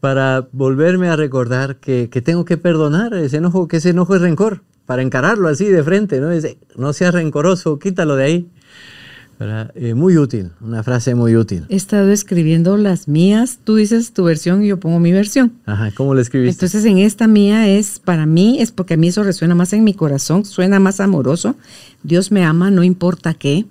Para 0.00 0.48
volverme 0.52 1.08
a 1.08 1.16
recordar 1.16 1.76
que, 1.76 2.08
tengo 2.24 2.44
que 2.44 2.56
perdonar 2.56 3.12
ese 3.14 3.38
enojo, 3.38 3.68
que 3.68 3.78
ese 3.78 3.90
enojo 3.90 4.14
es 4.14 4.22
rencor. 4.22 4.62
Para 4.86 5.02
encararlo 5.02 5.48
así 5.48 5.66
de 5.66 5.84
frente, 5.84 6.20
¿no? 6.20 6.30
no 6.76 6.92
seas 6.92 7.14
rencoroso, 7.14 7.78
quítalo 7.78 8.16
de 8.16 8.24
ahí. 8.24 8.50
Eh, 9.42 9.94
muy 9.94 10.18
útil, 10.18 10.50
una 10.60 10.82
frase 10.82 11.14
muy 11.14 11.34
útil. 11.34 11.64
He 11.70 11.76
estado 11.76 12.10
escribiendo 12.10 12.76
las 12.76 13.08
mías, 13.08 13.58
tú 13.64 13.76
dices 13.76 14.12
tu 14.12 14.24
versión 14.24 14.62
y 14.62 14.68
yo 14.68 14.78
pongo 14.78 15.00
mi 15.00 15.12
versión. 15.12 15.54
Ajá, 15.64 15.90
¿cómo 15.96 16.14
la 16.14 16.20
escribiste? 16.20 16.52
Entonces 16.52 16.84
en 16.84 16.98
esta 16.98 17.26
mía 17.26 17.66
es, 17.66 18.00
para 18.00 18.26
mí, 18.26 18.60
es 18.60 18.70
porque 18.70 18.94
a 18.94 18.96
mí 18.98 19.08
eso 19.08 19.22
resuena 19.22 19.54
más 19.54 19.72
en 19.72 19.82
mi 19.82 19.94
corazón, 19.94 20.44
suena 20.44 20.78
más 20.78 21.00
amoroso. 21.00 21.56
Dios 22.02 22.30
me 22.30 22.44
ama, 22.44 22.70
no 22.70 22.84
importa 22.84 23.32
qué, 23.32 23.64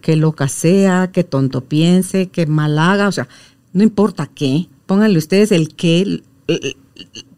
que 0.00 0.16
loca 0.16 0.48
sea, 0.48 1.10
que 1.12 1.24
tonto 1.24 1.60
piense, 1.60 2.28
que 2.28 2.46
mal 2.46 2.78
haga, 2.78 3.08
o 3.08 3.12
sea, 3.12 3.28
no 3.74 3.82
importa 3.82 4.30
qué, 4.34 4.68
pónganle 4.86 5.18
ustedes 5.18 5.52
el 5.52 5.74
qué, 5.74 6.22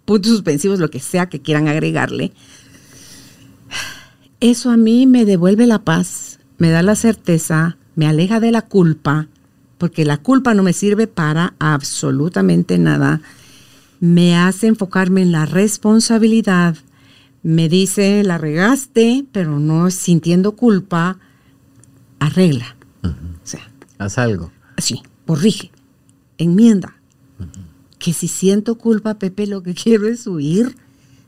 puntos 0.05 0.31
suspensivos, 0.31 0.79
lo 0.79 0.91
que 0.91 1.01
sea 1.01 1.29
que 1.29 1.43
quieran 1.43 1.66
agregarle. 1.66 2.31
Eso 4.39 4.70
a 4.70 4.77
mí 4.77 5.09
me 5.09 5.24
devuelve 5.24 5.66
la 5.66 5.81
paz 5.81 6.36
me 6.59 6.70
da 6.70 6.82
la 6.82 6.94
certeza, 6.94 7.76
me 7.94 8.07
aleja 8.07 8.40
de 8.40 8.52
la 8.52 8.62
culpa, 8.62 9.28
porque 9.78 10.04
la 10.04 10.18
culpa 10.18 10.54
no 10.54 10.62
me 10.62 10.72
sirve 10.72 11.07
para 11.07 11.54
absolutamente 11.59 12.78
nada. 12.78 13.20
Me 14.00 14.36
hace 14.36 14.66
enfocarme 14.66 15.22
en 15.22 15.32
la 15.32 15.46
responsabilidad. 15.46 16.76
Me 17.42 17.68
dice, 17.68 18.22
la 18.24 18.38
regaste, 18.38 19.24
pero 19.32 19.59
no 19.59 19.90
sintiendo 19.90 20.52
culpa, 20.52 21.18
arregla. 22.18 22.76
O 23.02 23.09
sea, 23.44 23.70
haz 23.98 24.18
algo. 24.18 24.50
Sí, 24.78 25.02
corrige, 25.26 25.70
enmienda. 26.38 26.94
Que 27.98 28.12
si 28.12 28.28
siento 28.28 28.76
culpa, 28.76 29.14
Pepe, 29.14 29.46
lo 29.46 29.62
que 29.62 29.74
quiero 29.82 30.09
es 30.09 30.26
huir. 30.26 30.76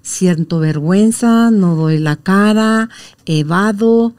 Siento 0.03 0.59
vergüenza, 0.59 1.51
no 1.51 1.77
doy 1.77 1.99
la 1.99 2.17
cara, 2.17 2.89
evado, 3.27 4.15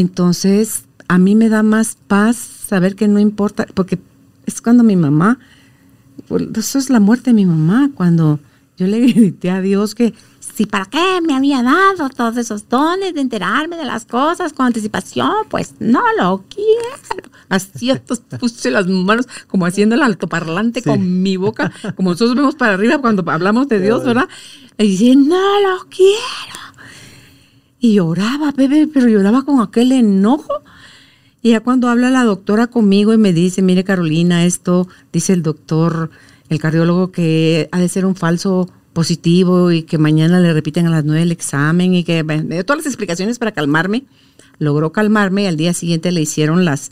entonces, 0.00 0.84
a 1.08 1.18
mí 1.18 1.34
me 1.34 1.48
da 1.48 1.62
más 1.62 1.96
paz 2.06 2.36
saber 2.36 2.96
que 2.96 3.08
no 3.08 3.18
importa, 3.18 3.66
porque 3.74 3.98
es 4.44 4.60
cuando 4.60 4.84
mi 4.84 4.96
mamá, 4.96 5.38
pues, 6.28 6.44
eso 6.56 6.78
es 6.78 6.90
la 6.90 7.00
muerte 7.00 7.30
de 7.30 7.34
mi 7.34 7.46
mamá, 7.46 7.90
cuando 7.94 8.40
yo 8.76 8.86
le 8.86 9.00
grité 9.12 9.50
a 9.50 9.60
Dios 9.60 9.94
que 9.94 10.14
si 10.56 10.64
para 10.64 10.86
qué 10.86 11.20
me 11.26 11.34
había 11.34 11.62
dado 11.62 12.08
todos 12.08 12.36
esos 12.38 12.68
dones 12.68 13.14
de 13.14 13.20
enterarme 13.20 13.76
de 13.76 13.84
las 13.84 14.06
cosas 14.06 14.54
con 14.54 14.66
anticipación, 14.66 15.30
pues 15.50 15.74
no 15.80 16.02
lo 16.18 16.44
quiero. 16.48 17.30
Así 17.48 17.92
puse 18.40 18.70
las 18.70 18.86
manos 18.86 19.28
como 19.48 19.66
haciendo 19.66 19.94
el 19.96 20.02
altoparlante 20.02 20.82
con 20.82 21.22
mi 21.22 21.36
boca, 21.36 21.72
como 21.94 22.10
nosotros 22.10 22.36
vemos 22.36 22.54
para 22.54 22.74
arriba 22.74 22.98
cuando 22.98 23.22
hablamos 23.30 23.68
de 23.68 23.80
Dios, 23.80 24.04
¿verdad? 24.04 24.28
Y 24.78 24.88
dice, 24.88 25.16
no 25.16 25.60
lo 25.60 25.86
quiero. 25.88 26.65
Y 27.78 27.94
lloraba, 27.94 28.52
bebé, 28.52 28.88
pero 28.92 29.08
lloraba 29.08 29.44
con 29.44 29.60
aquel 29.60 29.92
enojo. 29.92 30.62
Y 31.42 31.50
ya 31.50 31.60
cuando 31.60 31.88
habla 31.88 32.10
la 32.10 32.24
doctora 32.24 32.66
conmigo 32.66 33.12
y 33.12 33.18
me 33.18 33.32
dice, 33.32 33.62
mire 33.62 33.84
Carolina, 33.84 34.44
esto, 34.44 34.88
dice 35.12 35.32
el 35.32 35.42
doctor, 35.42 36.10
el 36.48 36.60
cardiólogo, 36.60 37.12
que 37.12 37.68
ha 37.70 37.78
de 37.78 37.88
ser 37.88 38.06
un 38.06 38.16
falso 38.16 38.68
positivo 38.92 39.72
y 39.72 39.82
que 39.82 39.98
mañana 39.98 40.40
le 40.40 40.54
repiten 40.54 40.86
a 40.86 40.90
las 40.90 41.04
nueve 41.04 41.22
el 41.22 41.30
examen 41.30 41.92
y 41.92 42.02
que 42.02 42.24
me 42.24 42.40
dio 42.42 42.64
todas 42.64 42.78
las 42.78 42.86
explicaciones 42.86 43.38
para 43.38 43.52
calmarme. 43.52 44.04
Logró 44.58 44.90
calmarme 44.90 45.42
y 45.42 45.46
al 45.46 45.58
día 45.58 45.74
siguiente 45.74 46.10
le 46.12 46.22
hicieron 46.22 46.64
las, 46.64 46.90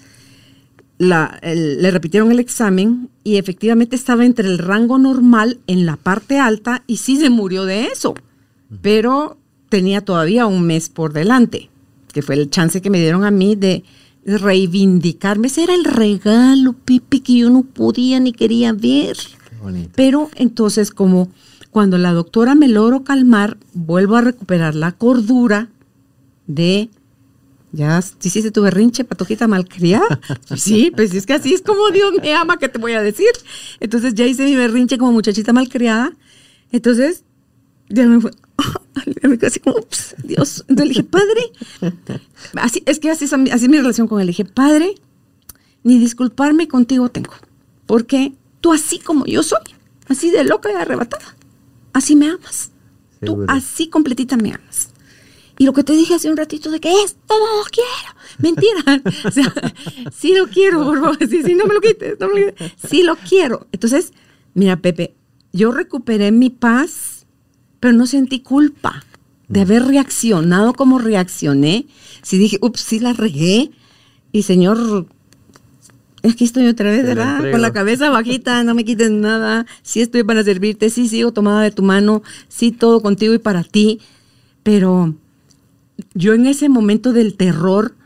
la, 0.99 1.41
le 1.43 1.91
repitieron 1.91 2.31
el 2.31 2.41
examen 2.41 3.09
y 3.25 3.39
efectivamente 3.39 3.97
estaba 3.97 4.27
entre 4.27 4.47
el 4.49 4.59
rango 4.59 4.99
normal 4.99 5.61
en 5.67 5.87
la 5.87 5.97
parte 5.97 6.39
alta 6.39 6.85
y 6.87 6.99
sí 6.99 7.17
se 7.17 7.31
murió 7.31 7.65
de 7.65 7.87
eso. 7.87 8.15
Pero 8.83 9.39
tenía 9.75 10.03
todavía 10.03 10.47
un 10.47 10.65
mes 10.65 10.89
por 10.89 11.13
delante, 11.13 11.69
que 12.13 12.23
fue 12.23 12.37
el 12.37 12.49
chance 12.49 12.81
que 12.81 12.91
me 12.91 13.01
dieron 13.01 13.25
a 13.25 13.33
mí 13.33 13.57
de 13.57 13.83
reivindicarme. 14.25 15.49
Ese 15.49 15.65
era 15.65 15.75
el 15.75 15.83
regalo, 15.83 16.75
Pipi, 16.75 17.19
que 17.19 17.39
yo 17.39 17.51
no 17.51 17.65
podía 17.65 18.21
ni 18.21 18.33
quería 18.33 18.73
ver. 18.73 19.17
Pero 19.97 20.31
entonces, 20.37 20.93
como 20.93 21.29
cuando 21.73 21.99
la 21.99 22.13
doctora 22.13 22.55
me 22.55 22.69
logró 22.69 23.03
calmar, 23.03 23.57
vuelvo 23.73 24.15
a 24.15 24.21
recuperar 24.21 24.77
la 24.77 24.93
cordura 24.93 25.71
de 26.47 26.89
ya 27.73 27.99
hiciste 27.99 28.53
tu 28.53 28.63
berrinche, 28.63 29.03
patojita 29.03 29.49
malcriada. 29.49 30.21
sí, 30.57 30.93
pues 30.95 31.13
es 31.15 31.27
que 31.27 31.33
así 31.33 31.53
es 31.53 31.63
como 31.63 31.91
Dios 31.91 32.13
me 32.23 32.33
ama, 32.33 32.59
¿qué 32.59 32.69
te 32.69 32.79
voy 32.79 32.93
a 32.93 33.03
decir? 33.03 33.33
Entonces 33.81 34.15
ya 34.15 34.25
hice 34.25 34.45
mi 34.45 34.55
berrinche 34.55 34.99
como 34.99 35.11
muchachita 35.11 35.53
malcriada. 35.53 36.13
Entonces, 36.71 37.25
ya 37.89 38.07
me 38.07 38.21
fue, 38.21 38.31
así 39.47 39.61
como, 39.61 39.77
ups, 39.79 40.15
Dios. 40.23 40.65
Entonces 40.69 40.87
le 40.87 40.89
dije, 40.89 41.05
Padre, 41.05 41.53
así, 42.55 42.83
es 42.87 42.99
que 42.99 43.11
así, 43.11 43.25
así 43.25 43.65
es 43.65 43.69
mi 43.69 43.79
relación 43.79 44.09
con 44.09 44.21
él. 44.21 44.27
Le 44.27 44.31
dije, 44.31 44.45
Padre, 44.45 44.95
ni 45.83 45.99
disculparme 45.99 46.69
contigo 46.69 47.11
tengo, 47.11 47.35
porque 47.87 48.33
tú 48.61 48.73
así 48.73 48.99
como 48.99 49.27
yo 49.27 49.43
soy, 49.43 49.61
así 50.09 50.31
de 50.31 50.45
loca 50.45 50.71
y 50.73 50.75
arrebatada, 50.75 51.37
así 51.93 52.17
me 52.17 52.29
amas. 52.29 52.71
Tú 53.25 53.45
así 53.49 53.89
completita 53.89 54.37
me 54.37 54.53
amas. 54.53 54.91
Y 55.59 55.65
lo 55.65 55.73
que 55.73 55.85
te 55.85 55.93
dije 55.93 56.15
hace 56.15 56.31
un 56.31 56.37
ratito 56.37 56.71
de 56.71 56.81
que 56.81 56.91
esto 57.05 57.35
no 57.39 57.59
lo 57.59 57.65
quiero, 57.71 58.17
mentira. 58.39 59.03
o 59.29 59.31
sea, 59.31 59.53
sí 60.13 60.35
lo 60.35 60.49
quiero, 60.49 60.85
por 60.85 61.01
favor. 61.01 61.19
Sí, 61.29 61.43
sí, 61.43 61.55
no 61.55 61.67
me 61.67 61.75
lo 61.75 61.81
quites, 61.81 62.19
no 62.19 62.29
me 62.29 62.41
lo 62.41 62.55
quites. 62.55 62.73
Sí 62.89 63.03
lo 63.03 63.17
quiero. 63.17 63.67
Entonces, 63.71 64.13
mira, 64.55 64.77
Pepe, 64.77 65.15
yo 65.53 65.71
recuperé 65.71 66.33
mi 66.33 66.51
paz, 66.51 67.14
pero 67.85 67.95
no 67.95 68.07
sentí 68.07 68.41
culpa 68.41 69.05
de 69.47 69.61
haber 69.61 69.85
reaccionado 69.85 70.73
como 70.73 70.99
reaccioné. 70.99 71.85
Si 72.23 72.39
dije, 72.39 72.57
ups, 72.63 72.81
sí 72.81 72.99
la 72.99 73.13
regué. 73.13 73.73
Y 74.33 74.45
Señor, 74.45 75.07
aquí 76.23 76.45
estoy 76.45 76.67
otra 76.67 76.91
vez, 76.91 77.05
¿verdad? 77.05 77.51
Con 77.51 77.61
la 77.61 77.75
cabeza 77.75 78.09
bajita, 78.09 78.65
no 78.65 78.75
me 78.75 78.87
quites 78.87 79.11
nada. 79.11 79.67
Sí 79.83 80.01
estoy 80.01 80.23
para 80.23 80.43
servirte, 80.43 80.89
sí 80.89 81.11
sigo 81.11 81.35
tomada 81.35 81.61
de 81.61 81.73
tu 81.73 81.83
mano, 81.83 82.23
sí 82.49 82.73
todo 82.73 83.03
contigo 83.03 83.35
y 83.35 83.39
para 83.39 83.63
ti. 83.63 84.01
Pero 84.63 85.15
yo 86.15 86.33
en 86.33 86.47
ese 86.47 86.71
momento 86.71 87.13
del 87.13 87.37
terror 87.37 87.97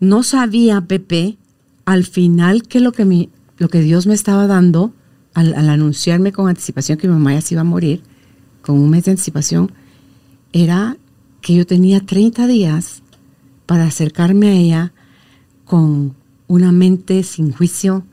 no 0.00 0.24
sabía, 0.24 0.80
Pepe, 0.80 1.36
al 1.84 2.02
final 2.02 2.64
que 2.64 2.80
lo 2.80 2.90
que, 2.90 3.04
mi, 3.04 3.30
lo 3.58 3.68
que 3.68 3.80
Dios 3.80 4.08
me 4.08 4.14
estaba 4.14 4.48
dando, 4.48 4.92
al, 5.34 5.54
anunciarme 5.54 6.32
con 6.32 6.48
anticipación 6.48 6.98
que 6.98 7.06
mi 7.06 7.14
mamá 7.14 7.34
ya 7.34 7.42
se 7.42 7.54
iba 7.54 7.60
a 7.60 7.64
morir, 7.64 8.02
con 8.64 8.76
un 8.76 8.90
mes 8.90 9.04
de 9.04 9.12
anticipación, 9.12 9.72
era 10.52 10.96
que 11.40 11.54
yo 11.54 11.66
tenía 11.66 12.00
30 12.00 12.46
días 12.46 13.02
para 13.66 13.84
acercarme 13.84 14.48
a 14.48 14.52
ella 14.52 14.92
con 15.64 16.14
una 16.46 16.72
mente 16.72 17.22
sin 17.22 17.52
juicio, 17.52 18.04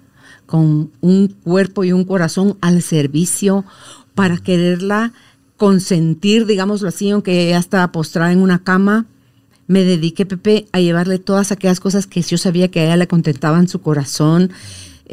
con 0.45 0.91
un 0.99 1.28
cuerpo 1.30 1.84
y 1.84 1.93
un 1.93 2.04
corazón 2.04 2.58
al 2.62 2.82
servicio, 2.82 3.64
para 4.16 4.38
quererla 4.38 5.14
consentir, 5.56 6.45
digámoslo 6.45 6.89
así, 6.89 7.10
aunque 7.12 7.47
ella 7.47 7.60
estaba 7.60 7.91
postrada 7.91 8.32
en 8.32 8.39
una 8.39 8.64
cama, 8.64 9.06
me 9.68 9.84
dediqué, 9.84 10.26
Pepe, 10.26 10.68
a 10.74 10.82
llevarle 10.82 11.20
todas 11.20 11.52
aquellas 11.52 11.80
cosas 11.80 12.08
que 12.08 12.22
yo 12.22 12.38
sabía 12.38 12.70
que 12.70 12.82
a 12.82 12.86
ella 12.86 12.97
le 12.97 13.08
contentaban 13.08 13.70
su 13.70 13.80
corazón, 13.80 14.52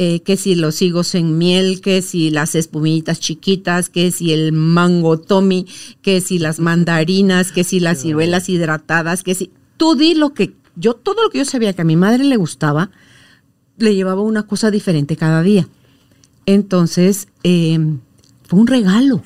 eh, 0.00 0.20
que 0.20 0.36
si 0.36 0.54
los 0.54 0.80
higos 0.80 1.16
en 1.16 1.38
miel, 1.38 1.80
que 1.80 2.02
si 2.02 2.30
las 2.30 2.54
espumitas 2.54 3.18
chiquitas, 3.18 3.88
que 3.88 4.12
si 4.12 4.32
el 4.32 4.52
mango 4.52 5.18
tommy, 5.18 5.66
que 6.02 6.20
si 6.20 6.38
las 6.38 6.60
mandarinas, 6.60 7.50
que 7.50 7.64
si 7.64 7.80
las 7.80 8.02
ciruelas 8.02 8.48
hidratadas, 8.48 9.24
que 9.24 9.34
si... 9.34 9.50
Tú 9.76 9.96
di 9.96 10.14
lo 10.14 10.34
que... 10.34 10.54
Yo, 10.76 10.94
todo 10.94 11.24
lo 11.24 11.30
que 11.30 11.38
yo 11.38 11.44
sabía 11.44 11.72
que 11.72 11.82
a 11.82 11.84
mi 11.84 11.96
madre 11.96 12.22
le 12.22 12.36
gustaba, 12.36 12.92
le 13.76 13.96
llevaba 13.96 14.22
una 14.22 14.44
cosa 14.44 14.70
diferente 14.70 15.16
cada 15.16 15.42
día. 15.42 15.68
Entonces, 16.46 17.26
eh, 17.42 17.78
fue 18.44 18.60
un 18.60 18.68
regalo 18.68 19.24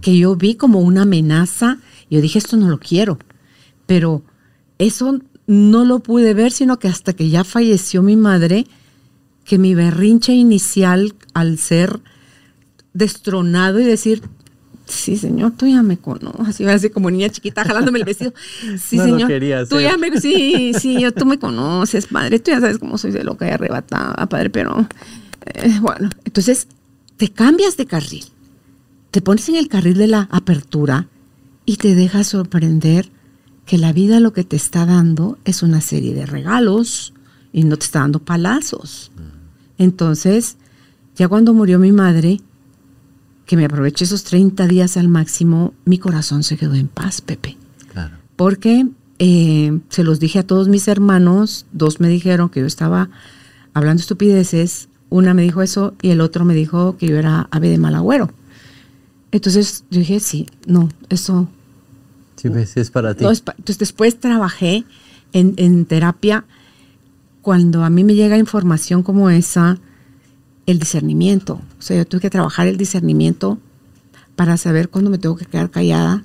que 0.00 0.18
yo 0.18 0.34
vi 0.34 0.56
como 0.56 0.80
una 0.80 1.02
amenaza. 1.02 1.78
Yo 2.10 2.20
dije, 2.20 2.40
esto 2.40 2.56
no 2.56 2.68
lo 2.68 2.80
quiero. 2.80 3.18
Pero 3.86 4.24
eso 4.78 5.20
no 5.46 5.84
lo 5.84 6.00
pude 6.00 6.34
ver, 6.34 6.50
sino 6.50 6.80
que 6.80 6.88
hasta 6.88 7.12
que 7.12 7.28
ya 7.28 7.44
falleció 7.44 8.02
mi 8.02 8.16
madre, 8.16 8.66
que 9.48 9.58
mi 9.58 9.74
berrinche 9.74 10.32
inicial 10.32 11.14
al 11.34 11.58
ser 11.58 12.00
destronado 12.92 13.80
y 13.80 13.84
decir, 13.84 14.22
sí, 14.86 15.16
señor, 15.16 15.52
tú 15.56 15.66
ya 15.66 15.82
me 15.82 15.96
conoces, 15.96 16.66
así, 16.68 16.90
como 16.90 17.10
niña 17.10 17.28
chiquita 17.30 17.64
jalándome 17.64 17.98
el 17.98 18.04
vestido. 18.04 18.32
Sí, 18.78 18.98
señor, 18.98 19.30
tú 19.68 19.80
ya 19.80 19.96
me, 19.96 20.20
sí, 20.20 20.72
sí, 20.78 21.04
tú 21.16 21.26
me 21.26 21.38
conoces, 21.38 22.06
padre, 22.06 22.38
tú 22.38 22.52
ya 22.52 22.60
sabes 22.60 22.78
cómo 22.78 22.98
soy 22.98 23.10
de 23.10 23.24
loca 23.24 23.48
y 23.48 23.50
arrebatada, 23.50 24.26
padre, 24.28 24.50
pero 24.50 24.86
eh, 25.46 25.78
bueno, 25.80 26.10
entonces 26.24 26.68
te 27.16 27.28
cambias 27.28 27.76
de 27.76 27.86
carril 27.86 28.24
te 29.10 29.22
pones 29.22 29.48
en 29.48 29.56
el 29.56 29.68
carril 29.68 29.96
de 29.96 30.06
la 30.06 30.28
apertura 30.30 31.08
y 31.64 31.76
te 31.76 31.94
dejas 31.94 32.28
sorprender 32.28 33.10
que 33.66 33.78
la 33.78 33.92
vida 33.92 34.20
lo 34.20 34.32
que 34.32 34.44
te 34.44 34.56
está 34.56 34.86
dando 34.86 35.38
es 35.44 35.62
una 35.62 35.80
serie 35.80 36.14
de 36.14 36.26
regalos 36.26 37.12
y 37.52 37.64
no 37.64 37.76
te 37.76 37.84
está 37.86 38.00
dando 38.00 38.20
palazos. 38.20 39.10
Entonces, 39.78 40.56
ya 41.16 41.28
cuando 41.28 41.54
murió 41.54 41.78
mi 41.78 41.92
madre, 41.92 42.40
que 43.46 43.56
me 43.56 43.64
aproveché 43.64 44.04
esos 44.04 44.24
30 44.24 44.66
días 44.66 44.96
al 44.96 45.08
máximo, 45.08 45.72
mi 45.84 45.98
corazón 45.98 46.42
se 46.42 46.56
quedó 46.56 46.74
en 46.74 46.88
paz, 46.88 47.20
Pepe. 47.20 47.56
Claro. 47.92 48.16
Porque 48.36 48.86
eh, 49.18 49.80
se 49.88 50.04
los 50.04 50.20
dije 50.20 50.40
a 50.40 50.46
todos 50.46 50.68
mis 50.68 50.86
hermanos, 50.88 51.66
dos 51.72 52.00
me 52.00 52.08
dijeron 52.08 52.50
que 52.50 52.60
yo 52.60 52.66
estaba 52.66 53.08
hablando 53.74 54.00
estupideces, 54.00 54.88
una 55.10 55.34
me 55.34 55.42
dijo 55.42 55.62
eso 55.62 55.94
y 56.02 56.10
el 56.10 56.20
otro 56.20 56.44
me 56.44 56.54
dijo 56.54 56.96
que 56.96 57.06
yo 57.06 57.16
era 57.16 57.48
ave 57.50 57.68
de 57.68 57.78
mal 57.78 57.94
agüero. 57.94 58.30
Entonces 59.32 59.84
yo 59.90 60.00
dije, 60.00 60.20
sí, 60.20 60.46
no, 60.66 60.88
eso... 61.08 61.48
Sí, 62.36 62.48
ves, 62.48 62.76
es 62.76 62.90
para 62.90 63.14
ti. 63.14 63.24
entonces 63.24 63.78
después 63.78 64.20
trabajé 64.20 64.84
en, 65.32 65.84
terapia. 65.86 66.44
Cuando 67.42 67.84
a 67.84 67.90
mí 67.90 68.04
me 68.04 68.14
llega 68.14 68.36
información 68.36 69.02
como 69.02 69.30
esa, 69.30 69.78
el 70.66 70.78
discernimiento. 70.78 71.60
O 71.78 71.82
sea, 71.82 71.96
yo 71.96 72.06
tuve 72.06 72.20
que 72.20 72.30
trabajar 72.30 72.66
el 72.66 72.76
discernimiento 72.76 73.58
para 74.36 74.56
saber 74.56 74.88
cuándo 74.88 75.10
me 75.10 75.18
tengo 75.18 75.36
que 75.36 75.46
quedar 75.46 75.70
callada 75.70 76.24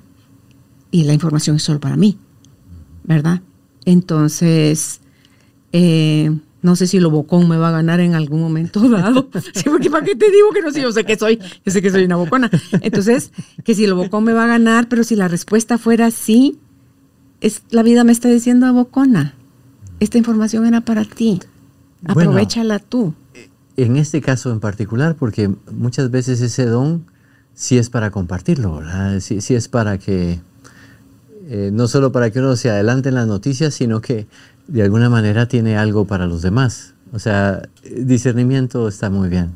y 0.90 1.04
la 1.04 1.14
información 1.14 1.56
es 1.56 1.62
solo 1.62 1.80
para 1.80 1.96
mí, 1.96 2.18
¿verdad? 3.02 3.40
Entonces, 3.84 5.00
eh, 5.72 6.30
no 6.62 6.76
sé 6.76 6.86
si 6.86 7.00
lo 7.00 7.10
bocón 7.10 7.48
me 7.48 7.56
va 7.56 7.68
a 7.68 7.72
ganar 7.72 8.00
en 8.00 8.14
algún 8.14 8.40
momento 8.40 8.88
dado. 8.88 9.28
Sí, 9.54 9.64
porque 9.64 9.90
¿para 9.90 10.04
qué 10.04 10.14
te 10.14 10.30
digo 10.30 10.50
que 10.52 10.62
no 10.62 10.70
sé? 10.70 10.80
Yo 10.80 10.92
sé 10.92 11.04
que 11.04 11.18
soy, 11.18 11.38
yo 11.64 11.72
sé 11.72 11.82
que 11.82 11.90
soy 11.90 12.04
una 12.04 12.16
bocona. 12.16 12.50
Entonces, 12.80 13.32
que 13.64 13.74
si 13.74 13.86
lo 13.86 13.96
bocón 13.96 14.24
me 14.24 14.32
va 14.32 14.44
a 14.44 14.46
ganar, 14.46 14.88
pero 14.88 15.04
si 15.04 15.16
la 15.16 15.28
respuesta 15.28 15.76
fuera 15.76 16.10
sí, 16.10 16.58
es, 17.40 17.62
la 17.70 17.82
vida 17.82 18.04
me 18.04 18.12
está 18.12 18.28
diciendo 18.28 18.66
a 18.66 18.72
bocona. 18.72 19.34
Esta 20.00 20.18
información 20.18 20.66
era 20.66 20.80
para 20.80 21.04
ti. 21.04 21.40
Aprovechala 22.06 22.78
tú. 22.78 23.14
En 23.76 23.96
este 23.96 24.20
caso 24.20 24.52
en 24.52 24.60
particular, 24.60 25.16
porque 25.16 25.50
muchas 25.72 26.10
veces 26.10 26.40
ese 26.40 26.66
don 26.66 27.06
sí 27.54 27.78
es 27.78 27.90
para 27.90 28.10
compartirlo, 28.10 28.76
¿verdad? 28.76 29.20
Sí, 29.20 29.38
es 29.54 29.68
para 29.68 29.98
que, 29.98 30.40
eh, 31.48 31.70
no 31.72 31.88
solo 31.88 32.12
para 32.12 32.30
que 32.30 32.40
uno 32.40 32.56
se 32.56 32.70
adelante 32.70 33.08
en 33.08 33.14
las 33.14 33.26
noticias, 33.26 33.74
sino 33.74 34.00
que 34.00 34.26
de 34.68 34.82
alguna 34.82 35.10
manera 35.10 35.46
tiene 35.46 35.76
algo 35.76 36.06
para 36.06 36.26
los 36.26 36.42
demás. 36.42 36.94
O 37.12 37.18
sea, 37.18 37.62
discernimiento 37.96 38.88
está 38.88 39.10
muy 39.10 39.28
bien 39.28 39.50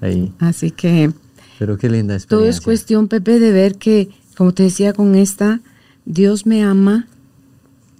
ahí. 0.00 0.32
Así 0.38 0.70
que... 0.70 1.12
Pero 1.58 1.78
qué 1.78 1.88
linda 1.88 2.14
experiencia. 2.14 2.28
Todo 2.36 2.48
es 2.48 2.60
cuestión, 2.60 3.06
Pepe, 3.06 3.38
de 3.38 3.52
ver 3.52 3.76
que, 3.76 4.10
como 4.36 4.52
te 4.52 4.64
decía 4.64 4.92
con 4.92 5.14
esta, 5.14 5.60
Dios 6.04 6.46
me 6.46 6.64
ama, 6.64 7.06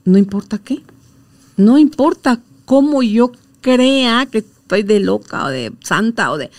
no 0.05 0.19
importa 0.19 0.59
qué. 0.59 0.83
No 1.57 1.79
importa 1.79 2.41
cómo 2.65 3.03
yo 3.03 3.33
crea 3.61 4.27
que 4.27 4.39
estoy 4.39 4.83
de 4.83 5.01
loca 5.01 5.47
o 5.47 5.49
de 5.49 5.73
santa 5.81 6.31
o 6.33 6.39
de... 6.39 6.51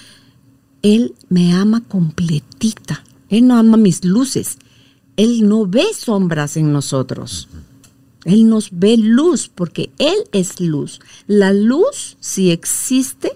Él 0.82 1.16
me 1.30 1.54
ama 1.54 1.82
completita. 1.82 3.04
Él 3.30 3.48
no 3.48 3.58
ama 3.58 3.78
mis 3.78 4.06
luces. 4.06 4.60
Él 5.18 5.48
no 5.48 5.66
ve 5.66 5.86
sombras 5.98 6.58
en 6.58 6.72
nosotros. 6.72 7.48
Él 8.24 8.48
nos 8.48 8.70
ve 8.72 8.98
luz 8.98 9.50
porque 9.54 9.91
Él 9.98 10.18
es 10.32 10.60
luz. 10.60 11.00
La 11.28 11.54
luz, 11.54 12.18
si 12.20 12.52
existe, 12.52 13.32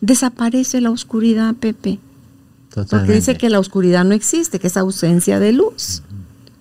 desaparece 0.00 0.80
la 0.80 0.90
oscuridad, 0.90 1.54
Pepe. 1.56 1.98
Porque 2.74 3.12
dice 3.12 3.36
que 3.36 3.50
la 3.50 3.58
oscuridad 3.58 4.04
no 4.04 4.14
existe, 4.14 4.58
que 4.58 4.68
es 4.68 4.76
ausencia 4.76 5.38
de 5.38 5.52
luz. 5.52 6.02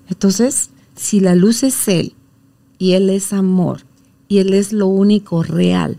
Entonces, 0.10 0.72
si 0.96 1.20
la 1.20 1.36
luz 1.36 1.64
es 1.64 1.88
Él 1.88 2.14
y 2.78 2.94
Él 2.94 3.10
es 3.10 3.32
amor 3.32 3.84
y 4.32 4.40
Él 4.40 4.54
es 4.54 4.72
lo 4.72 4.88
único 4.88 5.44
real, 5.44 5.98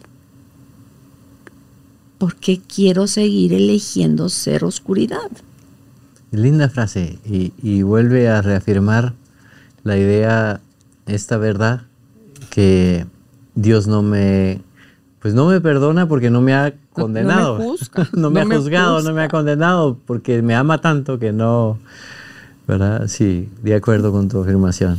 ¿por 2.17 2.35
qué 2.37 2.63
quiero 2.67 3.07
seguir 3.07 3.53
eligiendo 3.53 4.31
ser 4.31 4.65
oscuridad? 4.65 5.31
Linda 6.31 6.71
frase 6.71 7.19
y, 7.27 7.53
y 7.63 7.83
vuelve 7.83 8.31
a 8.31 8.41
reafirmar 8.41 9.13
la 9.85 9.99
idea 9.99 10.63
esta 11.05 11.37
verdad 11.37 11.83
que 12.49 13.05
Dios 13.55 13.87
no 13.87 14.01
me, 14.01 14.63
pues 15.21 15.35
no 15.35 15.47
me 15.47 15.61
perdona 15.61 16.09
porque 16.09 16.31
no 16.31 16.41
me 16.41 16.55
ha 16.55 16.73
condenado. 16.95 17.59
No, 18.15 18.31
me, 18.31 18.41
ha 18.41 18.47
juzgado, 18.47 19.03
no 19.03 19.13
me 19.13 19.25
ha 19.25 19.29
condenado 19.29 19.99
porque 20.07 20.41
me 20.41 20.55
ama 20.55 20.81
tanto 20.81 21.19
que 21.19 21.33
no, 21.33 21.79
¿verdad? 22.67 23.09
Sí, 23.09 23.51
de 23.63 23.75
acuerdo 23.75 24.11
con 24.11 24.31
tu 24.31 24.41
afirmación. 24.41 24.99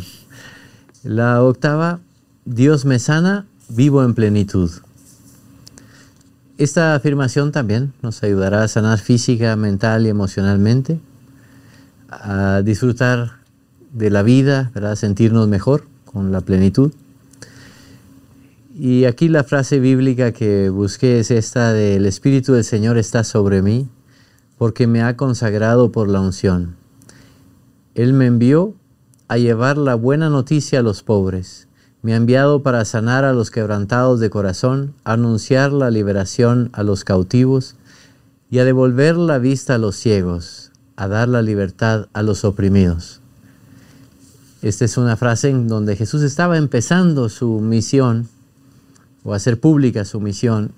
La 1.03 1.41
octava, 1.41 1.99
Dios 2.45 2.83
me 2.83 2.99
sana, 2.99 3.45
vivo 3.69 4.03
en 4.03 4.13
plenitud. 4.13 4.69
Esta 6.57 6.93
afirmación 6.93 7.53
también 7.53 7.93
nos 8.01 8.21
ayudará 8.21 8.63
a 8.63 8.67
sanar 8.67 8.99
física, 8.99 9.55
mental 9.55 10.05
y 10.05 10.09
emocionalmente, 10.09 10.99
a 12.09 12.61
disfrutar 12.61 13.37
de 13.93 14.09
la 14.09 14.23
vida, 14.23 14.71
¿verdad? 14.75 14.95
sentirnos 14.95 15.47
mejor 15.47 15.85
con 16.03 16.33
la 16.33 16.41
plenitud. 16.41 16.91
Y 18.75 19.05
aquí 19.05 19.29
la 19.29 19.45
frase 19.45 19.79
bíblica 19.79 20.33
que 20.33 20.67
busqué 20.67 21.19
es 21.19 21.31
esta 21.31 21.71
de 21.71 21.95
el 21.95 22.05
Espíritu 22.05 22.51
del 22.51 22.65
Señor 22.65 22.97
está 22.97 23.23
sobre 23.23 23.61
mí 23.61 23.87
porque 24.57 24.85
me 24.85 25.01
ha 25.01 25.15
consagrado 25.15 25.93
por 25.93 26.09
la 26.09 26.19
unción. 26.19 26.75
Él 27.95 28.11
me 28.11 28.25
envió 28.25 28.73
a 29.29 29.37
llevar 29.37 29.77
la 29.77 29.95
buena 29.95 30.29
noticia 30.29 30.79
a 30.79 30.83
los 30.83 31.03
pobres. 31.03 31.69
Me 32.03 32.13
ha 32.13 32.17
enviado 32.17 32.63
para 32.63 32.83
sanar 32.83 33.23
a 33.23 33.31
los 33.31 33.49
quebrantados 33.49 34.19
de 34.19 34.29
corazón, 34.29 34.93
anunciar 35.05 35.71
la 35.71 35.89
liberación 35.89 36.69
a 36.73 36.83
los 36.83 37.05
cautivos 37.05 37.75
y 38.51 38.59
a 38.59 38.65
devolver 38.65 39.15
la 39.15 39.37
vista 39.37 39.75
a 39.75 39.77
los 39.77 39.95
ciegos, 39.95 40.73
a 40.97 41.07
dar 41.07 41.29
la 41.29 41.41
libertad 41.41 42.07
a 42.11 42.21
los 42.21 42.43
oprimidos. 42.43 43.21
Esta 44.61 44.83
es 44.83 44.97
una 44.97 45.15
frase 45.15 45.49
en 45.49 45.69
donde 45.69 45.95
Jesús 45.95 46.23
estaba 46.23 46.57
empezando 46.57 47.29
su 47.29 47.61
misión 47.61 48.27
o 49.23 49.33
hacer 49.33 49.57
pública 49.61 50.03
su 50.03 50.19
misión 50.19 50.71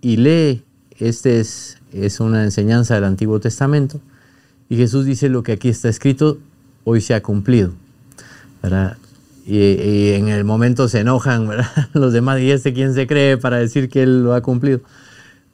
y 0.00 0.16
lee, 0.16 0.64
esta 0.98 1.30
es, 1.30 1.78
es 1.92 2.18
una 2.18 2.42
enseñanza 2.42 2.96
del 2.96 3.04
Antiguo 3.04 3.38
Testamento, 3.38 4.00
y 4.68 4.76
Jesús 4.76 5.04
dice 5.04 5.28
lo 5.28 5.44
que 5.44 5.52
aquí 5.52 5.68
está 5.68 5.88
escrito, 5.88 6.38
hoy 6.82 7.00
se 7.00 7.14
ha 7.14 7.22
cumplido. 7.22 7.72
Y, 9.52 10.12
en 10.12 10.28
el 10.28 10.44
momento 10.44 10.88
se 10.88 11.00
enojan 11.00 11.48
los 11.92 12.12
demás, 12.12 12.40
y 12.40 12.52
este 12.52 12.72
quién 12.72 12.94
se 12.94 13.08
cree 13.08 13.36
para 13.36 13.58
decir 13.58 13.88
que 13.88 14.04
Él 14.04 14.22
lo 14.22 14.34
ha 14.34 14.42
cumplido. 14.42 14.80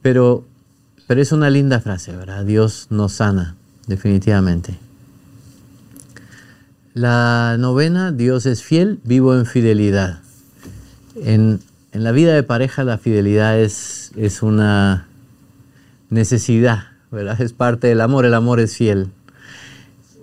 Pero, 0.03 0.45
pero 1.07 1.19
es 1.19 1.31
una 1.31 1.49
linda 1.49 1.79
frase, 1.79 2.15
¿verdad? 2.15 2.45
Dios 2.45 2.87
nos 2.91 3.13
sana, 3.13 3.55
definitivamente. 3.87 4.77
La 6.93 7.57
novena, 7.57 8.11
Dios 8.11 8.45
es 8.45 8.61
fiel, 8.61 8.99
vivo 9.03 9.35
en 9.35 9.47
fidelidad. 9.47 10.19
En, 11.15 11.59
en 11.91 12.03
la 12.03 12.11
vida 12.11 12.35
de 12.35 12.43
pareja 12.43 12.83
la 12.83 12.99
fidelidad 12.99 13.59
es, 13.59 14.11
es 14.15 14.43
una 14.43 15.07
necesidad, 16.11 16.83
¿verdad? 17.09 17.41
Es 17.41 17.53
parte 17.53 17.87
del 17.87 18.01
amor, 18.01 18.25
el 18.25 18.35
amor 18.35 18.59
es 18.59 18.77
fiel. 18.77 19.07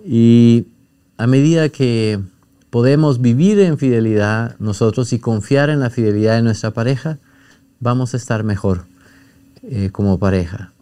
Y 0.05 0.67
a 1.17 1.27
medida 1.27 1.67
que 1.67 2.21
podemos 2.75 3.21
vivir 3.21 3.57
en 3.61 3.77
fidelidad 3.77 4.57
nosotros 4.59 5.13
y 5.13 5.19
confiar 5.19 5.69
en 5.69 5.79
la 5.79 5.89
fidelidad 5.89 6.35
de 6.35 6.41
nuestra 6.41 6.71
pareja, 6.71 7.19
vamos 7.79 8.13
a 8.13 8.17
estar 8.17 8.43
mejor 8.43 8.83
eh, 9.63 9.91
como 9.93 10.19
pareja. 10.19 10.73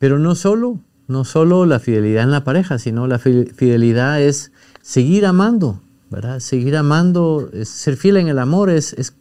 Pero 0.00 0.18
no 0.18 0.34
solo, 0.34 0.80
no 1.06 1.24
solo 1.24 1.64
la 1.64 1.78
fidelidad 1.78 2.24
en 2.24 2.32
la 2.32 2.42
pareja, 2.42 2.80
sino 2.80 3.06
la 3.06 3.20
fidelidad 3.20 4.20
es 4.20 4.50
seguir 4.82 5.26
amando, 5.26 5.80
¿verdad? 6.10 6.40
Seguir 6.40 6.76
amando, 6.76 7.48
ser 7.62 7.96
fiel 7.96 8.16
en 8.16 8.26
el 8.26 8.40
amor 8.40 8.68
es, 8.68 8.92
es 8.94 9.14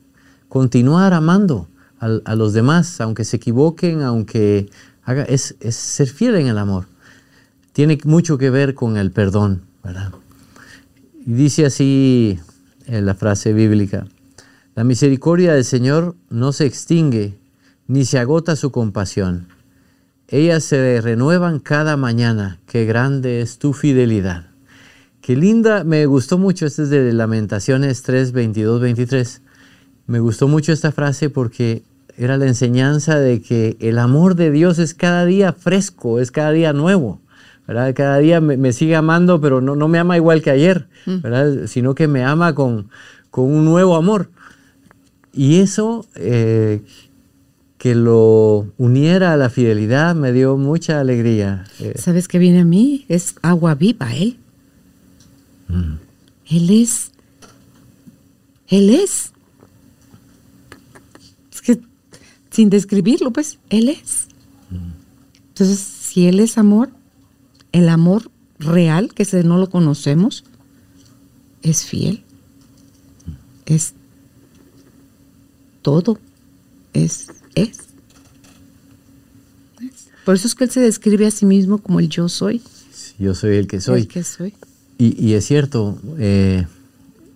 continuar 0.50 1.14
amando 1.14 1.68
a, 2.00 2.34
los 2.34 2.52
demás, 2.52 3.00
aunque 3.00 3.26
se 3.26 3.38
equivoquen, 3.38 4.02
aunque 4.02 4.72
haga, 5.04 5.22
es, 5.26 5.56
ser 5.70 6.08
fiel 6.08 6.34
en 6.38 6.48
el 6.48 6.58
amor. 6.58 6.88
Tiene 7.74 8.00
mucho 8.06 8.40
que 8.40 8.50
ver 8.50 8.74
con 8.74 8.98
el 8.98 9.12
perdón, 9.12 9.62
¿verdad? 9.84 10.14
Dice 11.28 11.66
así 11.66 12.40
en 12.86 13.06
la 13.06 13.14
frase 13.14 13.52
bíblica, 13.52 14.08
la 14.76 14.86
misericordia 14.86 15.54
del 15.54 15.66
Señor 15.66 16.16
no 16.30 16.54
se 16.54 16.66
extingue, 16.66 17.38
ni 17.86 18.06
se 18.06 18.18
agota 18.18 18.56
su 18.56 18.72
compasión. 18.72 19.50
Ellas 20.30 20.64
se 20.64 21.02
renuevan 21.02 21.60
cada 21.60 21.98
mañana. 21.98 22.62
Qué 22.66 22.86
grande 22.86 23.42
es 23.42 23.58
tu 23.58 23.74
fidelidad. 23.74 24.46
Qué 25.20 25.36
linda, 25.36 25.84
me 25.84 26.06
gustó 26.06 26.38
mucho, 26.38 26.66
este 26.66 26.84
es 26.84 26.90
de 26.92 27.12
Lamentaciones 27.12 28.04
3, 28.04 28.32
22, 28.32 28.80
23. 28.80 29.42
Me 30.06 30.22
gustó 30.22 30.48
mucho 30.48 30.72
esta 30.72 30.94
frase 30.94 31.30
porque 31.30 31.84
era 32.16 32.38
la 32.38 32.48
enseñanza 32.48 33.20
de 33.20 33.42
que 33.42 33.76
el 33.82 34.00
amor 34.00 34.36
de 34.36 34.50
Dios 34.50 34.80
es 34.80 34.94
cada 34.94 35.26
día 35.26 35.52
fresco, 35.52 36.22
es 36.22 36.32
cada 36.32 36.52
día 36.52 36.72
nuevo. 36.72 37.20
¿Verdad? 37.68 37.94
Cada 37.94 38.18
día 38.20 38.40
me, 38.42 38.74
sigue 38.74 38.96
amando, 38.96 39.42
pero 39.42 39.62
no, 39.62 39.76
no, 39.76 39.88
me 39.88 40.00
ama 40.00 40.16
igual 40.16 40.42
que 40.42 40.50
ayer, 40.50 40.88
mm. 41.06 41.22
¿verdad? 41.22 41.68
sino 41.68 41.96
que 41.96 42.08
me 42.08 42.24
ama 42.24 42.56
con, 42.56 42.90
con 43.30 43.46
un 43.46 43.66
nuevo 43.66 43.96
amor. 43.96 44.30
Y 45.34 45.58
eso 45.58 46.06
eh, 46.16 46.82
que 47.78 47.94
lo 47.94 48.72
uniera 48.78 49.34
a 49.34 49.38
la 49.38 49.50
fidelidad 49.50 50.16
me 50.16 50.32
dio 50.32 50.58
mucha 50.58 51.00
alegría. 51.00 51.66
Eh. 51.80 51.94
¿Sabes 51.98 52.28
qué 52.28 52.40
viene 52.40 52.62
a 52.62 52.66
mí? 52.66 53.06
Es 53.10 53.36
agua 53.42 53.76
viva, 53.76 54.16
Él. 54.16 54.38
Mm. 55.68 55.96
Él 56.50 56.70
es. 56.70 57.12
Él 58.70 58.90
es 58.90 59.34
sin 62.58 62.72
describirlo, 62.72 63.32
pues, 63.32 63.60
Él 63.70 63.88
es. 63.88 64.30
Entonces, 65.50 65.78
si 65.78 66.28
Él 66.28 66.40
es 66.40 66.58
amor, 66.58 66.90
el 67.78 67.90
amor 67.90 68.32
real, 68.60 69.14
que 69.14 69.26
no 69.44 69.58
lo 69.58 69.70
conocemos, 69.70 70.44
es 71.62 71.86
fiel, 71.86 72.24
es 73.66 73.94
todo, 75.82 76.20
es, 76.94 77.32
es. 77.56 77.80
Por 80.26 80.36
eso 80.36 80.48
es 80.48 80.56
que 80.56 80.66
Él 80.66 80.72
se 80.72 80.82
describe 80.82 81.26
a 81.28 81.32
sí 81.32 81.46
mismo 81.46 81.78
como 81.78 82.00
el 82.00 82.10
yo 82.10 82.28
soy. 82.28 82.62
Yo 83.18 83.34
soy 83.34 83.56
el 83.58 83.68
que 83.68 83.80
soy. 83.80 84.02
El 84.02 84.08
que 84.08 84.24
soy. 84.24 84.54
Y, 85.00 85.34
es 85.34 85.46
cierto, 85.46 86.00
eh, 86.18 86.66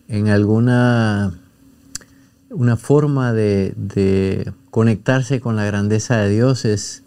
en 0.07 0.29
alguna 0.29 1.31
una 2.49 2.75
forma 2.75 3.33
de, 3.33 4.51
conectarse 4.69 5.39
con 5.39 5.55
la 5.55 5.65
grandeza 5.65 6.17
de 6.17 6.29
Dios 6.29 6.65
es, 6.65 7.03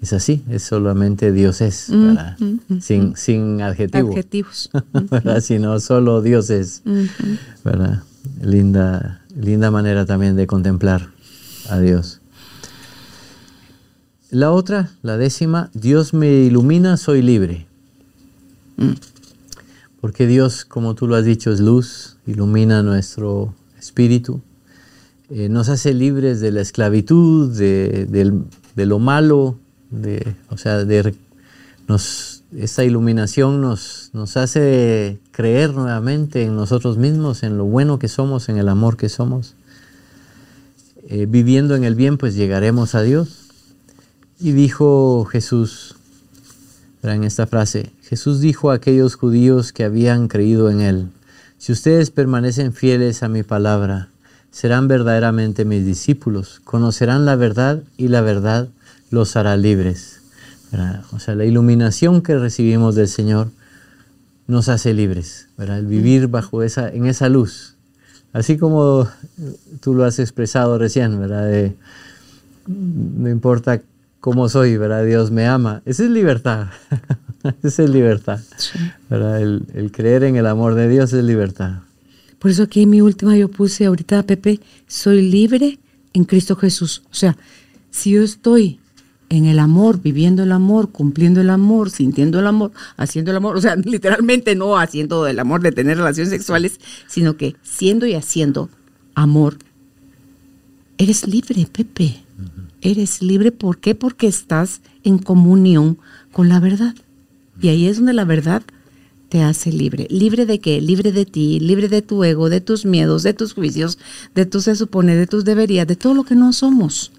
es 0.00 0.12
así, 0.12 0.44
es 0.48 0.62
solamente 0.62 1.32
Dios 1.32 1.60
es, 1.60 1.90
mm, 1.90 2.16
mm, 2.38 2.60
mm, 2.68 2.80
sin, 2.80 3.16
sin 3.16 3.62
adjetivos, 3.62 4.70
sino 5.42 5.80
solo 5.80 6.22
Dios 6.22 6.50
es. 6.50 6.82
¿verdad? 7.64 8.02
Linda, 8.40 9.22
linda 9.36 9.70
manera 9.70 10.06
también 10.06 10.36
de 10.36 10.46
contemplar 10.46 11.10
a 11.68 11.78
Dios. 11.80 12.20
La 14.30 14.52
otra, 14.52 14.90
la 15.02 15.16
décima, 15.16 15.70
Dios 15.72 16.12
me 16.12 16.28
ilumina, 16.28 16.98
soy 16.98 17.22
libre. 17.22 17.66
Porque 20.00 20.26
Dios, 20.26 20.64
como 20.64 20.94
tú 20.94 21.08
lo 21.08 21.16
has 21.16 21.24
dicho, 21.24 21.50
es 21.50 21.60
luz, 21.60 22.18
ilumina 22.26 22.82
nuestro 22.82 23.54
espíritu. 23.78 24.42
Eh, 25.30 25.48
nos 25.48 25.68
hace 25.68 25.94
libres 25.94 26.40
de 26.40 26.52
la 26.52 26.60
esclavitud, 26.60 27.56
de, 27.56 28.44
lo 28.76 28.98
malo, 28.98 29.58
o 30.50 30.58
sea, 30.58 30.84
de, 30.84 31.14
nos, 31.86 32.44
esta 32.56 32.84
iluminación 32.84 33.60
nos, 33.60 34.10
nos 34.12 34.36
hace 34.36 35.18
creer 35.32 35.72
nuevamente 35.74 36.42
en 36.42 36.56
nosotros 36.56 36.98
mismos, 36.98 37.42
en 37.42 37.56
lo 37.56 37.64
bueno 37.64 37.98
que 37.98 38.08
somos, 38.08 38.48
en 38.48 38.58
el 38.58 38.68
amor 38.68 38.96
que 38.96 39.08
somos. 39.08 39.54
Eh, 41.08 41.26
viviendo 41.26 41.74
en 41.74 41.84
el 41.84 41.94
bien, 41.94 42.18
pues 42.18 42.34
llegaremos 42.34 42.94
a 42.94 43.02
Dios. 43.02 43.48
Y 44.38 44.52
dijo 44.52 45.24
Jesús, 45.24 45.96
en 47.02 47.24
esta 47.24 47.46
frase, 47.46 47.92
Jesús 48.02 48.40
dijo 48.40 48.70
a 48.70 48.74
aquellos 48.74 49.14
judíos 49.14 49.72
que 49.72 49.84
habían 49.84 50.28
creído 50.28 50.70
en 50.70 50.80
Él, 50.80 51.08
si 51.56 51.72
ustedes 51.72 52.10
permanecen 52.10 52.72
fieles 52.72 53.22
a 53.22 53.28
mi 53.28 53.42
palabra, 53.42 54.10
serán 54.50 54.88
verdaderamente 54.88 55.64
mis 55.64 55.84
discípulos, 55.84 56.60
conocerán 56.64 57.24
la 57.24 57.36
verdad 57.36 57.82
y 57.96 58.08
la 58.08 58.20
verdad 58.20 58.68
los 59.10 59.36
hará 59.36 59.56
libres. 59.56 60.20
O 61.12 61.18
sea, 61.18 61.34
la 61.34 61.44
iluminación 61.44 62.20
que 62.20 62.36
recibimos 62.38 62.94
del 62.94 63.08
Señor 63.08 63.50
nos 64.46 64.68
hace 64.68 64.94
libres, 64.94 65.48
el 65.58 65.86
vivir 65.86 66.28
bajo 66.28 66.62
esa, 66.62 66.88
en 66.88 67.06
esa 67.06 67.28
luz. 67.28 67.74
Así 68.32 68.58
como 68.58 69.08
tú 69.80 69.94
lo 69.94 70.04
has 70.04 70.18
expresado 70.18 70.78
recién, 70.78 71.18
¿verdad? 71.18 71.72
no 72.66 73.28
importa 73.30 73.80
cómo 74.20 74.48
soy, 74.48 74.76
¿verdad? 74.76 75.04
Dios 75.04 75.30
me 75.30 75.46
ama. 75.46 75.82
Esa 75.86 76.04
es 76.04 76.10
libertad. 76.10 76.68
Esa 77.62 77.84
es 77.84 77.90
libertad. 77.90 78.40
El, 79.10 79.62
el 79.74 79.92
creer 79.92 80.24
en 80.24 80.36
el 80.36 80.46
amor 80.46 80.74
de 80.74 80.88
Dios 80.88 81.12
es 81.12 81.24
libertad. 81.24 81.80
Por 82.38 82.50
eso 82.50 82.64
aquí 82.64 82.82
en 82.82 82.90
mi 82.90 83.00
última 83.00 83.36
yo 83.36 83.48
puse 83.48 83.86
ahorita, 83.86 84.22
Pepe, 84.24 84.60
soy 84.86 85.22
libre 85.22 85.78
en 86.12 86.24
Cristo 86.24 86.56
Jesús. 86.56 87.02
O 87.10 87.14
sea, 87.14 87.36
si 87.90 88.12
yo 88.12 88.22
estoy 88.22 88.77
en 89.30 89.46
el 89.46 89.58
amor, 89.58 90.00
viviendo 90.00 90.42
el 90.42 90.52
amor, 90.52 90.90
cumpliendo 90.90 91.40
el 91.40 91.50
amor, 91.50 91.90
sintiendo 91.90 92.38
el 92.38 92.46
amor, 92.46 92.72
haciendo 92.96 93.30
el 93.30 93.36
amor, 93.36 93.56
o 93.56 93.60
sea, 93.60 93.76
literalmente 93.84 94.54
no 94.54 94.78
haciendo 94.78 95.26
el 95.26 95.38
amor 95.38 95.60
de 95.60 95.72
tener 95.72 95.98
relaciones 95.98 96.30
sexuales, 96.30 96.80
sino 97.06 97.36
que 97.36 97.56
siendo 97.62 98.06
y 98.06 98.14
haciendo 98.14 98.70
amor, 99.14 99.58
eres 100.96 101.26
libre, 101.26 101.66
Pepe. 101.70 102.22
Eres 102.80 103.22
libre, 103.22 103.50
¿por 103.50 103.78
qué? 103.78 103.96
Porque 103.96 104.28
estás 104.28 104.80
en 105.02 105.18
comunión 105.18 105.98
con 106.30 106.48
la 106.48 106.60
verdad. 106.60 106.94
Y 107.60 107.68
ahí 107.68 107.86
es 107.86 107.96
donde 107.96 108.12
la 108.12 108.24
verdad 108.24 108.62
te 109.28 109.42
hace 109.42 109.72
libre. 109.72 110.06
¿Libre 110.10 110.46
de 110.46 110.60
qué? 110.60 110.80
Libre 110.80 111.10
de 111.10 111.26
ti, 111.26 111.58
libre 111.58 111.88
de 111.88 112.02
tu 112.02 112.22
ego, 112.22 112.48
de 112.48 112.60
tus 112.60 112.86
miedos, 112.86 113.24
de 113.24 113.34
tus 113.34 113.52
juicios, 113.52 113.98
de 114.34 114.46
tus 114.46 114.64
se 114.64 114.76
supone, 114.76 115.16
de 115.16 115.26
tus 115.26 115.44
deberías, 115.44 115.86
de 115.86 115.96
todo 115.96 116.14
lo 116.14 116.22
que 116.22 116.36
no 116.36 116.52
somos. 116.52 117.10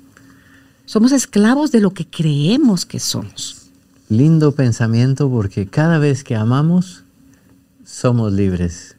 Somos 0.89 1.11
esclavos 1.11 1.71
de 1.71 1.81
lo 1.81 1.91
que 1.91 2.07
creemos 2.07 2.83
que 2.83 2.99
somos. 2.99 3.69
Lindo 4.09 4.53
pensamiento 4.53 5.29
porque 5.29 5.67
cada 5.67 5.99
vez 5.99 6.23
que 6.23 6.35
amamos, 6.35 7.03
somos 7.85 8.33
libres. 8.33 8.95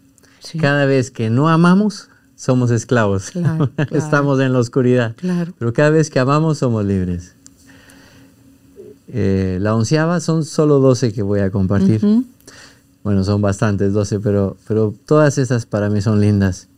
Cada 0.60 0.84
vez 0.84 1.10
que 1.10 1.30
no 1.30 1.48
amamos, 1.48 2.08
somos 2.36 2.70
esclavos. 2.70 3.32
Estamos 3.90 4.38
en 4.38 4.52
la 4.52 4.60
oscuridad. 4.60 5.16
Pero 5.58 5.72
cada 5.72 5.90
vez 5.90 6.10
que 6.10 6.20
amamos, 6.20 6.58
somos 6.58 6.84
libres. 6.84 7.34
Eh, 9.08 9.58
la 9.60 9.74
onceava 9.74 10.20
son 10.20 10.44
solo 10.44 10.78
doce 10.78 11.12
que 11.12 11.22
voy 11.22 11.40
a 11.40 11.50
compartir. 11.50 12.00
Bueno, 13.02 13.24
son 13.24 13.42
bastantes, 13.42 13.92
doce, 13.92 14.20
pero, 14.20 14.56
pero 14.68 14.94
todas 15.06 15.38
estas 15.38 15.66
para 15.66 15.90
mí 15.90 16.00
son 16.00 16.20
lindas. 16.20 16.68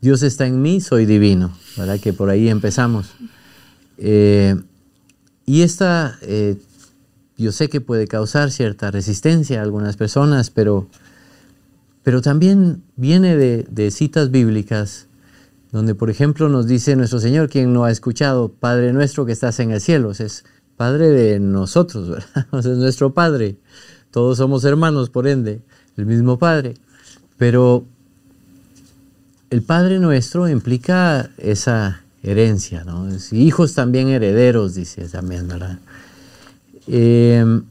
Dios 0.00 0.22
está 0.22 0.46
en 0.46 0.62
mí, 0.62 0.80
soy 0.80 1.04
divino, 1.04 1.52
¿verdad? 1.76 2.00
Que 2.00 2.14
por 2.14 2.30
ahí 2.30 2.48
empezamos. 2.48 3.15
Eh, 3.98 4.56
y 5.44 5.62
esta, 5.62 6.18
eh, 6.22 6.56
yo 7.36 7.52
sé 7.52 7.68
que 7.68 7.80
puede 7.80 8.08
causar 8.08 8.50
cierta 8.50 8.90
resistencia 8.90 9.60
a 9.60 9.62
algunas 9.62 9.96
personas, 9.96 10.50
pero, 10.50 10.88
pero 12.02 12.20
también 12.20 12.82
viene 12.96 13.36
de, 13.36 13.90
citas 13.90 14.30
bíblicas 14.30 15.06
donde, 15.72 15.94
por 15.94 16.10
ejemplo, 16.10 16.48
nos 16.48 16.66
dice 16.66 16.96
nuestro 16.96 17.20
Señor, 17.20 17.48
quien 17.48 17.72
no 17.72 17.84
ha 17.84 17.90
escuchado, 17.90 18.48
Padre 18.48 18.92
nuestro 18.92 19.26
que 19.26 19.32
estás 19.32 19.60
en 19.60 19.72
el 19.72 19.80
cielo, 19.80 20.10
es 20.12 20.44
Padre 20.76 21.08
de 21.08 21.38
nosotros, 21.38 22.24
es 22.52 22.66
nuestro 22.66 23.14
Padre. 23.14 23.56
Todos 24.10 24.38
somos 24.38 24.64
hermanos, 24.64 25.10
por 25.10 25.26
ende, 25.26 25.60
el 25.96 26.06
mismo 26.06 26.38
Padre. 26.38 26.74
Pero 27.36 27.84
el 29.50 29.62
Padre 29.62 29.98
nuestro 29.98 30.48
implica 30.48 31.30
esa 31.36 32.05
herencia, 32.30 32.84
¿no? 32.84 33.08
hijos 33.32 33.74
también 33.74 34.08
herederos, 34.08 34.74
dice 34.74 35.08
también, 35.08 35.48
¿verdad? 35.48 35.78
Em, 36.86 37.64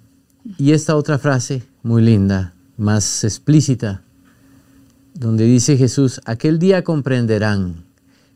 y 0.58 0.72
esta 0.72 0.96
otra 0.96 1.18
frase, 1.18 1.64
muy 1.84 2.02
linda, 2.02 2.54
más 2.78 3.24
explícita, 3.24 4.02
donde 5.14 5.46
dice 5.46 5.78
Jesús, 5.78 6.22
aquel 6.26 6.60
día 6.60 6.84
comprenderán 6.84 7.84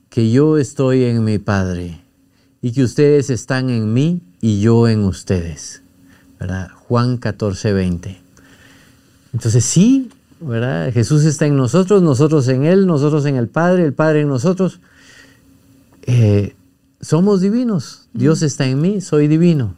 que 0.09 0.31
yo 0.31 0.57
estoy 0.57 1.03
en 1.03 1.23
mi 1.23 1.37
Padre 1.37 2.01
y 2.61 2.71
que 2.71 2.83
ustedes 2.83 3.29
están 3.29 3.69
en 3.69 3.93
mí 3.93 4.21
y 4.41 4.61
yo 4.61 4.87
en 4.87 5.03
ustedes. 5.03 5.81
¿verdad? 6.39 6.69
Juan 6.87 7.17
14, 7.17 7.73
20. 7.73 8.17
Entonces 9.33 9.63
sí, 9.65 10.09
¿verdad? 10.39 10.91
Jesús 10.93 11.25
está 11.25 11.45
en 11.45 11.57
nosotros, 11.57 12.01
nosotros 12.01 12.47
en 12.47 12.63
Él, 12.65 12.87
nosotros 12.87 13.25
en 13.25 13.35
el 13.35 13.47
Padre, 13.47 13.83
el 13.83 13.93
Padre 13.93 14.21
en 14.21 14.29
nosotros. 14.29 14.79
Eh, 16.11 16.55
somos 17.01 17.39
divinos. 17.39 18.09
Dios 18.13 18.41
está 18.41 18.65
en 18.65 18.81
mí, 18.81 18.99
soy 18.99 19.27
divino. 19.27 19.75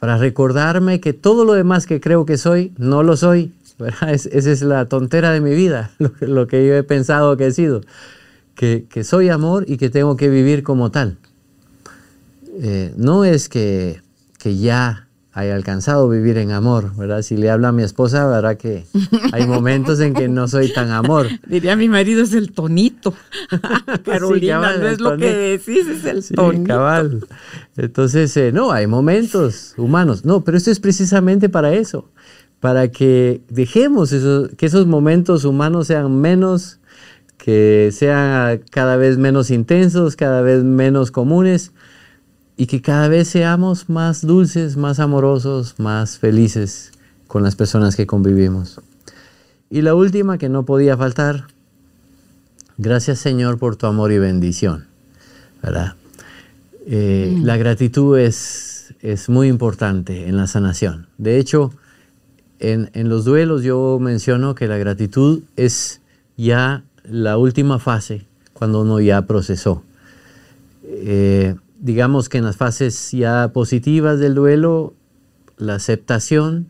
Para 0.00 0.18
recordarme 0.18 1.00
que 1.00 1.12
todo 1.12 1.44
lo 1.44 1.52
demás 1.52 1.86
que 1.86 2.00
creo 2.00 2.26
que 2.26 2.36
soy, 2.36 2.72
no 2.76 3.04
lo 3.04 3.16
soy. 3.16 3.52
esa 4.08 4.50
es 4.50 4.62
la 4.62 4.86
tontera 4.86 5.30
de 5.30 5.40
mi 5.40 5.54
vida, 5.54 5.92
lo, 6.20 6.48
que 6.48 6.66
yo 6.66 6.74
he 6.74 6.82
pensado 6.82 7.36
que 7.36 7.46
he 7.46 7.52
sido. 7.52 7.82
Que, 8.56 8.88
soy 9.04 9.28
amor 9.28 9.64
y 9.68 9.76
que 9.76 9.88
tengo 9.90 10.16
que 10.16 10.28
vivir 10.28 10.64
como 10.64 10.90
tal. 10.90 11.18
Eh, 12.60 12.92
no 12.96 13.24
es 13.24 13.48
que, 13.48 14.02
que 14.38 14.56
ya 14.56 15.07
haya 15.38 15.54
alcanzado 15.54 16.08
vivir 16.08 16.36
en 16.38 16.50
amor, 16.50 16.96
¿verdad? 16.96 17.22
Si 17.22 17.36
le 17.36 17.48
habla 17.48 17.68
a 17.68 17.72
mi 17.72 17.84
esposa, 17.84 18.26
verá 18.26 18.58
que 18.58 18.86
hay 19.32 19.46
momentos 19.46 20.00
en 20.00 20.12
que 20.12 20.26
no 20.26 20.48
soy 20.48 20.72
tan 20.72 20.90
amor. 20.90 21.28
Diría 21.46 21.76
mi 21.76 21.88
marido 21.88 22.24
es 22.24 22.32
el 22.32 22.50
tonito. 22.50 23.14
Carolina, 24.04 24.76
no 24.76 24.88
es 24.88 24.98
lo 24.98 25.16
que 25.16 25.32
decís, 25.32 25.86
es 25.86 26.04
el 26.06 26.24
sí, 26.24 26.34
tonito. 26.34 26.66
cabal. 26.66 27.24
Entonces, 27.76 28.36
eh, 28.36 28.50
no, 28.50 28.72
hay 28.72 28.88
momentos 28.88 29.74
humanos. 29.76 30.24
No, 30.24 30.42
pero 30.42 30.58
esto 30.58 30.72
es 30.72 30.80
precisamente 30.80 31.48
para 31.48 31.72
eso, 31.72 32.10
para 32.58 32.88
que 32.88 33.42
dejemos 33.48 34.12
que 34.56 34.66
esos 34.66 34.88
momentos 34.88 35.44
humanos 35.44 35.86
sean 35.86 36.20
menos, 36.20 36.80
que 37.36 37.90
sean 37.92 38.60
cada 38.72 38.96
vez 38.96 39.18
menos 39.18 39.52
intensos, 39.52 40.16
cada 40.16 40.42
vez 40.42 40.64
menos 40.64 41.12
comunes 41.12 41.70
y 42.58 42.66
que 42.66 42.82
cada 42.82 43.08
vez 43.08 43.28
seamos 43.28 43.88
más 43.88 44.26
dulces, 44.26 44.76
más 44.76 44.98
amorosos, 44.98 45.76
más 45.78 46.18
felices 46.18 46.90
con 47.28 47.44
las 47.44 47.54
personas 47.54 47.94
que 47.94 48.06
convivimos. 48.06 48.80
Y 49.70 49.82
la 49.82 49.94
última 49.94 50.38
que 50.38 50.48
no 50.48 50.64
podía 50.64 50.96
faltar, 50.96 51.44
gracias 52.76 53.20
Señor 53.20 53.58
por 53.58 53.76
tu 53.76 53.86
amor 53.86 54.10
y 54.12 54.18
bendición. 54.18 54.88
¿verdad? 55.62 55.94
Eh, 56.86 57.32
mm. 57.36 57.44
La 57.44 57.56
gratitud 57.56 58.18
es, 58.18 58.92
es 59.02 59.28
muy 59.28 59.46
importante 59.46 60.28
en 60.28 60.36
la 60.36 60.48
sanación. 60.48 61.06
De 61.16 61.38
hecho, 61.38 61.72
en, 62.58 62.90
en, 62.92 63.08
los 63.08 63.24
duelos 63.24 63.62
yo 63.62 63.98
menciono 64.00 64.56
que 64.56 64.66
la 64.66 64.78
gratitud 64.78 65.42
es 65.56 66.00
ya 66.36 66.82
la 67.04 67.38
última 67.38 67.78
fase 67.78 68.26
cuando 68.52 68.82
uno 68.82 69.00
ya 69.00 69.22
procesó. 69.22 69.84
Eh, 70.82 71.54
digamos 71.78 72.28
que 72.28 72.38
en 72.38 72.44
las 72.44 72.56
fases 72.56 73.10
ya 73.12 73.50
positivas 73.52 74.18
del 74.18 74.34
duelo, 74.34 74.94
la 75.56 75.74
aceptación 75.74 76.68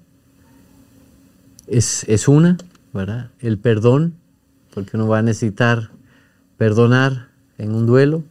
es, 1.66 2.28
una, 2.28 2.56
¿verdad? 2.92 3.30
El 3.40 3.59
perdón, 3.59 4.14
porque 4.74 4.96
uno 4.96 5.09
va 5.09 5.18
a 5.18 5.22
necesitar 5.22 5.90
perdonar 6.56 7.28
en 7.59 7.74
un 7.74 7.86
duelo. 7.86 8.22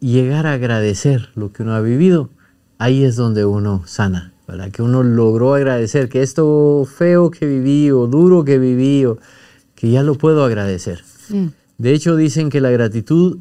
Y 0.00 0.12
llegar 0.12 0.46
a 0.46 0.54
agradecer 0.54 1.28
lo 1.34 1.52
que 1.52 1.62
uno 1.62 1.74
ha 1.74 1.80
vivido, 1.80 2.30
ahí 2.78 3.04
es 3.04 3.16
donde 3.16 3.44
uno 3.44 3.82
sana, 3.86 4.32
¿verdad? 4.48 4.70
Que 4.70 4.82
uno 4.82 5.02
logró 5.02 5.54
agradecer 5.54 6.08
que 6.08 6.22
esto 6.22 6.86
feo 6.86 7.30
que 7.30 7.46
viví 7.46 7.90
o 7.90 8.06
duro 8.06 8.44
que 8.44 8.58
viví, 8.58 9.04
o, 9.04 9.18
que 9.74 9.90
ya 9.90 10.02
lo 10.02 10.14
puedo 10.14 10.42
agradecer. 10.42 11.04
Mm. 11.28 11.48
De 11.76 11.92
hecho, 11.92 12.16
dicen 12.16 12.48
que 12.48 12.62
la 12.62 12.70
gratitud 12.70 13.40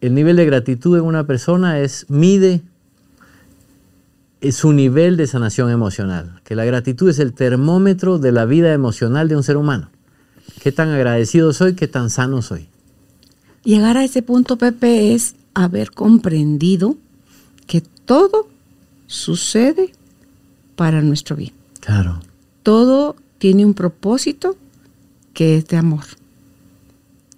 el 0.00 0.14
nivel 0.14 0.36
de 0.36 0.44
gratitud 0.44 0.96
en 0.96 1.04
una 1.04 1.26
persona 1.26 1.80
es, 1.80 2.06
mide 2.08 2.62
su 4.50 4.72
nivel 4.72 5.16
de 5.16 5.26
sanación 5.26 5.70
emocional, 5.70 6.40
que 6.44 6.54
la 6.54 6.64
gratitud 6.64 7.08
es 7.08 7.18
el 7.18 7.32
termómetro 7.32 8.18
de 8.18 8.32
la 8.32 8.44
vida 8.44 8.72
emocional 8.72 9.28
de 9.28 9.36
un 9.36 9.42
ser 9.42 9.56
humano. 9.56 9.90
¿Qué 10.62 10.72
tan 10.72 10.90
agradecido 10.90 11.52
soy? 11.52 11.74
¿Qué 11.74 11.88
tan 11.88 12.10
sano 12.10 12.42
soy? 12.42 12.68
Llegar 13.64 13.96
a 13.96 14.04
ese 14.04 14.22
punto, 14.22 14.56
Pepe, 14.56 15.14
es 15.14 15.34
haber 15.54 15.90
comprendido 15.90 16.96
que 17.66 17.82
todo 18.04 18.48
sucede 19.06 19.92
para 20.76 21.02
nuestro 21.02 21.36
bien. 21.36 21.52
Claro. 21.80 22.20
Todo 22.62 23.16
tiene 23.38 23.64
un 23.64 23.74
propósito 23.74 24.56
que 25.32 25.56
es 25.56 25.66
de 25.66 25.76
amor. 25.76 26.04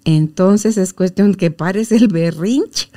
Entonces 0.05 0.77
es 0.77 0.93
cuestión 0.93 1.35
que 1.35 1.51
pares 1.51 1.91
el 1.91 2.07
berrinche 2.07 2.89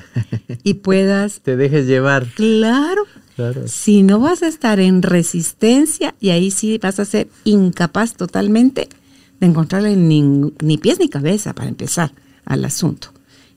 y 0.62 0.74
puedas... 0.82 1.40
Te 1.40 1.56
dejes 1.56 1.86
llevar. 1.86 2.26
Claro. 2.34 3.02
claro. 3.36 3.66
Si 3.66 4.02
no 4.02 4.20
vas 4.20 4.42
a 4.42 4.48
estar 4.48 4.80
en 4.80 5.02
resistencia 5.02 6.14
y 6.20 6.30
ahí 6.30 6.50
sí 6.50 6.78
vas 6.78 7.00
a 7.00 7.04
ser 7.04 7.28
incapaz 7.44 8.14
totalmente 8.14 8.88
de 9.40 9.46
encontrarle 9.46 9.96
ni, 9.96 10.78
pies 10.78 11.00
ni 11.00 11.08
cabeza 11.08 11.52
para 11.52 11.68
empezar 11.68 12.12
al 12.44 12.64
asunto. 12.64 13.08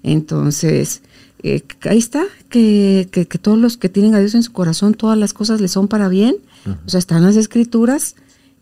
Entonces, 0.01 1.03
eh, 1.43 1.63
ahí 1.83 1.99
está, 1.99 2.23
que, 2.49 3.07
todos 3.41 3.57
los 3.57 3.77
que 3.77 3.89
tienen 3.89 4.15
a 4.15 4.19
Dios 4.19 4.33
en 4.33 4.41
su 4.41 4.51
corazón, 4.51 4.95
todas 4.95 5.17
las 5.17 5.33
cosas 5.33 5.61
les 5.61 5.71
son 5.71 5.87
para 5.87 6.09
bien. 6.09 6.37
O 6.85 6.89
sea, 6.89 6.97
están 6.97 7.23
las 7.23 7.35
escrituras. 7.35 8.15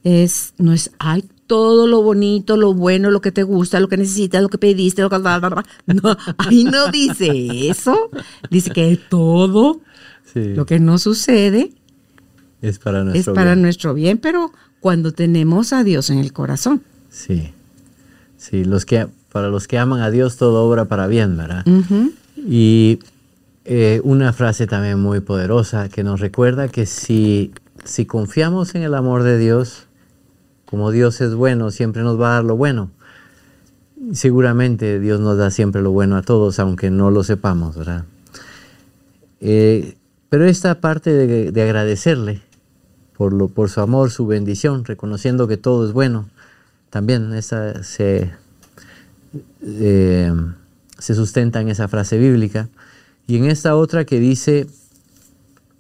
Es, 0.04 0.54
no 0.58 0.74
es, 0.74 0.92
ay, 1.00 1.24
todo 1.54 1.86
lo 1.86 2.02
bonito, 2.02 2.58
lo 2.58 2.74
bueno, 2.74 3.12
lo 3.12 3.22
que 3.22 3.32
te 3.32 3.44
gusta, 3.44 3.80
lo 3.80 3.88
que 3.88 3.96
necesitas, 3.96 4.42
lo 4.42 4.50
que 4.50 4.58
pediste, 4.58 5.04
lo 5.04 5.10
que... 5.12 5.20
No, 5.20 6.18
ahí 6.40 6.64
no 6.64 6.88
dice 6.88 7.70
eso. 7.70 8.10
Dice 8.50 8.72
que 8.72 9.00
todo 9.08 9.80
lo 10.34 10.66
que 10.66 10.80
no 10.80 10.98
sucede 10.98 11.72
es 12.60 12.80
para 12.80 13.04
nuestro 13.04 13.34
es 13.34 13.36
para 13.36 13.52
bien. 13.52 13.62
nuestro 13.62 13.94
bien, 13.94 14.18
pero 14.18 14.52
cuando 14.80 15.12
tenemos 15.12 15.74
a 15.74 15.84
Dios 15.84 16.10
en 16.10 16.18
el 16.18 16.34
corazón. 16.34 16.82
Sí, 17.12 17.54
sí, 18.36 18.66
los 18.66 18.86
que, 18.86 19.06
para 19.32 19.50
los 19.50 19.68
que 19.68 19.78
aman 19.78 20.02
a 20.02 20.10
Dios 20.10 20.38
todo 20.38 20.68
obra 20.68 20.86
para 20.86 21.06
bien, 21.06 21.38
¿verdad? 21.38 21.64
Y 22.36 22.98
eh, 23.66 24.02
una 24.04 24.34
frase 24.34 24.66
también 24.66 25.00
muy 25.00 25.20
poderosa 25.20 25.88
que 25.88 26.04
nos 26.04 26.20
recuerda 26.20 26.68
que 26.68 26.88
si, 26.88 27.52
si 27.84 28.08
confiamos 28.08 28.74
en 28.74 28.82
el 28.82 28.96
amor 28.96 29.22
de 29.22 29.38
Dios, 29.38 29.86
como 30.74 30.90
Dios 30.90 31.22
es 31.22 31.36
bueno, 31.36 31.70
siempre 31.70 32.02
nos 32.02 32.20
va 32.20 32.30
a 32.30 32.34
dar 32.34 32.46
lo 32.46 32.58
bueno. 32.58 32.90
Seguramente 34.12 35.00
Dios 35.00 35.20
nos 35.20 35.38
da 35.38 35.52
siempre 35.52 35.84
lo 35.84 35.92
bueno 35.92 36.16
a 36.16 36.24
todos, 36.24 36.58
aunque 36.58 36.90
no 36.90 37.12
lo 37.12 37.24
sepamos, 37.24 37.78
¿verdad? 37.78 38.06
Eh, 39.40 39.98
pero 40.30 40.46
esta 40.46 40.82
parte 40.82 41.12
de, 41.52 41.62
agradecerle 41.62 42.42
por, 43.16 43.70
su 43.70 43.82
amor, 43.82 44.10
su 44.10 44.26
bendición, 44.26 44.84
reconociendo 44.84 45.48
que 45.48 45.58
todo 45.58 45.86
es 45.86 45.94
bueno. 45.94 46.28
También 46.90 47.32
esa 47.36 47.80
eh, 48.00 48.32
se 50.98 51.14
sustenta 51.14 51.62
en 51.62 51.70
esa 51.70 51.88
frase 51.88 52.18
bíblica. 52.18 52.68
Y 53.28 53.38
en 53.38 53.46
esta 53.46 53.76
otra 53.76 54.06
que 54.06 54.20
dice, 54.20 54.66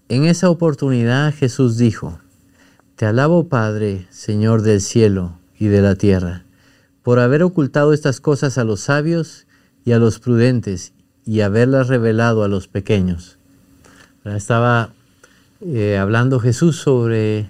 en 0.08 0.26
esa 0.26 0.52
oportunidad 0.52 1.34
Jesús 1.34 1.80
dijo, 1.80 2.20
Te 2.96 3.08
alabo 3.08 3.48
Padre, 3.48 4.06
Señor 4.12 4.62
del 4.62 4.80
cielo 4.80 5.39
y 5.58 5.66
de 5.66 5.82
la 5.82 5.96
tierra, 5.96 6.44
por 7.02 7.20
haber 7.20 7.41
ocultado 7.41 7.91
estas 7.91 8.22
cosas 8.22 8.60
a 8.60 8.64
los 8.64 8.82
sabios 8.82 9.48
y 9.84 9.94
a 9.94 9.98
los 9.98 10.20
prudentes 10.20 10.94
y 11.26 11.41
haberlas 11.41 11.88
revelado 11.88 12.44
a 12.44 12.48
los 12.48 12.68
pequeños. 12.68 13.39
Estaba 14.26 14.91
eh, 15.62 15.98
hablando 15.98 16.39
Jesús 16.39 16.76
sobre, 16.76 17.50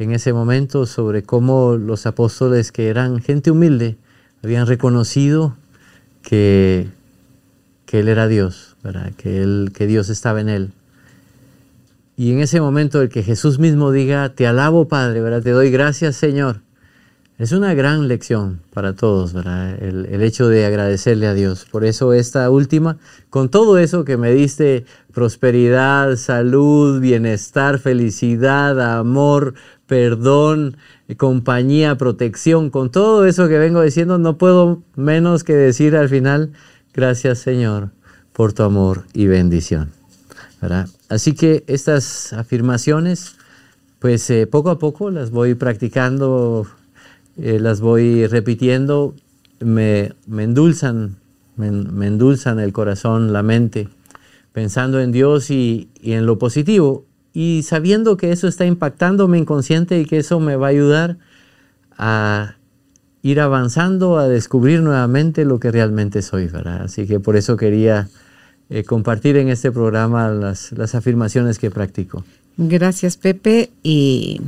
en 0.00 0.10
ese 0.10 0.32
momento, 0.32 0.84
sobre 0.86 1.22
cómo 1.22 1.76
los 1.76 2.04
apóstoles 2.04 2.72
que 2.72 2.88
eran 2.88 3.20
gente 3.20 3.52
humilde 3.52 3.98
habían 4.42 4.66
reconocido 4.66 5.56
que, 6.22 6.88
Él 7.92 8.08
era 8.08 8.26
Dios, 8.26 8.76
que 9.16 9.86
Dios 9.86 10.08
estaba 10.08 10.40
en 10.40 10.48
Él. 10.48 10.72
Y 12.16 12.32
en 12.32 12.40
ese 12.40 12.60
momento 12.60 13.00
el 13.00 13.08
que 13.08 13.22
Jesús 13.22 13.58
mismo 13.58 13.90
diga, 13.90 14.34
te 14.34 14.46
alabo 14.46 14.88
Padre, 14.88 15.20
¿verdad? 15.20 15.42
te 15.42 15.50
doy 15.50 15.70
gracias 15.70 16.16
Señor, 16.16 16.60
es 17.38 17.50
una 17.50 17.74
gran 17.74 18.06
lección 18.06 18.60
para 18.72 18.92
todos, 18.92 19.32
¿verdad? 19.32 19.82
El, 19.82 20.22
hecho 20.22 20.46
de 20.48 20.64
agradecerle 20.64 21.26
a 21.26 21.34
Dios. 21.34 21.66
Por 21.68 21.84
eso 21.84 22.12
esta 22.12 22.48
última, 22.50 22.98
con 23.30 23.48
todo 23.48 23.78
eso 23.78 24.04
que 24.04 24.16
me 24.16 24.32
diste, 24.32 24.84
prosperidad, 25.12 26.14
salud, 26.16 27.00
bienestar, 27.00 27.80
felicidad, 27.80 28.80
amor, 28.96 29.54
perdón, 29.88 30.76
compañía, 31.16 31.96
protección, 31.96 32.70
con 32.70 32.90
todo 32.90 33.26
eso 33.26 33.48
que 33.48 33.58
vengo 33.58 33.82
diciendo, 33.82 34.18
no 34.18 34.38
puedo 34.38 34.82
menos 34.94 35.42
que 35.42 35.54
decir 35.54 35.96
al 35.96 36.08
final, 36.08 36.52
gracias 36.94 37.40
Señor 37.40 37.90
por 38.32 38.52
tu 38.52 38.62
amor 38.62 39.04
y 39.14 39.26
bendición. 39.26 39.90
¿verdad? 40.60 40.88
Así 41.12 41.34
que 41.34 41.62
estas 41.66 42.32
afirmaciones, 42.32 43.36
pues 43.98 44.30
eh, 44.30 44.46
poco 44.46 44.70
a 44.70 44.78
poco 44.78 45.10
las 45.10 45.30
voy 45.30 45.54
practicando 45.54 46.66
eh, 47.36 47.58
las 47.58 47.82
voy 47.82 48.26
repitiendo, 48.26 49.14
me, 49.60 50.14
endulzan, 50.30 51.16
me, 51.56 52.06
endulzan 52.06 52.60
el 52.60 52.72
corazón, 52.72 53.34
la 53.34 53.42
mente, 53.42 53.90
pensando 54.52 55.00
en 55.00 55.12
Dios 55.12 55.50
y, 55.50 55.90
en 56.02 56.24
lo 56.24 56.38
positivo 56.38 57.04
y 57.34 57.62
sabiendo 57.62 58.16
que 58.16 58.32
eso 58.32 58.48
está 58.48 58.64
impactando 58.64 59.28
mi 59.28 59.38
inconsciente 59.38 60.00
y 60.00 60.06
que 60.06 60.18
eso 60.18 60.40
me 60.40 60.56
va 60.56 60.68
a 60.68 60.70
ayudar 60.70 61.18
a 61.98 62.56
ir 63.22 63.38
avanzando, 63.38 64.16
a 64.16 64.28
descubrir 64.28 64.80
nuevamente 64.80 65.44
lo 65.44 65.60
que 65.60 65.70
realmente 65.70 66.22
soy, 66.22 66.48
¿verdad? 66.48 66.84
Así 66.84 67.06
que 67.06 67.20
por 67.20 67.36
eso 67.36 67.58
quería 67.58 68.08
eh, 68.72 68.84
compartir 68.84 69.36
en 69.36 69.48
este 69.48 69.70
programa 69.70 70.28
las, 70.30 70.72
las 70.72 70.94
afirmaciones 70.94 71.58
que 71.58 71.70
practico. 71.70 72.24
Gracias, 72.56 73.16
Pepe. 73.16 73.70
Y 73.82 74.40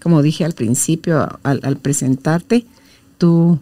como 0.00 0.22
dije 0.22 0.44
al 0.44 0.54
principio, 0.54 1.38
al, 1.42 1.76
presentarte, 1.76 2.64
tú 3.18 3.58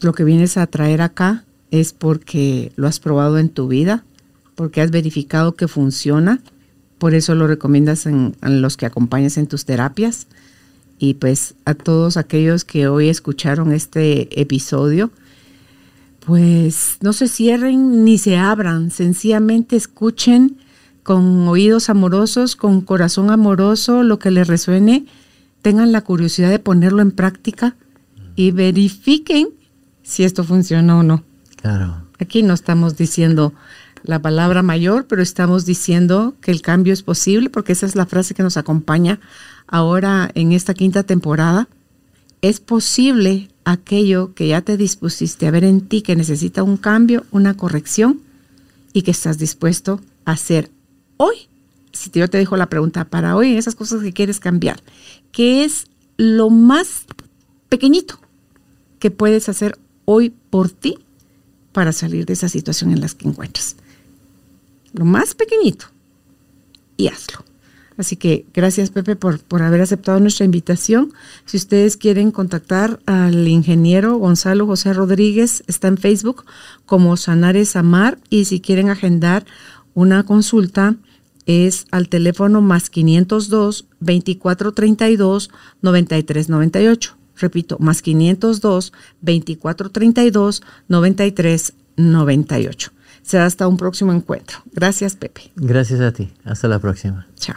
lo 0.00 0.12
que 0.12 0.24
vienes 0.24 0.56
a 0.56 0.66
traer 0.66 1.02
acá 1.02 1.44
es 1.70 1.92
porque 1.92 2.72
lo 2.76 2.86
has 2.86 3.00
probado 3.00 3.38
en 3.38 3.48
tu 3.48 3.68
vida, 3.68 4.04
porque 4.54 4.80
has 4.80 4.90
verificado 4.90 5.54
que 5.54 5.68
funciona, 5.68 6.40
por 6.98 7.14
eso 7.14 7.34
lo 7.34 7.46
recomiendas 7.46 8.06
en, 8.06 8.36
los 8.42 8.76
que 8.76 8.86
acompañas 8.86 9.36
en 9.38 9.46
tus 9.46 9.64
terapias. 9.64 10.26
Y 10.98 11.14
pues 11.14 11.54
a 11.64 11.74
todos 11.74 12.16
aquellos 12.16 12.64
que 12.64 12.88
hoy 12.88 13.08
escucharon 13.08 13.72
este 13.72 14.40
episodio, 14.40 15.10
pues 16.26 16.98
no 17.02 17.12
se 17.12 17.28
cierren 17.28 18.04
ni 18.04 18.18
se 18.18 18.36
abran, 18.36 18.90
sencillamente 18.90 19.76
escuchen 19.76 20.58
con 21.04 21.46
oídos 21.46 21.88
amorosos, 21.88 22.56
con 22.56 22.80
corazón 22.80 23.30
amoroso, 23.30 24.02
lo 24.02 24.18
que 24.18 24.32
les 24.32 24.48
resuene 24.48 25.06
tengan 25.62 25.92
la 25.92 26.00
curiosidad 26.00 26.50
de 26.50 26.58
ponerlo 26.58 27.00
en 27.00 27.12
práctica 27.12 27.76
y 28.34 28.50
verifiquen 28.50 29.50
si 30.02 30.24
esto 30.24 30.42
funciona 30.42 30.98
o 30.98 31.04
no. 31.04 31.22
Claro. 31.54 32.02
Aquí 32.18 32.42
no 32.42 32.54
estamos 32.54 32.96
diciendo 32.96 33.54
la 34.02 34.20
palabra 34.20 34.64
mayor, 34.64 35.06
pero 35.06 35.22
estamos 35.22 35.64
diciendo 35.64 36.34
que 36.40 36.50
el 36.50 36.60
cambio 36.60 36.92
es 36.92 37.02
posible, 37.02 37.50
porque 37.50 37.72
esa 37.72 37.86
es 37.86 37.94
la 37.94 38.06
frase 38.06 38.34
que 38.34 38.42
nos 38.42 38.56
acompaña 38.56 39.20
ahora 39.68 40.28
en 40.34 40.50
esta 40.50 40.74
quinta 40.74 41.04
temporada. 41.04 41.68
Es 42.42 42.58
posible 42.58 43.48
aquello 43.66 44.32
que 44.32 44.48
ya 44.48 44.62
te 44.62 44.78
dispusiste 44.78 45.46
a 45.46 45.50
ver 45.50 45.64
en 45.64 45.82
ti 45.82 46.00
que 46.00 46.16
necesita 46.16 46.62
un 46.62 46.78
cambio, 46.78 47.26
una 47.32 47.54
corrección 47.54 48.22
y 48.94 49.02
que 49.02 49.10
estás 49.10 49.36
dispuesto 49.36 50.00
a 50.24 50.32
hacer 50.32 50.70
hoy. 51.18 51.36
Si 51.92 52.10
yo 52.10 52.28
te 52.28 52.38
dejo 52.38 52.56
la 52.56 52.70
pregunta 52.70 53.04
para 53.04 53.36
hoy, 53.36 53.56
esas 53.56 53.74
cosas 53.74 54.02
que 54.02 54.12
quieres 54.12 54.40
cambiar, 54.40 54.82
¿Qué 55.32 55.64
es 55.64 55.86
lo 56.16 56.48
más 56.48 57.04
pequeñito 57.68 58.18
que 58.98 59.10
puedes 59.10 59.48
hacer 59.48 59.78
hoy 60.06 60.30
por 60.30 60.70
ti 60.70 60.98
para 61.72 61.92
salir 61.92 62.24
de 62.24 62.32
esa 62.32 62.48
situación 62.48 62.90
en 62.90 63.00
la 63.02 63.08
que 63.08 63.28
encuentras. 63.28 63.76
Lo 64.94 65.04
más 65.04 65.34
pequeñito 65.34 65.86
y 66.96 67.08
hazlo. 67.08 67.45
Así 67.98 68.16
que 68.16 68.46
gracias 68.52 68.90
Pepe 68.90 69.16
por, 69.16 69.40
por, 69.40 69.62
haber 69.62 69.80
aceptado 69.80 70.20
nuestra 70.20 70.44
invitación. 70.44 71.12
Si 71.44 71.56
ustedes 71.56 71.96
quieren 71.96 72.30
contactar 72.30 73.00
al 73.06 73.48
ingeniero 73.48 74.16
Gonzalo 74.16 74.66
José 74.66 74.92
Rodríguez, 74.92 75.64
está 75.66 75.88
en 75.88 75.96
Facebook 75.96 76.44
como 76.84 77.16
Sanares 77.16 77.76
Amar 77.76 78.18
y 78.28 78.44
si 78.44 78.60
quieren 78.60 78.90
agendar 78.90 79.46
una 79.94 80.24
consulta, 80.24 80.96
es 81.46 81.86
al 81.90 82.08
teléfono 82.08 82.60
más 82.60 82.90
502 82.90 83.86
2432 84.00 85.50
9398. 85.80 87.16
Repito, 87.38 87.76
más 87.78 88.02
502 88.02 88.92
2432 89.22 90.62
9398. 90.88 92.92
Será 93.22 93.46
hasta 93.46 93.66
un 93.66 93.76
próximo 93.76 94.12
encuentro. 94.12 94.58
Gracias, 94.72 95.16
Pepe. 95.16 95.50
Gracias 95.56 96.00
a 96.00 96.12
ti. 96.12 96.32
Hasta 96.44 96.68
la 96.68 96.78
próxima. 96.78 97.26
Chao. 97.36 97.56